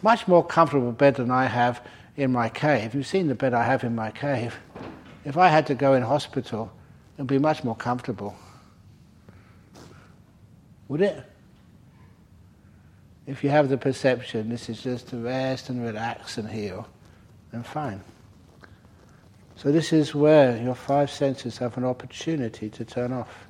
Much 0.03 0.27
more 0.27 0.45
comfortable 0.45 0.93
bed 0.93 1.17
than 1.17 1.31
I 1.31 1.47
have 1.47 1.81
in 2.17 2.33
my 2.33 2.49
cave. 2.49 2.95
You've 2.95 3.07
seen 3.07 3.29
the 3.29 3.35
bed 3.35 3.55
I 3.55 3.65
have 3.65 3.85
in 3.85 3.95
my 3.95 4.11
cave. 4.11 4.59
If 5.25 5.37
I 5.37 5.49
had 5.49 5.67
to 5.69 5.75
go 5.75 5.95
in 5.95 6.03
hospital, 6.03 6.73
it 7.17 7.23
would 7.23 7.29
be 7.29 7.39
much 7.39 7.63
more 7.63 7.77
comfortable. 7.77 8.37
Would 10.89 11.01
it? 11.01 11.23
If 13.27 13.45
you 13.45 13.51
have 13.51 13.69
the 13.69 13.79
perception 13.79 14.49
this 14.49 14.69
is 14.69 14.83
just 14.83 15.09
to 15.09 15.17
rest 15.17 15.71
and 15.71 15.83
relax 15.83 16.39
and 16.39 16.49
heal, 16.49 16.89
then 17.53 17.63
fine. 17.63 18.01
So, 19.57 19.71
this 19.71 19.93
is 19.93 20.15
where 20.15 20.61
your 20.61 20.75
five 20.75 21.11
senses 21.11 21.59
have 21.59 21.77
an 21.77 21.85
opportunity 21.85 22.69
to 22.71 22.85
turn 22.85 23.13
off. 23.13 23.47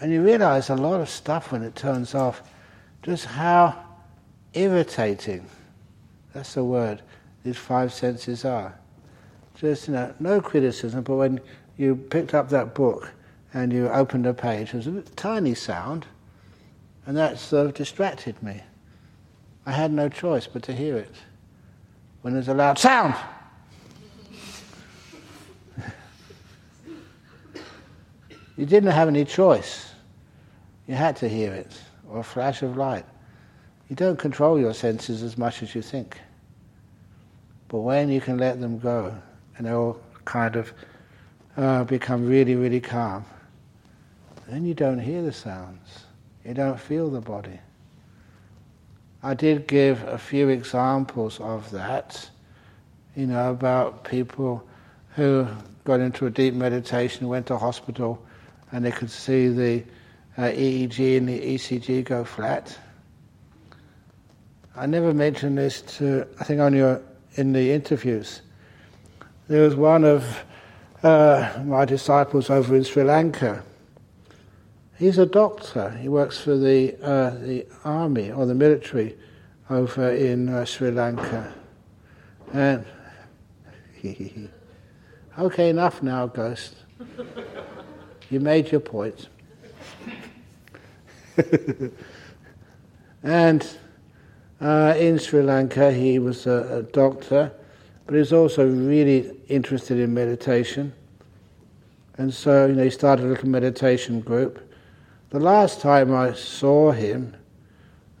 And 0.00 0.10
you 0.10 0.22
realize 0.22 0.70
a 0.70 0.76
lot 0.76 1.00
of 1.00 1.10
stuff 1.10 1.52
when 1.52 1.62
it 1.62 1.76
turns 1.76 2.14
off, 2.14 2.42
just 3.02 3.26
how 3.26 3.84
irritating, 4.54 5.44
that's 6.32 6.54
the 6.54 6.64
word, 6.64 7.02
these 7.44 7.58
five 7.58 7.92
senses 7.92 8.44
are. 8.44 8.74
Just, 9.54 9.88
you 9.88 9.94
know, 9.94 10.14
no 10.18 10.40
criticism, 10.40 11.02
but 11.02 11.16
when 11.16 11.40
you 11.76 11.96
picked 11.96 12.32
up 12.32 12.48
that 12.48 12.74
book 12.74 13.10
and 13.52 13.72
you 13.72 13.88
opened 13.88 14.26
a 14.26 14.32
page, 14.32 14.72
was 14.72 14.86
a 14.86 15.02
tiny 15.02 15.54
sound, 15.54 16.06
and 17.04 17.16
that 17.16 17.38
sort 17.38 17.66
of 17.66 17.74
distracted 17.74 18.42
me. 18.42 18.62
I 19.66 19.72
had 19.72 19.92
no 19.92 20.08
choice 20.08 20.46
but 20.46 20.62
to 20.64 20.72
hear 20.72 20.96
it. 20.96 21.14
When 22.22 22.34
there's 22.34 22.48
a 22.48 22.54
loud 22.54 22.78
sound, 22.78 23.14
you 28.56 28.66
didn't 28.66 28.90
have 28.90 29.08
any 29.08 29.24
choice. 29.24 29.92
You 30.86 30.94
had 30.94 31.16
to 31.16 31.28
hear 31.28 31.52
it, 31.52 31.72
or 32.08 32.18
a 32.18 32.22
flash 32.22 32.62
of 32.62 32.76
light. 32.76 33.06
You 33.88 33.96
don't 33.96 34.18
control 34.18 34.58
your 34.58 34.74
senses 34.74 35.22
as 35.22 35.38
much 35.38 35.62
as 35.62 35.74
you 35.74 35.82
think. 35.82 36.18
But 37.68 37.78
when 37.78 38.08
you 38.08 38.20
can 38.20 38.38
let 38.38 38.60
them 38.60 38.78
go, 38.78 39.14
and 39.56 39.66
they 39.66 39.72
all 39.72 40.00
kind 40.24 40.56
of 40.56 40.72
uh, 41.56 41.84
become 41.84 42.26
really, 42.26 42.54
really 42.54 42.80
calm, 42.80 43.24
then 44.48 44.64
you 44.64 44.74
don't 44.74 44.98
hear 44.98 45.22
the 45.22 45.32
sounds. 45.32 46.04
You 46.44 46.54
don't 46.54 46.78
feel 46.78 47.08
the 47.08 47.20
body. 47.20 47.60
I 49.22 49.34
did 49.34 49.66
give 49.66 50.02
a 50.04 50.16
few 50.16 50.48
examples 50.48 51.40
of 51.40 51.70
that, 51.72 52.30
you 53.14 53.26
know, 53.26 53.50
about 53.50 54.04
people 54.04 54.66
who 55.10 55.46
got 55.84 56.00
into 56.00 56.26
a 56.26 56.30
deep 56.30 56.54
meditation, 56.54 57.28
went 57.28 57.46
to 57.46 57.58
hospital, 57.58 58.24
and 58.72 58.82
they 58.84 58.90
could 58.90 59.10
see 59.10 59.48
the 59.48 59.84
uh, 60.38 60.44
EEG 60.44 61.18
and 61.18 61.28
the 61.28 61.38
ECG 61.38 62.04
go 62.04 62.24
flat. 62.24 62.78
I 64.74 64.86
never 64.86 65.12
mentioned 65.12 65.58
this 65.58 65.82
to, 65.98 66.26
I 66.38 66.44
think 66.44 66.60
only 66.60 66.80
in 67.34 67.52
the 67.52 67.72
interviews. 67.72 68.40
There 69.48 69.62
was 69.62 69.74
one 69.74 70.04
of 70.04 70.44
uh, 71.02 71.60
my 71.64 71.84
disciples 71.84 72.48
over 72.48 72.74
in 72.74 72.84
Sri 72.84 73.02
Lanka. 73.02 73.62
He's 75.00 75.18
a 75.18 75.26
doctor. 75.26 75.90
He 76.00 76.08
works 76.08 76.38
for 76.38 76.56
the 76.56 76.94
uh, 77.02 77.30
the 77.30 77.66
army 77.84 78.30
or 78.30 78.46
the 78.46 78.54
military 78.54 79.16
over 79.68 80.10
in 80.10 80.48
uh, 80.48 80.64
Sri 80.64 80.92
Lanka. 80.92 81.52
And 82.52 82.84
okay, 85.38 85.70
enough 85.70 86.02
now, 86.02 86.28
ghost. 86.28 86.76
you 88.30 88.38
made 88.38 88.70
your 88.70 88.80
point. 88.80 89.28
and 93.22 93.66
uh, 94.60 94.94
in 94.96 95.18
Sri 95.18 95.42
Lanka, 95.42 95.90
he 95.90 96.18
was 96.18 96.46
a, 96.46 96.78
a 96.78 96.82
doctor 96.82 97.50
but 98.10 98.16
he's 98.18 98.32
also 98.32 98.66
really 98.68 99.30
interested 99.46 99.96
in 99.96 100.12
meditation. 100.12 100.92
And 102.18 102.34
so, 102.34 102.66
you 102.66 102.74
know, 102.74 102.82
he 102.82 102.90
started 102.90 103.24
a 103.24 103.28
little 103.28 103.48
meditation 103.48 104.20
group. 104.20 104.69
The 105.30 105.38
last 105.38 105.80
time 105.80 106.12
I 106.12 106.32
saw 106.32 106.90
him, 106.90 107.36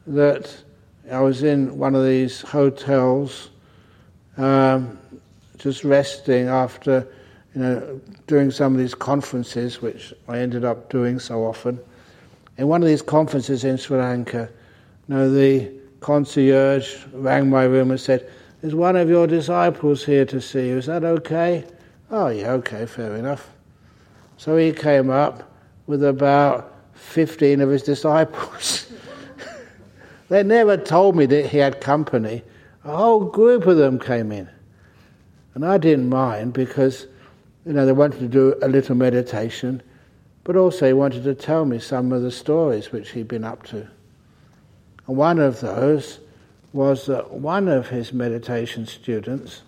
that 0.06 0.62
I 1.10 1.18
was 1.18 1.42
in 1.42 1.76
one 1.76 1.96
of 1.96 2.04
these 2.04 2.40
hotels, 2.40 3.50
um, 4.36 4.96
just 5.58 5.82
resting 5.82 6.46
after, 6.46 7.08
you 7.52 7.62
know, 7.62 8.00
doing 8.28 8.52
some 8.52 8.74
of 8.74 8.78
these 8.78 8.94
conferences, 8.94 9.82
which 9.82 10.14
I 10.28 10.38
ended 10.38 10.64
up 10.64 10.88
doing 10.88 11.18
so 11.18 11.44
often. 11.44 11.80
In 12.58 12.68
one 12.68 12.80
of 12.80 12.86
these 12.86 13.02
conferences 13.02 13.64
in 13.64 13.76
Sri 13.76 13.98
Lanka, 13.98 14.48
you 15.08 15.14
know, 15.14 15.28
the 15.28 15.68
concierge 15.98 17.06
rang 17.12 17.50
my 17.50 17.64
room 17.64 17.90
and 17.90 17.98
said, 17.98 18.28
"Is 18.62 18.72
one 18.72 18.94
of 18.94 19.08
your 19.08 19.26
disciples 19.26 20.04
here 20.04 20.24
to 20.26 20.40
see 20.40 20.68
you. 20.68 20.78
Is 20.78 20.86
that 20.86 21.02
okay? 21.02 21.64
Oh, 22.12 22.28
yeah, 22.28 22.52
okay, 22.52 22.86
fair 22.86 23.16
enough. 23.16 23.50
So 24.36 24.56
he 24.56 24.70
came 24.70 25.10
up 25.10 25.52
with 25.88 26.04
about 26.04 26.76
15 27.00 27.60
of 27.60 27.70
his 27.70 27.82
disciples. 27.82 28.90
they 30.28 30.42
never 30.42 30.76
told 30.76 31.16
me 31.16 31.26
that 31.26 31.46
he 31.46 31.58
had 31.58 31.80
company. 31.80 32.42
A 32.84 32.96
whole 32.96 33.24
group 33.24 33.66
of 33.66 33.76
them 33.76 33.98
came 33.98 34.30
in. 34.30 34.48
And 35.54 35.64
I 35.66 35.78
didn't 35.78 36.08
mind 36.08 36.52
because, 36.52 37.06
you 37.66 37.72
know, 37.72 37.84
they 37.84 37.92
wanted 37.92 38.20
to 38.20 38.28
do 38.28 38.54
a 38.62 38.68
little 38.68 38.94
meditation, 38.94 39.82
but 40.44 40.56
also 40.56 40.86
he 40.86 40.92
wanted 40.92 41.24
to 41.24 41.34
tell 41.34 41.64
me 41.64 41.78
some 41.78 42.12
of 42.12 42.22
the 42.22 42.30
stories 42.30 42.92
which 42.92 43.10
he'd 43.10 43.28
been 43.28 43.44
up 43.44 43.64
to. 43.66 43.88
And 45.06 45.16
one 45.16 45.38
of 45.38 45.60
those 45.60 46.20
was 46.72 47.06
that 47.06 47.32
one 47.32 47.66
of 47.66 47.88
his 47.88 48.12
meditation 48.12 48.86
students 48.86 49.62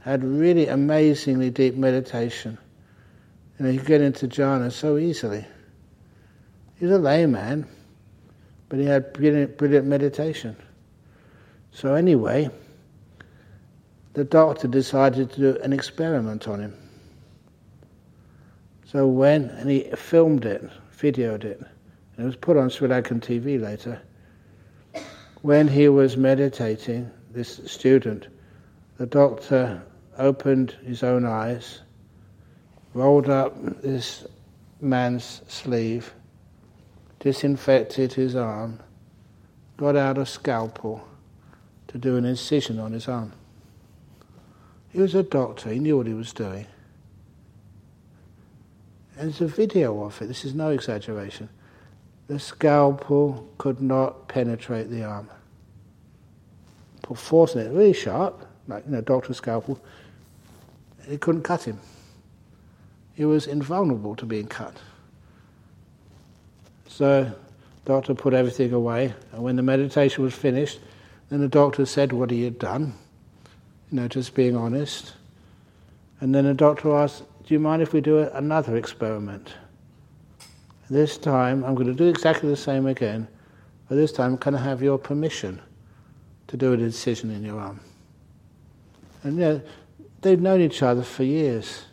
had 0.00 0.24
really 0.24 0.66
amazingly 0.66 1.50
deep 1.50 1.76
meditation. 1.76 2.58
You 3.58 3.66
know, 3.66 3.76
could 3.76 3.86
get 3.86 4.00
into 4.00 4.26
jhana 4.26 4.72
so 4.72 4.96
easily. 4.96 5.44
He's 6.78 6.90
a 6.90 6.98
layman, 6.98 7.66
but 8.68 8.78
he 8.78 8.84
had 8.84 9.12
brilliant, 9.12 9.58
brilliant 9.58 9.86
meditation. 9.86 10.56
So 11.72 11.94
anyway, 11.94 12.50
the 14.14 14.24
doctor 14.24 14.68
decided 14.68 15.30
to 15.32 15.40
do 15.40 15.58
an 15.62 15.72
experiment 15.72 16.48
on 16.48 16.60
him. 16.60 16.76
So 18.84 19.06
when, 19.06 19.44
and 19.50 19.68
he 19.68 19.90
filmed 19.94 20.44
it, 20.44 20.68
videoed 20.96 21.44
it, 21.44 21.60
and 21.60 22.24
it 22.24 22.24
was 22.24 22.36
put 22.36 22.56
on 22.56 22.70
Sri 22.70 22.88
Lankan 22.88 23.20
TV 23.20 23.60
later 23.60 24.00
when 25.42 25.68
he 25.68 25.88
was 25.88 26.16
meditating, 26.16 27.10
this 27.30 27.60
student, 27.66 28.28
the 28.96 29.06
doctor 29.06 29.82
opened 30.16 30.72
his 30.84 31.02
own 31.02 31.24
eyes, 31.24 31.82
rolled 32.94 33.28
up 33.28 33.54
this 33.82 34.26
man's 34.80 35.42
sleeve, 35.46 36.12
disinfected 37.20 38.12
his 38.14 38.36
arm, 38.36 38.80
got 39.76 39.96
out 39.96 40.18
a 40.18 40.26
scalpel 40.26 41.06
to 41.88 41.98
do 41.98 42.16
an 42.16 42.24
incision 42.24 42.78
on 42.78 42.92
his 42.92 43.08
arm. 43.08 43.32
He 44.90 45.00
was 45.00 45.14
a 45.14 45.22
doctor, 45.22 45.70
he 45.70 45.78
knew 45.78 45.96
what 45.96 46.06
he 46.06 46.14
was 46.14 46.32
doing. 46.32 46.66
And 49.16 49.32
there's 49.32 49.40
a 49.40 49.46
video 49.46 50.04
of 50.04 50.20
it, 50.22 50.26
this 50.26 50.44
is 50.44 50.54
no 50.54 50.70
exaggeration 50.70 51.48
the 52.28 52.38
scalpel 52.38 53.48
could 53.56 53.80
not 53.80 54.28
penetrate 54.28 54.90
the 54.90 55.02
arm. 55.02 55.28
Put 57.02 57.18
force 57.18 57.54
in 57.54 57.60
it, 57.60 57.72
really 57.72 57.94
sharp, 57.94 58.46
like 58.68 58.84
you 58.84 58.92
know, 58.92 59.00
doctor's 59.00 59.38
scalpel. 59.38 59.80
It 61.08 61.22
couldn't 61.22 61.42
cut 61.42 61.62
him. 61.62 61.80
He 63.14 63.24
was 63.24 63.46
invulnerable 63.46 64.14
to 64.16 64.26
being 64.26 64.46
cut. 64.46 64.76
So, 66.98 67.22
the 67.84 67.92
doctor 67.92 68.12
put 68.12 68.34
everything 68.34 68.72
away, 68.72 69.14
and 69.30 69.40
when 69.40 69.54
the 69.54 69.62
meditation 69.62 70.24
was 70.24 70.34
finished, 70.34 70.80
then 71.28 71.38
the 71.38 71.46
doctor 71.46 71.86
said 71.86 72.12
what 72.12 72.32
he 72.32 72.42
had 72.42 72.58
done, 72.58 72.92
you 73.92 74.00
know, 74.00 74.08
just 74.08 74.34
being 74.34 74.56
honest. 74.56 75.12
And 76.20 76.34
then 76.34 76.44
the 76.44 76.54
doctor 76.54 76.92
asked, 76.96 77.22
Do 77.46 77.54
you 77.54 77.60
mind 77.60 77.82
if 77.82 77.92
we 77.92 78.00
do 78.00 78.18
another 78.18 78.74
experiment? 78.74 79.54
This 80.90 81.18
time 81.18 81.62
I'm 81.62 81.76
going 81.76 81.86
to 81.86 81.94
do 81.94 82.08
exactly 82.08 82.48
the 82.48 82.56
same 82.56 82.86
again. 82.86 83.28
But 83.88 83.94
this 83.94 84.10
time, 84.10 84.36
can 84.36 84.56
I 84.56 84.64
have 84.64 84.82
your 84.82 84.98
permission 84.98 85.60
to 86.48 86.56
do 86.56 86.72
a 86.72 86.76
decision 86.76 87.30
in 87.30 87.44
your 87.44 87.60
arm? 87.60 87.78
And 89.22 89.34
you 89.34 89.40
know, 89.40 89.60
they'd 90.22 90.42
known 90.42 90.60
each 90.60 90.82
other 90.82 91.04
for 91.04 91.22
years, 91.22 91.84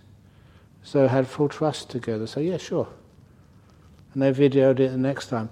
so 0.82 1.08
had 1.08 1.28
full 1.28 1.48
trust 1.48 1.92
together. 1.92 2.26
So 2.26 2.40
yeah, 2.40 2.58
sure. 2.58 2.88
And 4.16 4.24
they 4.24 4.32
videoed 4.32 4.80
it 4.80 4.92
the 4.92 4.98
next 4.98 5.28
time. 5.28 5.50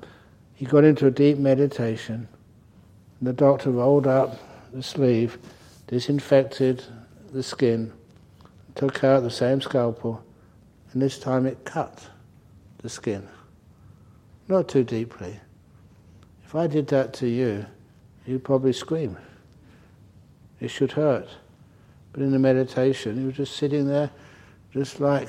He 0.53 0.65
got 0.65 0.85
into 0.85 1.05
a 1.05 1.11
deep 1.11 1.37
meditation. 1.37 2.29
And 3.19 3.27
the 3.27 3.33
doctor 3.33 3.69
rolled 3.69 4.07
up 4.07 4.39
the 4.71 4.81
sleeve, 4.81 5.37
disinfected 5.87 6.81
the 7.33 7.43
skin, 7.43 7.91
took 8.75 9.03
out 9.03 9.21
the 9.21 9.29
same 9.29 9.59
scalpel, 9.59 10.23
and 10.93 11.01
this 11.01 11.19
time 11.19 11.45
it 11.45 11.65
cut 11.65 12.07
the 12.77 12.87
skin. 12.87 13.27
Not 14.47 14.69
too 14.69 14.85
deeply. 14.85 15.39
If 16.45 16.55
I 16.55 16.67
did 16.67 16.87
that 16.87 17.13
to 17.15 17.27
you, 17.27 17.65
you'd 18.25 18.45
probably 18.45 18.71
scream. 18.71 19.17
It 20.61 20.69
should 20.69 20.93
hurt. 20.93 21.27
But 22.13 22.21
in 22.21 22.31
the 22.31 22.39
meditation, 22.39 23.19
he 23.19 23.25
was 23.25 23.35
just 23.35 23.57
sitting 23.57 23.87
there, 23.87 24.09
just 24.71 25.01
like 25.01 25.27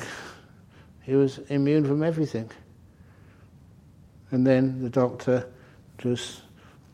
he 1.03 1.15
was 1.17 1.39
immune 1.49 1.85
from 1.85 2.05
everything. 2.05 2.49
And 4.35 4.45
then 4.45 4.83
the 4.83 4.91
doctor 4.91 5.47
just 5.97 6.41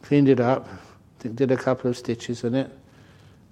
cleaned 0.03 0.28
it 0.28 0.41
up, 0.41 0.68
did 1.20 1.51
a 1.51 1.57
couple 1.57 1.88
of 1.88 1.97
stitches 1.97 2.45
in 2.45 2.55
it, 2.55 2.70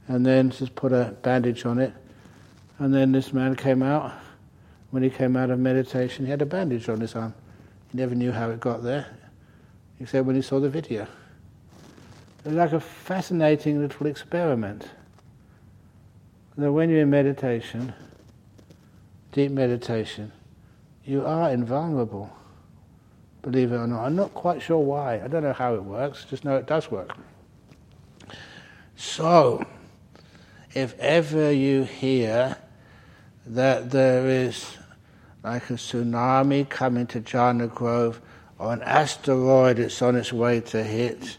and 0.09 0.27
then 0.27 0.51
just 0.51 0.75
put 0.75 0.93
a 0.93 1.17
bandage 1.23 1.65
on 1.65 1.79
it. 1.79 1.95
And 2.79 2.93
then 2.93 3.13
this 3.13 3.33
man 3.33 3.57
came 3.57 3.83
out. 3.83 4.13
When 4.91 5.03
he 5.03 5.09
came 5.09 5.39
out 5.39 5.49
of 5.49 5.59
meditation, 5.59 6.27
he 6.27 6.31
had 6.31 6.43
a 6.43 6.47
bandage 6.47 6.91
on 6.91 7.01
his 7.01 7.15
arm. 7.15 7.33
He 7.91 7.97
never 7.97 8.15
knew 8.15 8.31
how 8.31 8.51
it 8.51 8.61
got 8.61 8.83
there, 8.83 9.07
except 9.99 10.27
when 10.27 10.37
he 10.37 10.43
saw 10.43 10.61
the 10.61 10.69
video. 10.69 11.05
It 12.45 12.49
was 12.49 12.57
like 12.57 12.73
a 12.75 12.81
fascinating 12.81 13.81
little 13.81 14.07
experiment. 14.07 14.87
That 16.59 16.71
when 16.71 16.91
you're 16.91 17.01
in 17.01 17.09
meditation, 17.09 17.95
deep 19.33 19.51
meditation, 19.51 20.31
you 21.07 21.25
are 21.25 21.49
invulnerable, 21.49 22.31
believe 23.43 23.73
it 23.73 23.77
or 23.77 23.87
not. 23.87 24.05
I'm 24.05 24.17
not 24.17 24.35
quite 24.35 24.63
sure 24.63 24.79
why. 24.79 25.21
I 25.23 25.29
don't 25.29 25.43
know 25.43 25.53
how 25.53 25.75
it 25.75 25.83
works, 25.83 26.25
just 26.25 26.45
know 26.45 26.57
it 26.57 26.67
does 26.67 26.91
work. 26.91 27.17
So, 28.97 29.65
if 30.75 30.99
ever 30.99 31.53
you 31.53 31.85
hear 31.85 32.57
that 33.47 33.91
there 33.91 34.29
is 34.29 34.77
like 35.43 35.71
a 35.71 35.75
tsunami 35.75 36.69
coming 36.69 37.07
to 37.07 37.21
Jhana 37.21 37.73
Grove 37.73 38.21
or 38.59 38.73
an 38.73 38.83
asteroid 38.83 39.77
that's 39.77 40.03
on 40.03 40.17
its 40.17 40.33
way 40.33 40.61
to 40.61 40.83
hit, 40.83 41.37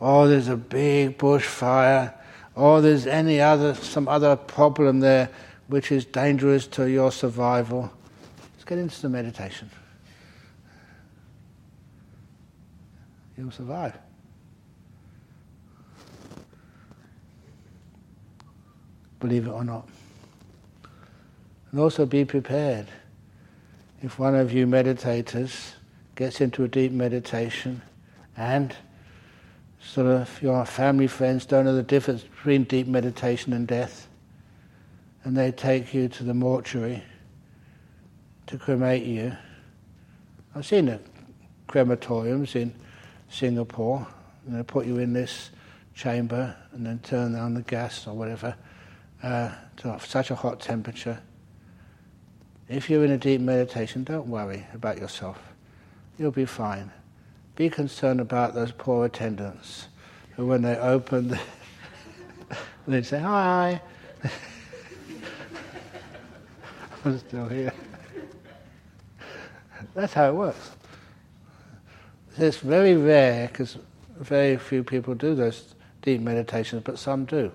or 0.00 0.26
there's 0.26 0.48
a 0.48 0.56
big 0.56 1.18
bushfire, 1.18 2.14
or 2.54 2.80
there's 2.80 3.06
any 3.06 3.40
other 3.40 3.74
some 3.74 4.08
other 4.08 4.34
problem 4.36 5.00
there 5.00 5.28
which 5.68 5.92
is 5.92 6.04
dangerous 6.04 6.66
to 6.66 6.90
your 6.90 7.12
survival, 7.12 7.92
let's 8.52 8.64
get 8.64 8.78
into 8.78 9.00
the 9.02 9.08
meditation. 9.08 9.70
You'll 13.36 13.50
survive. 13.50 13.98
Believe 19.20 19.46
it 19.46 19.50
or 19.50 19.64
not. 19.64 19.88
And 21.70 21.80
also 21.80 22.06
be 22.06 22.24
prepared. 22.24 22.86
If 24.02 24.18
one 24.18 24.34
of 24.34 24.52
you 24.52 24.66
meditators 24.66 25.72
gets 26.14 26.40
into 26.40 26.62
a 26.62 26.68
deep 26.68 26.92
meditation 26.92 27.82
and 28.36 28.74
sort 29.80 30.06
of 30.06 30.42
your 30.42 30.64
family 30.64 31.06
friends 31.06 31.46
don't 31.46 31.64
know 31.64 31.74
the 31.74 31.82
difference 31.82 32.22
between 32.22 32.64
deep 32.64 32.86
meditation 32.86 33.52
and 33.52 33.66
death, 33.66 34.08
and 35.24 35.36
they 35.36 35.50
take 35.50 35.94
you 35.94 36.08
to 36.08 36.22
the 36.22 36.34
mortuary 36.34 37.02
to 38.46 38.58
cremate 38.58 39.04
you. 39.04 39.36
I've 40.54 40.66
seen 40.66 40.98
crematoriums 41.68 42.54
in 42.54 42.74
Singapore, 43.34 44.06
and 44.46 44.56
they 44.56 44.62
put 44.62 44.86
you 44.86 44.98
in 44.98 45.12
this 45.12 45.50
chamber 45.94 46.54
and 46.72 46.86
then 46.86 46.98
turn 47.00 47.34
on 47.34 47.54
the 47.54 47.62
gas 47.62 48.06
or 48.06 48.14
whatever 48.14 48.56
uh, 49.22 49.52
to 49.76 49.98
such 50.00 50.30
a 50.30 50.34
hot 50.34 50.60
temperature. 50.60 51.20
If 52.68 52.88
you're 52.88 53.04
in 53.04 53.10
a 53.10 53.18
deep 53.18 53.40
meditation, 53.40 54.04
don't 54.04 54.28
worry 54.28 54.66
about 54.72 54.98
yourself. 54.98 55.40
You'll 56.18 56.30
be 56.30 56.46
fine 56.46 56.90
be 57.56 57.70
concerned 57.70 58.20
about 58.20 58.54
those 58.54 58.72
poor 58.72 59.06
attendants 59.06 59.86
who, 60.36 60.46
when 60.46 60.62
they 60.62 60.76
open, 60.76 61.28
the 61.28 61.38
they'd 62.88 63.06
say, 63.06 63.20
Hi. 63.20 63.80
I'm 67.04 67.18
still 67.18 67.48
here. 67.48 67.72
That's 69.94 70.14
how 70.14 70.28
it 70.30 70.34
works. 70.34 70.70
It's 72.36 72.58
very 72.58 72.96
rare 72.96 73.48
because 73.48 73.78
very 74.18 74.56
few 74.56 74.82
people 74.82 75.14
do 75.14 75.34
those 75.34 75.74
deep 76.02 76.20
meditations, 76.20 76.82
but 76.84 76.98
some 76.98 77.24
do. 77.24 77.52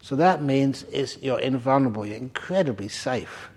So 0.00 0.16
that 0.16 0.42
means 0.42 0.84
it's, 0.92 1.18
you're 1.18 1.40
invulnerable, 1.40 2.06
you're 2.06 2.16
incredibly 2.16 2.88
safe. 2.88 3.48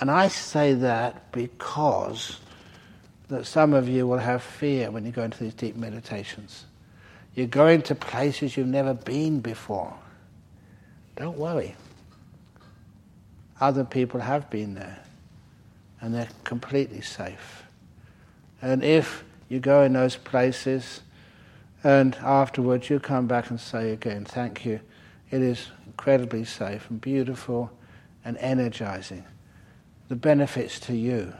And 0.00 0.10
I 0.10 0.28
say 0.28 0.74
that 0.74 1.32
because 1.32 2.38
that 3.28 3.46
some 3.46 3.74
of 3.74 3.88
you 3.88 4.06
will 4.06 4.18
have 4.18 4.42
fear 4.42 4.90
when 4.90 5.04
you 5.04 5.12
go 5.12 5.22
into 5.22 5.38
these 5.42 5.54
deep 5.54 5.76
meditations. 5.76 6.64
You're 7.34 7.46
going 7.46 7.82
to 7.82 7.94
places 7.94 8.56
you've 8.56 8.66
never 8.66 8.94
been 8.94 9.40
before. 9.40 9.94
Don't 11.16 11.36
worry. 11.36 11.76
Other 13.60 13.84
people 13.84 14.20
have 14.20 14.48
been 14.50 14.74
there, 14.74 14.98
and 16.00 16.14
they're 16.14 16.28
completely 16.44 17.00
safe. 17.00 17.64
And 18.62 18.82
if 18.82 19.24
you 19.48 19.60
go 19.60 19.82
in 19.82 19.92
those 19.94 20.16
places, 20.16 21.02
and 21.82 22.14
afterwards 22.16 22.90
you 22.90 23.00
come 23.00 23.26
back 23.26 23.50
and 23.50 23.60
say 23.60 23.92
again, 23.92 24.24
Thank 24.24 24.64
you, 24.64 24.80
it 25.30 25.42
is 25.42 25.68
incredibly 25.86 26.44
safe 26.44 26.88
and 26.90 27.00
beautiful 27.00 27.70
and 28.24 28.36
energizing. 28.38 29.24
The 30.08 30.16
benefits 30.16 30.80
to 30.80 30.94
you 30.94 31.32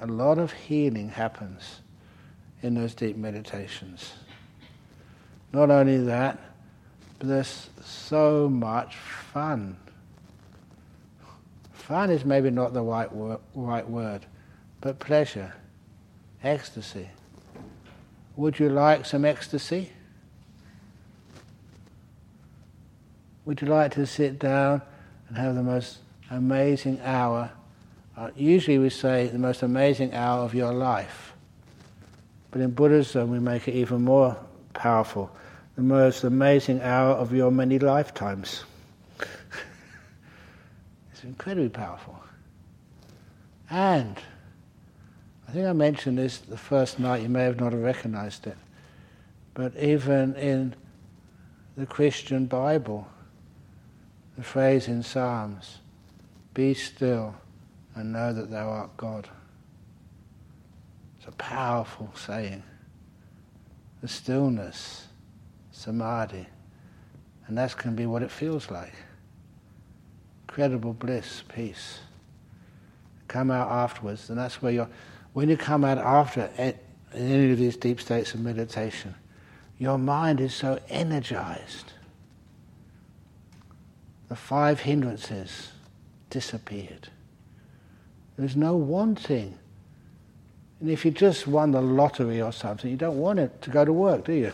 a 0.00 0.06
lot 0.06 0.38
of 0.38 0.52
healing 0.52 1.08
happens 1.08 1.80
in 2.62 2.74
those 2.74 2.94
deep 2.94 3.16
meditations. 3.16 4.12
Not 5.52 5.70
only 5.70 5.98
that, 5.98 6.38
but 7.18 7.28
there's 7.28 7.70
so 7.82 8.48
much 8.48 8.96
fun. 8.96 9.76
Fun 11.72 12.10
is 12.10 12.24
maybe 12.24 12.50
not 12.50 12.74
the 12.74 12.82
right, 12.82 13.10
wor- 13.10 13.40
right 13.54 13.88
word, 13.88 14.26
but 14.80 14.98
pleasure, 14.98 15.54
ecstasy. 16.44 17.08
Would 18.36 18.58
you 18.58 18.68
like 18.68 19.06
some 19.06 19.24
ecstasy? 19.24 19.90
Would 23.44 23.60
you 23.60 23.68
like 23.68 23.94
to 23.94 24.06
sit 24.06 24.38
down 24.38 24.82
and 25.28 25.36
have 25.36 25.54
the 25.54 25.62
most 25.62 25.98
amazing 26.30 27.00
hour 27.02 27.50
uh, 28.16 28.30
usually 28.36 28.78
we 28.78 28.90
say 28.90 29.26
the 29.26 29.38
most 29.38 29.62
amazing 29.62 30.14
hour 30.14 30.44
of 30.44 30.54
your 30.54 30.72
life. 30.72 31.32
But 32.50 32.60
in 32.60 32.70
Buddhism 32.70 33.30
we 33.30 33.40
make 33.40 33.66
it 33.66 33.74
even 33.74 34.02
more 34.02 34.36
powerful. 34.72 35.34
The 35.74 35.82
most 35.82 36.22
amazing 36.22 36.80
hour 36.80 37.14
of 37.14 37.32
your 37.32 37.50
many 37.50 37.80
lifetimes. 37.80 38.62
it's 39.18 39.28
incredibly 41.24 41.70
powerful. 41.70 42.16
And 43.68 44.16
think 45.54 45.68
I 45.68 45.72
mentioned 45.72 46.18
this 46.18 46.38
the 46.38 46.56
first 46.56 46.98
night, 46.98 47.22
you 47.22 47.28
may 47.28 47.44
have 47.44 47.60
not 47.60 47.72
have 47.72 47.80
recognized 47.80 48.48
it. 48.48 48.56
But 49.54 49.76
even 49.76 50.34
in 50.34 50.74
the 51.76 51.86
Christian 51.86 52.46
Bible, 52.46 53.06
the 54.36 54.42
phrase 54.42 54.88
in 54.88 55.04
Psalms, 55.04 55.78
be 56.54 56.74
still 56.74 57.36
and 57.94 58.12
know 58.12 58.32
that 58.32 58.50
thou 58.50 58.68
art 58.68 58.96
God. 58.96 59.28
It's 61.18 61.28
a 61.28 61.32
powerful 61.32 62.10
saying. 62.16 62.64
The 64.02 64.08
stillness, 64.08 65.06
samadhi, 65.70 66.48
and 67.46 67.56
that's 67.56 67.74
going 67.74 67.94
to 67.94 67.96
be 67.96 68.06
what 68.06 68.24
it 68.24 68.30
feels 68.32 68.72
like. 68.72 68.94
Incredible 70.48 70.94
bliss, 70.94 71.44
peace. 71.48 72.00
Come 73.28 73.52
out 73.52 73.70
afterwards, 73.70 74.30
and 74.30 74.38
that's 74.38 74.60
where 74.60 74.72
you're. 74.72 74.90
When 75.34 75.48
you 75.48 75.56
come 75.56 75.84
out 75.84 75.98
after 75.98 76.48
in 76.56 76.74
any 77.12 77.50
of 77.50 77.58
these 77.58 77.76
deep 77.76 78.00
states 78.00 78.34
of 78.34 78.40
meditation, 78.40 79.14
your 79.78 79.98
mind 79.98 80.40
is 80.40 80.54
so 80.54 80.78
energized. 80.88 81.92
The 84.28 84.36
five 84.36 84.80
hindrances 84.80 85.72
disappeared. 86.30 87.08
There's 88.38 88.56
no 88.56 88.76
wanting. 88.76 89.58
And 90.80 90.90
if 90.90 91.04
you 91.04 91.10
just 91.10 91.48
won 91.48 91.72
the 91.72 91.82
lottery 91.82 92.40
or 92.40 92.52
something, 92.52 92.88
you 92.88 92.96
don't 92.96 93.18
want 93.18 93.40
it 93.40 93.60
to 93.62 93.70
go 93.70 93.84
to 93.84 93.92
work, 93.92 94.24
do 94.24 94.32
you? 94.32 94.52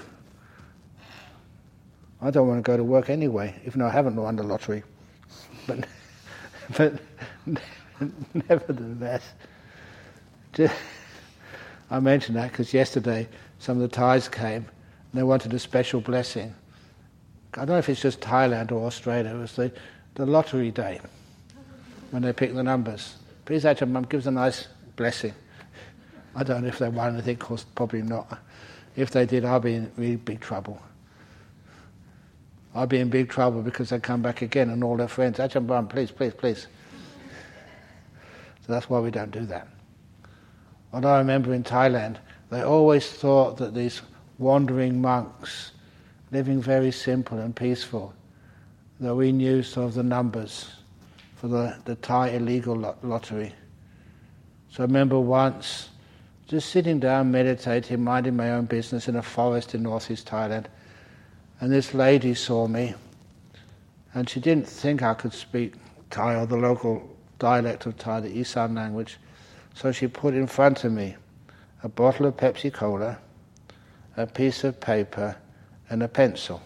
I 2.23 2.31
don't 2.31 2.49
want 2.49 2.65
to 2.65 2.69
go 2.69 2.77
to 2.77 2.85
work 2.85 3.11
anyway, 3.11 3.55
even 3.67 3.81
though 3.81 3.87
I 3.87 3.91
haven't 3.91 4.17
won 4.17 4.37
the 4.37 4.43
lottery. 4.43 4.83
But, 5.67 5.87
but 6.77 6.95
nevertheless, 8.49 9.23
I 11.91 12.01
mentioned 12.01 12.37
that 12.37 12.51
because 12.51 12.73
yesterday 12.75 13.29
some 13.59 13.81
of 13.81 13.83
the 13.83 13.95
Thais 13.95 14.29
came 14.29 14.67
and 15.13 15.15
they 15.15 15.23
wanted 15.23 15.53
a 15.55 15.59
special 15.59 16.01
blessing. 16.01 16.55
I 17.55 17.59
don't 17.59 17.69
know 17.69 17.79
if 17.79 17.89
it's 17.89 18.01
just 18.01 18.21
Thailand 18.21 18.71
or 18.73 18.87
Australia, 18.87 19.35
it 19.35 19.39
was 19.39 19.57
the, 19.57 19.73
the 20.15 20.27
lottery 20.27 20.71
day 20.71 21.01
when 22.11 22.23
they 22.23 22.33
pick 22.33 22.55
the 22.55 22.63
numbers. 22.63 23.17
Please, 23.45 23.65
Ajahn 23.65 23.91
Mum, 23.91 24.05
give 24.05 24.21
us 24.21 24.27
a 24.27 24.31
nice 24.31 24.69
blessing. 24.97 25.35
I 26.37 26.45
don't 26.45 26.63
know 26.63 26.69
if 26.69 26.79
they 26.79 26.89
won 26.89 27.15
anything, 27.15 27.35
of 27.35 27.41
course, 27.41 27.65
probably 27.75 28.03
not. 28.03 28.39
If 28.97 29.11
they 29.11 29.27
did, 29.27 29.45
I'll 29.45 29.61
be 29.61 29.75
in 29.75 29.91
really 29.97 30.17
big 30.17 30.41
trouble. 30.41 30.81
I'll 32.75 32.87
be 32.87 32.99
in 32.99 33.11
big 33.11 33.29
trouble 33.29 33.63
because 33.63 33.91
they 33.91 33.99
come 33.99 34.23
back 34.23 34.43
again 34.43 34.71
and 34.71 34.85
all 34.85 34.97
their 34.97 35.09
friends, 35.09 35.39
Ajahn 35.39 35.67
Brahm, 35.67 35.89
please, 35.89 36.13
please, 36.13 36.35
please. 36.35 36.69
So 38.65 38.73
that's 38.73 38.89
why 38.89 39.01
we 39.01 39.11
don't 39.11 39.33
do 39.33 39.45
that. 39.47 39.67
What 40.91 41.05
I 41.05 41.19
remember 41.19 41.55
in 41.55 41.63
Thailand, 41.63 42.17
they 42.51 42.63
always 42.63 43.09
thought 43.09 43.57
that 43.59 43.75
these 43.75 44.03
wandering 44.39 45.01
monks, 45.01 45.73
living 46.33 46.61
very 46.61 46.91
simple 46.91 47.39
and 47.39 47.55
peaceful, 47.55 48.13
that 48.99 49.15
we 49.15 49.33
knew 49.33 49.63
sort 49.63 49.87
of 49.87 49.95
the 49.95 50.03
numbers 50.03 50.71
for 51.37 51.49
the, 51.49 51.77
the 51.85 51.95
Thai 51.97 52.31
illegal 52.31 52.97
lottery. 53.03 53.55
So 54.71 54.83
I 54.83 54.87
remember 54.87 55.19
once 55.19 55.89
just 56.49 56.71
sitting 56.71 56.99
down, 56.99 57.31
meditating, 57.31 58.03
minding 58.03 58.37
my 58.37 58.51
own 58.51 58.65
business 58.65 59.09
in 59.09 59.17
a 59.17 59.23
forest 59.23 59.75
in 59.75 59.85
northeast 59.85 60.29
Thailand, 60.29 60.67
and 61.61 61.73
this 61.73 61.95
lady 61.95 62.35
saw 62.35 62.67
me, 62.67 62.95
and 64.15 64.29
she 64.29 64.41
didn't 64.41 64.67
think 64.67 65.03
I 65.03 65.15
could 65.15 65.33
speak 65.33 65.75
Thai 66.11 66.35
or 66.35 66.47
the 66.47 66.57
local 66.57 67.09
dialect 67.39 67.87
of 67.87 67.97
Thai, 67.97 68.21
the 68.21 68.39
Isan 68.39 68.75
language. 68.75 69.19
So 69.81 69.93
she 69.93 70.09
put 70.09 70.35
in 70.35 70.47
front 70.47 70.85
of 70.85 70.93
me 70.93 71.17
a 71.83 71.89
bottle 71.89 72.27
of 72.27 72.37
Pepsi 72.37 72.71
Cola, 72.71 73.17
a 74.15 74.27
piece 74.27 74.63
of 74.63 74.79
paper, 74.79 75.37
and 75.89 76.03
a 76.03 76.09
pencil. 76.09 76.61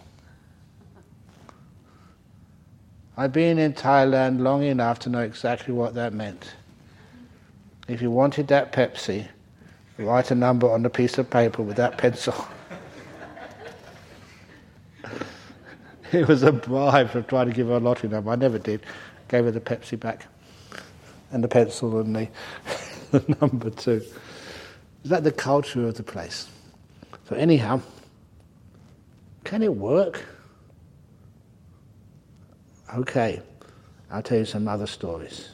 I've 3.15 3.31
been 3.31 3.57
in 3.57 3.71
Thailand 3.71 4.41
long 4.41 4.63
enough 4.63 4.99
to 4.99 5.09
know 5.09 5.21
exactly 5.21 5.73
what 5.73 5.93
that 5.93 6.11
meant. 6.11 6.55
If 7.87 8.01
you 8.01 8.11
wanted 8.11 8.49
that 8.49 8.73
Pepsi, 8.73 9.25
write 9.97 10.31
a 10.31 10.35
number 10.35 10.69
on 10.69 10.85
a 10.85 10.89
piece 10.89 11.17
of 11.17 11.29
paper 11.29 11.63
with 11.63 11.77
that 11.77 11.97
pencil. 11.97 12.35
it 16.11 16.27
was 16.27 16.43
a 16.43 16.51
bribe 16.51 17.11
for 17.11 17.21
trying 17.21 17.47
to 17.47 17.53
give 17.53 17.67
her 17.67 17.75
a 17.75 17.79
lottery 17.79 18.09
number. 18.09 18.29
I 18.31 18.35
never 18.35 18.59
did. 18.59 18.81
Gave 19.29 19.45
her 19.45 19.51
the 19.51 19.61
Pepsi 19.61 19.97
back 19.97 20.25
and 21.31 21.43
the 21.43 21.47
pencil 21.47 21.99
and 21.99 22.15
the, 22.15 22.27
the 22.65 22.94
number 23.41 23.69
two. 23.69 24.03
Is 25.03 25.09
that 25.09 25.23
the 25.23 25.31
culture 25.31 25.87
of 25.87 25.95
the 25.95 26.03
place? 26.03 26.47
So 27.29 27.35
anyhow, 27.35 27.81
can 29.43 29.61
it 29.63 29.75
work? 29.75 30.25
Okay, 32.93 33.41
I'll 34.11 34.21
tell 34.21 34.37
you 34.39 34.45
some 34.45 34.67
other 34.67 34.87
stories. 34.87 35.49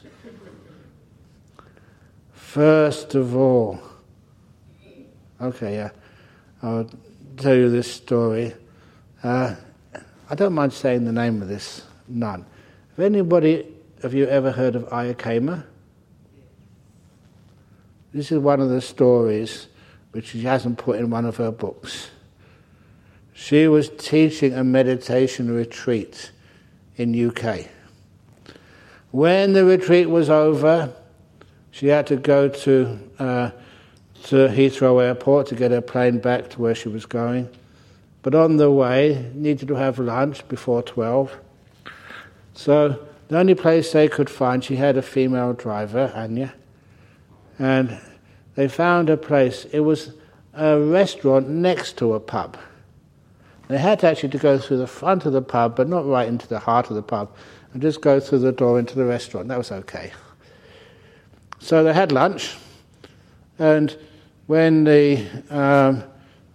First 2.32 3.14
of 3.14 3.34
all, 3.34 3.80
okay, 5.40 5.76
yeah, 5.76 5.90
I'll 6.62 6.88
tell 7.36 7.54
you 7.54 7.70
this 7.70 7.90
story. 7.90 8.54
Uh, 9.22 9.54
I 10.28 10.34
don't 10.34 10.52
mind 10.52 10.72
saying 10.72 11.04
the 11.04 11.12
name 11.12 11.40
of 11.42 11.48
this 11.48 11.82
nun. 12.08 12.44
Have 12.96 13.04
anybody 13.04 13.66
of 14.02 14.12
you 14.14 14.26
ever 14.26 14.50
heard 14.52 14.76
of 14.76 14.84
Ayya 14.90 15.14
Khema? 15.14 15.64
This 18.12 18.30
is 18.30 18.38
one 18.38 18.60
of 18.60 18.68
the 18.68 18.82
stories 18.82 19.68
which 20.10 20.28
she 20.28 20.42
hasn't 20.42 20.78
put 20.78 20.98
in 20.98 21.08
one 21.08 21.24
of 21.24 21.38
her 21.38 21.50
books. 21.50 22.10
She 23.32 23.66
was 23.66 23.88
teaching 23.88 24.52
a 24.52 24.62
meditation 24.62 25.50
retreat 25.50 26.30
in 26.96 27.28
UK. 27.28 27.68
When 29.10 29.54
the 29.54 29.64
retreat 29.64 30.10
was 30.10 30.28
over, 30.28 30.92
she 31.70 31.86
had 31.88 32.06
to 32.08 32.16
go 32.16 32.48
to, 32.48 32.98
uh, 33.18 33.50
to 34.24 34.36
Heathrow 34.48 35.02
Airport 35.02 35.46
to 35.48 35.54
get 35.54 35.70
her 35.70 35.80
plane 35.80 36.18
back 36.18 36.50
to 36.50 36.60
where 36.60 36.74
she 36.74 36.90
was 36.90 37.06
going. 37.06 37.48
But 38.20 38.34
on 38.34 38.58
the 38.58 38.70
way, 38.70 39.30
needed 39.34 39.68
to 39.68 39.74
have 39.74 39.98
lunch 39.98 40.46
before 40.48 40.82
12. 40.82 41.34
So 42.52 43.06
the 43.28 43.38
only 43.38 43.54
place 43.54 43.92
they 43.92 44.08
could 44.08 44.28
find, 44.28 44.62
she 44.62 44.76
had 44.76 44.98
a 44.98 45.02
female 45.02 45.54
driver, 45.54 46.12
Anya, 46.14 46.52
and 47.58 47.98
they 48.54 48.68
found 48.68 49.10
a 49.10 49.16
place. 49.16 49.66
It 49.72 49.80
was 49.80 50.12
a 50.54 50.78
restaurant 50.78 51.48
next 51.48 51.96
to 51.98 52.14
a 52.14 52.20
pub. 52.20 52.58
They 53.68 53.78
had 53.78 54.04
actually 54.04 54.28
to 54.30 54.38
go 54.38 54.58
through 54.58 54.78
the 54.78 54.86
front 54.86 55.24
of 55.24 55.32
the 55.32 55.42
pub, 55.42 55.76
but 55.76 55.88
not 55.88 56.06
right 56.06 56.28
into 56.28 56.46
the 56.46 56.58
heart 56.58 56.90
of 56.90 56.96
the 56.96 57.02
pub, 57.02 57.34
and 57.72 57.80
just 57.80 58.00
go 58.02 58.20
through 58.20 58.40
the 58.40 58.52
door 58.52 58.78
into 58.78 58.94
the 58.94 59.04
restaurant. 59.04 59.48
That 59.48 59.58
was 59.58 59.72
okay. 59.72 60.12
So 61.58 61.82
they 61.84 61.92
had 61.92 62.12
lunch, 62.12 62.56
and 63.58 63.96
when 64.46 64.84
the 64.84 65.24
um, 65.48 66.04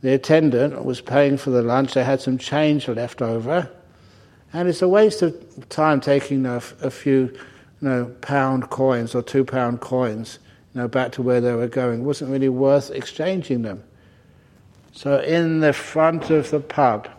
the 0.02 0.14
attendant 0.14 0.84
was 0.86 1.02
paying 1.02 1.38
for 1.38 1.50
the 1.50 1.62
lunch, 1.62 1.94
they 1.94 2.04
had 2.04 2.22
some 2.22 2.38
change 2.38 2.88
left 2.88 3.22
over, 3.22 3.70
and 4.54 4.68
it's 4.68 4.82
a 4.82 4.88
waste 4.88 5.22
of 5.22 5.70
time 5.70 6.02
taking 6.02 6.46
a, 6.46 6.58
a 6.82 6.92
few, 6.92 7.32
you 7.82 7.88
know, 7.88 8.06
pound 8.22 8.70
coins 8.70 9.16
or 9.16 9.24
two 9.24 9.44
pound 9.44 9.80
coins, 9.80 10.40
know, 10.78 10.88
back 10.88 11.12
to 11.14 11.22
where 11.22 11.42
they 11.42 11.54
were 11.54 11.68
going. 11.68 12.02
It 12.02 12.04
wasn't 12.04 12.32
really 12.32 12.50
worth 12.50 12.92
exchanging 12.92 13.64
them. 13.64 13.84
So 14.94 15.20
in 15.20 15.60
the 15.60 15.74
front 15.74 16.30
of 16.30 16.50
the 16.50 16.60
pub, 16.60 17.10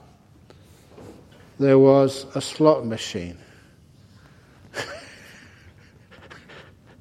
there 1.58 1.78
was 1.78 2.26
a 2.34 2.40
slot 2.40 2.86
machine. 2.86 3.38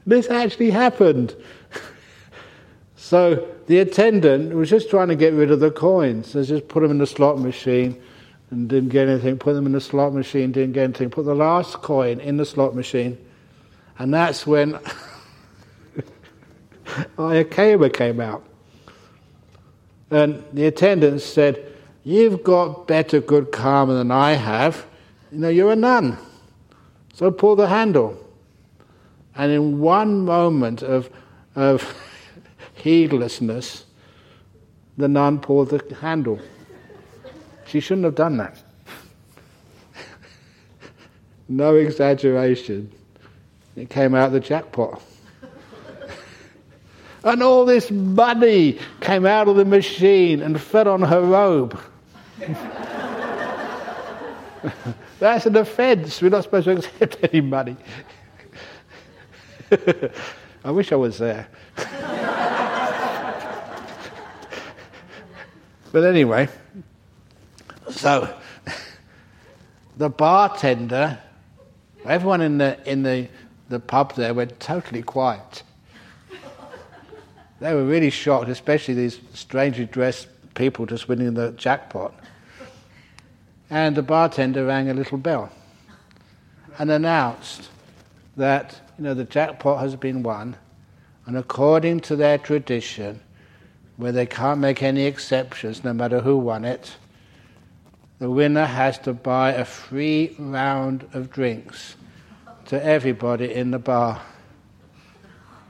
this 0.06 0.30
actually 0.30 0.72
happened. 0.72 1.36
so 2.96 3.48
the 3.68 3.80
attendant 3.80 4.54
was 4.54 4.70
just 4.70 4.90
trying 4.90 5.08
to 5.10 5.16
get 5.16 5.34
rid 5.34 5.52
of 5.52 5.60
the 5.60 5.72
coins. 5.72 6.32
So 6.32 6.44
just 6.44 6.68
put 6.68 6.82
them 6.82 6.92
in 6.92 6.98
the 6.98 7.08
slot 7.08 7.40
machine 7.40 8.02
and 8.50 8.68
didn't 8.68 8.90
get 8.90 9.08
anything. 9.08 9.38
Put 9.38 9.54
them 9.54 9.66
in 9.66 9.74
the 9.74 9.82
slot 9.82 10.14
machine, 10.14 10.52
didn't 10.52 10.74
get 10.74 10.84
anything. 10.86 11.10
Put 11.10 11.26
the 11.26 11.36
last 11.36 11.82
coin 11.82 12.20
in 12.20 12.38
the 12.38 12.46
slot 12.46 12.76
machine. 12.76 13.18
And 14.00 14.14
that's 14.14 14.46
when 14.48 14.80
Khema 17.18 17.94
came 17.94 18.20
out. 18.20 18.44
And 20.10 20.44
the 20.54 20.66
attendant 20.66 21.22
said, 21.22 21.74
You've 22.04 22.42
got 22.42 22.88
better 22.88 23.20
good 23.20 23.52
karma 23.52 23.96
than 23.96 24.12
I 24.12 24.34
have. 24.34 24.86
You 25.30 25.40
know, 25.40 25.50
you're 25.50 25.74
a 25.74 25.76
nun. 25.76 26.18
So 27.14 27.32
pull 27.32 27.58
the 27.58 27.68
handle. 27.68 28.18
And 29.36 29.52
in 29.52 29.80
one 29.80 30.24
moment 30.24 30.82
of, 30.84 31.10
of 31.56 31.94
heedlessness, 32.76 33.86
the 34.98 35.10
nun 35.10 35.40
pulled 35.40 35.70
the 35.70 35.96
handle. 35.96 36.40
She 37.66 37.82
shouldn't 37.82 38.06
have 38.06 38.16
done 38.16 38.38
that. 38.38 38.58
no 41.50 41.76
exaggeration. 41.76 42.90
It 43.76 43.90
came 43.90 44.16
out 44.16 44.28
of 44.28 44.34
the 44.34 44.40
jackpot. 44.40 45.02
And 47.24 47.42
all 47.44 47.66
this 47.66 47.90
money 47.92 48.80
came 49.02 49.26
out 49.26 49.48
of 49.48 49.56
the 49.56 49.66
machine 49.66 50.42
and 50.42 50.60
fell 50.62 50.88
on 50.88 51.02
her 51.02 51.22
robe. 51.22 51.80
That's 55.20 55.46
an 55.46 55.56
offence. 55.56 56.22
We're 56.22 56.30
not 56.30 56.44
supposed 56.44 56.66
to 56.66 56.78
accept 56.78 57.18
any 57.32 57.42
money. 57.42 57.76
I 60.64 60.72
wish 60.72 60.92
I 60.92 60.96
was 60.96 61.18
there. 61.18 61.48
but 65.92 66.04
anyway, 66.04 66.48
so 67.90 68.34
the 69.98 70.10
bartender, 70.10 71.18
everyone 72.06 72.42
in 72.42 72.58
the 72.58 72.80
in 72.90 73.04
the, 73.04 73.28
the 73.70 73.80
pub 73.80 74.16
there 74.16 74.34
went 74.34 74.60
totally 74.60 75.02
quiet. 75.02 75.64
They 77.60 77.74
were 77.74 77.86
really 77.86 78.10
shocked, 78.10 78.50
especially 78.50 78.94
these 78.94 79.20
strangely 79.34 79.86
dressed 79.86 80.28
people 80.54 80.86
just 80.86 81.08
winning 81.08 81.34
the 81.34 81.52
jackpot. 81.52 82.14
And 83.70 83.96
the 83.96 84.04
bartender 84.04 84.66
rang 84.66 84.90
a 84.90 84.94
little 84.94 85.18
bell 85.18 85.52
and 86.78 86.92
announced 86.92 87.70
that 88.36 88.80
you 88.98 89.04
know 89.04 89.14
the 89.14 89.24
jackpot 89.24 89.80
has 89.80 89.96
been 89.96 90.24
won. 90.24 90.56
And 91.26 91.36
according 91.38 92.02
to 92.02 92.16
their 92.16 92.38
tradition, 92.38 93.20
where 93.98 94.12
they 94.12 94.26
can't 94.26 94.60
make 94.60 94.84
any 94.84 95.04
exceptions 95.04 95.84
no 95.84 95.92
matter 95.92 96.22
who 96.22 96.38
won 96.38 96.64
it, 96.64 96.96
the 98.20 98.30
winner 98.30 98.66
has 98.66 98.98
to 99.00 99.14
buy 99.14 99.52
a 99.52 99.66
free 99.66 100.36
round 100.40 101.08
of 101.14 101.30
drinks 101.30 101.96
to 102.66 102.84
everybody 102.84 103.54
in 103.54 103.72
the 103.72 103.80
bar. 103.80 104.22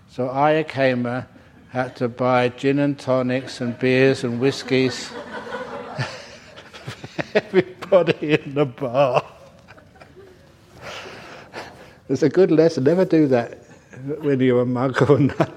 So 0.10 0.28
Ayya 0.28 0.68
Khema 0.68 1.28
had 1.70 1.96
to 1.98 2.08
buy 2.08 2.50
gin 2.50 2.80
and 2.80 2.98
tonics 2.98 3.62
and 3.62 3.78
beers 3.80 4.24
and 4.24 4.40
whiskies 4.40 5.08
for 5.08 5.24
everybody 7.36 8.34
in 8.34 8.54
the 8.54 8.66
bar. 8.66 9.24
It's 12.10 12.24
a 12.24 12.30
good 12.30 12.52
lesson. 12.52 12.86
Never 12.86 13.06
do 13.06 13.28
that 13.28 13.60
when 14.22 14.40
you're 14.40 14.62
a 14.62 14.66
monk 14.66 15.10
or 15.10 15.20
not. 15.20 15.52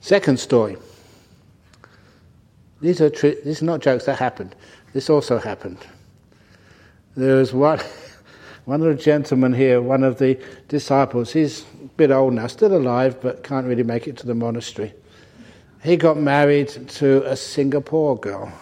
Second 0.00 0.38
story. 0.38 0.76
These 2.80 3.00
are 3.00 3.10
tri- 3.10 3.36
these 3.44 3.60
are 3.62 3.66
not 3.66 3.80
jokes 3.80 4.06
that 4.06 4.18
happened. 4.18 4.54
This 4.92 5.10
also 5.10 5.38
happened. 5.38 5.78
There 7.16 7.36
was 7.36 7.52
one, 7.52 7.80
one 8.70 8.82
of 8.82 8.96
the 8.96 9.02
gentlemen 9.02 9.52
here, 9.52 9.82
one 9.82 10.04
of 10.04 10.18
the 10.18 10.38
disciples. 10.68 11.32
He's 11.32 11.62
a 11.62 11.88
bit 11.96 12.12
old 12.12 12.34
now, 12.34 12.46
still 12.46 12.76
alive, 12.76 13.20
but 13.20 13.42
can't 13.42 13.66
really 13.66 13.82
make 13.82 14.06
it 14.06 14.16
to 14.18 14.28
the 14.28 14.34
monastery. 14.36 14.94
He 15.82 15.96
got 15.96 16.16
married 16.16 16.68
to 16.68 17.28
a 17.28 17.34
Singapore 17.34 18.16
girl, 18.16 18.52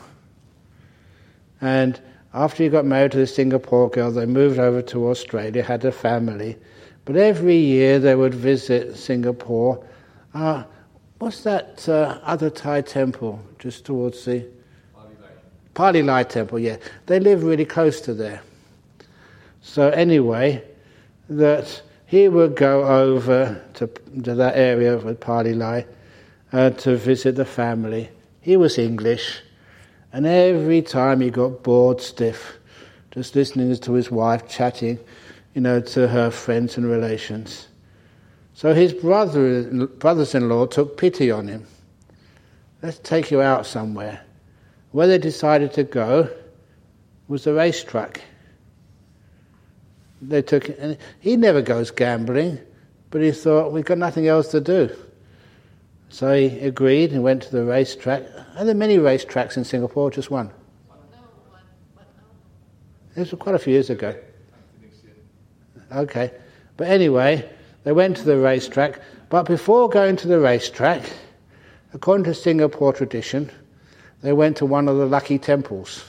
and 1.60 2.00
after 2.32 2.62
he 2.62 2.70
got 2.70 2.86
married 2.86 3.12
to 3.12 3.18
the 3.18 3.26
Singapore 3.26 3.90
girl, 3.90 4.10
they 4.10 4.24
moved 4.24 4.58
over 4.58 4.80
to 4.80 5.08
Australia, 5.08 5.62
had 5.62 5.84
a 5.84 5.92
family. 5.92 6.56
But 7.04 7.16
every 7.16 7.58
year 7.58 7.98
they 7.98 8.14
would 8.14 8.34
visit 8.34 8.96
Singapore. 8.96 9.84
Uh, 10.32 10.64
what's 11.18 11.42
that 11.42 11.86
uh, 11.86 12.18
other 12.22 12.48
Thai 12.48 12.80
temple 12.80 13.44
just 13.58 13.84
towards 13.84 14.24
the. 14.24 14.46
Palelai 15.74 16.26
Temple, 16.26 16.60
yeah. 16.60 16.78
They 17.04 17.20
live 17.20 17.44
really 17.44 17.66
close 17.66 18.00
to 18.00 18.14
there. 18.14 18.40
So, 19.60 19.88
anyway, 19.88 20.64
that 21.28 21.82
he 22.06 22.28
would 22.28 22.56
go 22.56 22.84
over 22.84 23.62
to, 23.74 23.86
to 24.22 24.34
that 24.34 24.56
area 24.56 24.96
with 24.96 25.20
Palelai 25.20 25.86
uh, 26.52 26.70
to 26.70 26.96
visit 26.96 27.36
the 27.36 27.44
family. 27.44 28.08
He 28.40 28.56
was 28.56 28.78
English. 28.78 29.42
And 30.12 30.26
every 30.26 30.80
time 30.82 31.20
he 31.20 31.30
got 31.30 31.62
bored 31.62 32.00
stiff, 32.00 32.58
just 33.10 33.34
listening 33.34 33.76
to 33.76 33.92
his 33.92 34.10
wife 34.10 34.48
chatting, 34.48 34.98
you 35.54 35.60
know, 35.60 35.80
to 35.80 36.08
her 36.08 36.30
friends 36.30 36.76
and 36.76 36.86
relations. 36.86 37.68
So 38.54 38.74
his 38.74 38.92
brother, 38.92 39.86
brothers-in-law 39.86 40.66
took 40.66 40.96
pity 40.96 41.30
on 41.30 41.46
him. 41.46 41.66
Let's 42.82 42.98
take 42.98 43.30
you 43.30 43.42
out 43.42 43.66
somewhere. 43.66 44.22
Where 44.92 45.06
they 45.06 45.18
decided 45.18 45.74
to 45.74 45.84
go 45.84 46.30
was 47.28 47.44
the 47.44 47.52
racetrack. 47.52 48.22
They 50.20 50.42
took, 50.42 50.68
and 50.78 50.98
he 51.20 51.36
never 51.36 51.62
goes 51.62 51.90
gambling, 51.90 52.58
but 53.10 53.22
he 53.22 53.30
thought 53.30 53.72
we've 53.72 53.84
got 53.84 53.98
nothing 53.98 54.26
else 54.26 54.48
to 54.48 54.60
do. 54.60 54.94
So 56.10 56.34
he 56.34 56.58
agreed 56.60 57.12
and 57.12 57.22
went 57.22 57.42
to 57.44 57.52
the 57.52 57.64
racetrack. 57.64 58.22
Are 58.56 58.64
there 58.64 58.74
many 58.74 58.96
racetracks 58.98 59.56
in 59.56 59.64
Singapore? 59.64 60.10
Just 60.10 60.30
one. 60.30 60.50
It 63.14 63.20
was 63.20 63.34
quite 63.38 63.54
a 63.54 63.58
few 63.58 63.72
years 63.72 63.90
ago. 63.90 64.16
Okay. 65.92 66.30
But 66.76 66.88
anyway, 66.88 67.48
they 67.84 67.92
went 67.92 68.16
to 68.18 68.24
the 68.24 68.38
racetrack. 68.38 69.00
But 69.28 69.44
before 69.44 69.88
going 69.88 70.16
to 70.16 70.28
the 70.28 70.38
racetrack, 70.38 71.02
according 71.92 72.24
to 72.24 72.34
Singapore 72.34 72.92
tradition, 72.92 73.50
they 74.22 74.32
went 74.32 74.56
to 74.58 74.66
one 74.66 74.88
of 74.88 74.96
the 74.96 75.06
lucky 75.06 75.38
temples. 75.38 76.04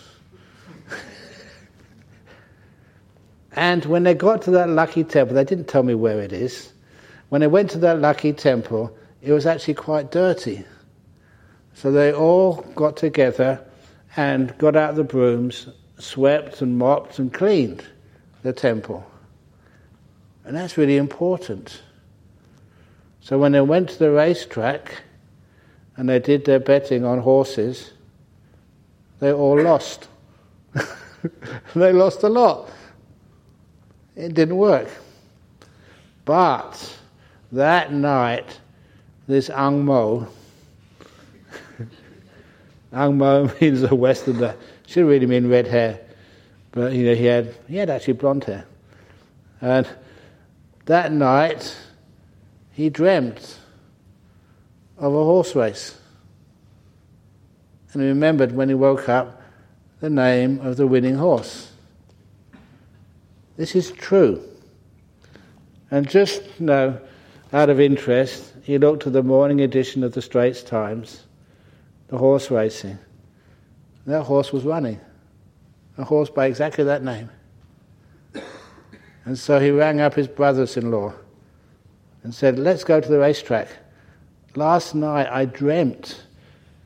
And 3.56 3.86
when 3.86 4.04
they 4.04 4.14
got 4.14 4.44
to 4.44 4.52
that 4.52 4.70
lucky 4.70 5.04
temple, 5.04 5.36
they 5.36 5.44
didn't 5.44 5.68
tell 5.68 5.84
me 5.84 5.96
where 5.96 6.22
it 6.22 6.32
is. 6.32 6.72
When 7.30 7.42
they 7.42 7.48
went 7.48 7.72
to 7.72 7.80
that 7.80 8.00
lucky 8.00 8.34
temple, 8.34 8.96
it 9.22 9.32
was 9.32 9.46
actually 9.46 9.74
quite 9.76 10.12
dirty. 10.12 10.66
So 11.74 11.92
they 11.92 12.14
all 12.14 12.56
got 12.76 12.98
together 12.98 13.64
and 14.16 14.56
got 14.58 14.76
out 14.76 14.96
the 14.96 15.04
brooms, 15.04 15.68
swept 15.98 16.62
and 16.62 16.78
mopped 16.78 17.20
and 17.20 17.34
cleaned 17.34 17.86
the 18.44 18.54
temple. 18.54 19.06
And 20.46 20.56
that's 20.56 20.78
really 20.78 20.98
important. 20.98 21.82
So 23.22 23.38
when 23.38 23.52
they 23.52 23.62
went 23.62 23.90
to 23.90 24.00
the 24.00 24.12
racetrack 24.12 25.04
and 25.96 26.10
they 26.10 26.20
did 26.20 26.46
their 26.46 26.60
betting 26.60 27.06
on 27.06 27.20
horses, 27.20 27.92
they 29.20 29.32
all 29.32 29.62
lost. 29.62 30.08
they 31.76 31.94
lost 31.94 32.24
a 32.24 32.30
lot. 32.30 32.70
It 34.20 34.34
didn't 34.34 34.58
work. 34.58 34.90
But 36.26 36.98
that 37.54 37.94
night, 37.94 38.60
this 39.28 39.50
Ang 39.50 39.86
Mo, 39.86 40.28
Ang 42.94 43.18
Mo 43.18 43.50
means 43.62 43.82
a 43.84 43.96
Westerner, 43.96 44.56
should 44.88 45.06
really 45.06 45.26
mean 45.26 45.48
red 45.48 45.68
hair, 45.68 46.02
but 46.72 46.92
you 46.92 47.06
know 47.06 47.16
he 47.16 47.26
had 47.26 47.56
he 47.70 47.78
had 47.78 47.90
actually 47.90 48.14
blonde 48.14 48.44
hair, 48.44 48.66
and 49.62 49.88
that 50.86 51.14
night 51.14 51.78
he 52.74 52.90
dreamt 52.90 53.58
of 54.98 55.14
a 55.14 55.24
horse 55.24 55.56
race. 55.56 55.98
And 57.94 58.02
he 58.02 58.10
remembered 58.10 58.52
when 58.52 58.68
he 58.68 58.76
woke 58.76 59.08
up 59.08 59.42
the 60.02 60.10
name 60.10 60.60
of 60.60 60.76
the 60.76 60.88
winning 60.88 61.16
horse. 61.16 61.69
This 63.60 63.76
is 63.76 63.92
true. 63.92 64.42
And 65.92 66.10
just 66.10 66.62
know, 66.62 66.98
out 67.52 67.70
of 67.70 67.78
interest, 67.82 68.54
he 68.64 68.78
looked 68.78 69.06
at 69.06 69.12
the 69.12 69.22
morning 69.22 69.60
edition 69.60 70.02
of 70.02 70.14
the 70.14 70.22
Straits 70.22 70.64
Times, 70.64 71.26
the 72.08 72.18
horse 72.18 72.50
racing. 72.50 72.98
That 74.06 74.24
horse 74.24 74.54
was 74.54 74.64
running. 74.64 75.02
A 75.98 76.06
horse 76.06 76.30
by 76.30 76.46
exactly 76.46 76.86
that 76.86 77.04
name. 77.04 77.30
And 79.26 79.38
so 79.38 79.60
he 79.60 79.72
rang 79.72 80.00
up 80.00 80.14
his 80.14 80.30
brothers 80.30 80.78
in 80.78 80.90
law 80.90 81.14
and 82.24 82.34
said, 82.34 82.58
Let's 82.58 82.86
go 82.86 83.02
to 83.02 83.10
the 83.10 83.20
racetrack. 83.20 83.68
Last 84.56 84.96
night 84.96 85.28
I 85.30 85.44
dreamt 85.44 86.24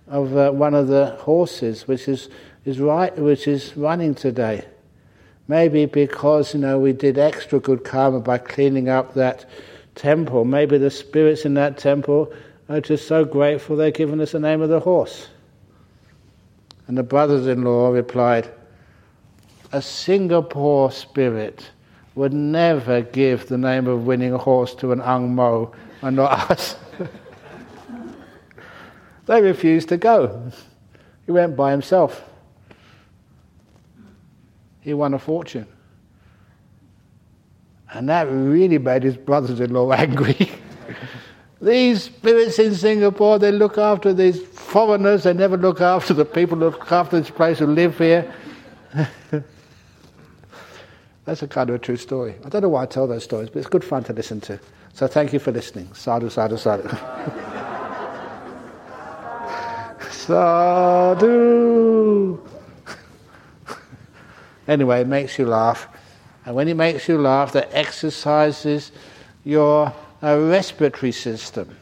of 0.08 0.36
uh, 0.36 0.50
one 0.50 0.74
of 0.74 0.88
the 0.88 1.18
horses 1.20 1.88
which 1.88 2.08
is, 2.08 2.30
is 2.66 2.80
right, 2.80 3.16
which 3.16 3.48
is 3.48 3.78
running 3.78 4.16
today. 4.16 4.66
Maybe 5.48 5.86
because 5.86 6.54
you 6.54 6.60
know 6.60 6.80
we 6.80 6.94
did 6.94 7.18
extra 7.18 7.60
good 7.60 7.84
karma 7.84 8.20
by 8.20 8.38
cleaning 8.38 8.90
up 8.90 9.14
that 9.16 9.46
temple. 9.96 10.46
Maybe 10.46 10.78
the 10.78 10.90
spirits 10.90 11.46
in 11.46 11.54
that 11.56 11.78
temple 11.78 12.32
are 12.70 12.80
just 12.80 13.08
so 13.08 13.26
grateful 13.26 13.76
they've 13.76 13.94
given 13.94 14.22
us 14.22 14.32
the 14.32 14.40
name 14.40 14.62
of 14.62 14.70
the 14.70 14.80
horse. 14.80 15.28
And 16.88 16.98
the 16.98 17.04
brothers-in-law 17.04 17.90
replied, 17.90 18.50
"A 19.72 19.82
Singapore 19.82 20.92
spirit 20.92 21.72
would 22.16 22.34
never 22.34 23.02
give 23.02 23.48
the 23.48 23.58
name 23.58 23.88
of 23.88 24.06
winning 24.06 24.34
a 24.34 24.38
horse 24.38 24.76
to 24.76 24.92
an 24.92 25.02
Ang 25.02 25.36
Mo 25.36 25.74
and 26.02 26.16
not 26.16 26.52
us." 26.52 26.78
They 29.26 29.42
refused 29.42 29.90
to 29.90 29.98
go. 29.98 30.52
He 31.26 31.32
went 31.32 31.56
by 31.56 31.72
himself. 31.72 32.24
He 34.84 34.94
won 34.94 35.14
a 35.14 35.20
fortune. 35.20 35.66
And 37.94 38.10
that 38.10 38.24
really 38.24 38.78
made 38.78 39.04
his 39.04 39.16
brothers 39.16 39.62
in 39.62 39.74
law 39.74 39.92
angry. 39.94 40.52
these 41.62 42.04
spirits 42.04 42.60
in 42.60 42.76
Singapore, 42.76 43.40
they 43.40 43.52
look 43.52 43.78
after 43.78 44.14
these 44.14 44.46
foreigners, 44.46 45.24
they 45.24 45.34
never 45.34 45.56
look 45.56 45.80
after 45.80 46.14
the 46.14 46.26
people 46.26 46.58
who 46.58 46.66
look 46.66 46.92
after 46.92 47.18
this 47.20 47.30
place 47.30 47.60
who 47.60 47.68
live 47.68 47.98
here. 47.98 48.30
That's 51.26 51.42
a 51.42 51.48
kind 51.48 51.70
of 51.70 51.78
a 51.78 51.80
true 51.80 51.96
story. 51.96 52.36
I 52.44 52.50
don't 52.50 52.64
know 52.64 52.70
why 52.70 52.84
I 52.84 52.86
tell 52.86 53.08
those 53.08 53.24
stories, 53.24 53.50
but 53.50 53.60
it's 53.60 53.70
good 53.70 53.86
fun 53.86 54.04
to 54.04 54.12
listen 54.14 54.42
to. 54.42 54.60
So 54.94 55.08
thank 55.08 55.32
you 55.32 55.40
for 55.40 55.54
listening. 55.54 55.94
Sadhu, 55.94 56.30
sadhu, 56.30 56.58
sadhu. 56.58 56.90
Sadhu. 60.12 61.34
Anyway, 64.68 65.02
it 65.02 65.08
makes 65.08 65.38
you 65.38 65.46
laugh. 65.46 65.88
And 66.46 66.56
when 66.56 66.68
it 66.68 66.76
makes 66.76 67.08
you 67.08 67.18
laugh, 67.18 67.54
that 67.54 67.70
exercises 67.72 68.92
your 69.44 69.94
uh, 70.22 70.38
respiratory 70.40 71.12
system. 71.12 71.76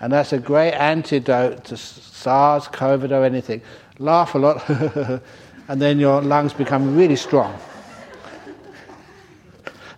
And 0.00 0.12
that's 0.12 0.32
a 0.32 0.38
great 0.38 0.72
antidote 0.72 1.64
to 1.64 1.76
SARS, 1.76 2.68
COVID, 2.68 3.10
or 3.10 3.24
anything. 3.24 3.60
Laugh 3.98 4.34
a 4.34 4.38
lot, 4.38 4.68
and 5.68 5.80
then 5.80 5.98
your 5.98 6.22
lungs 6.22 6.52
become 6.52 6.96
really 6.96 7.16
strong. 7.16 7.58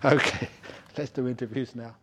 Okay, 0.05 0.49
let's 0.97 1.11
do 1.11 1.29
interviews 1.29 1.75
now. 1.75 1.95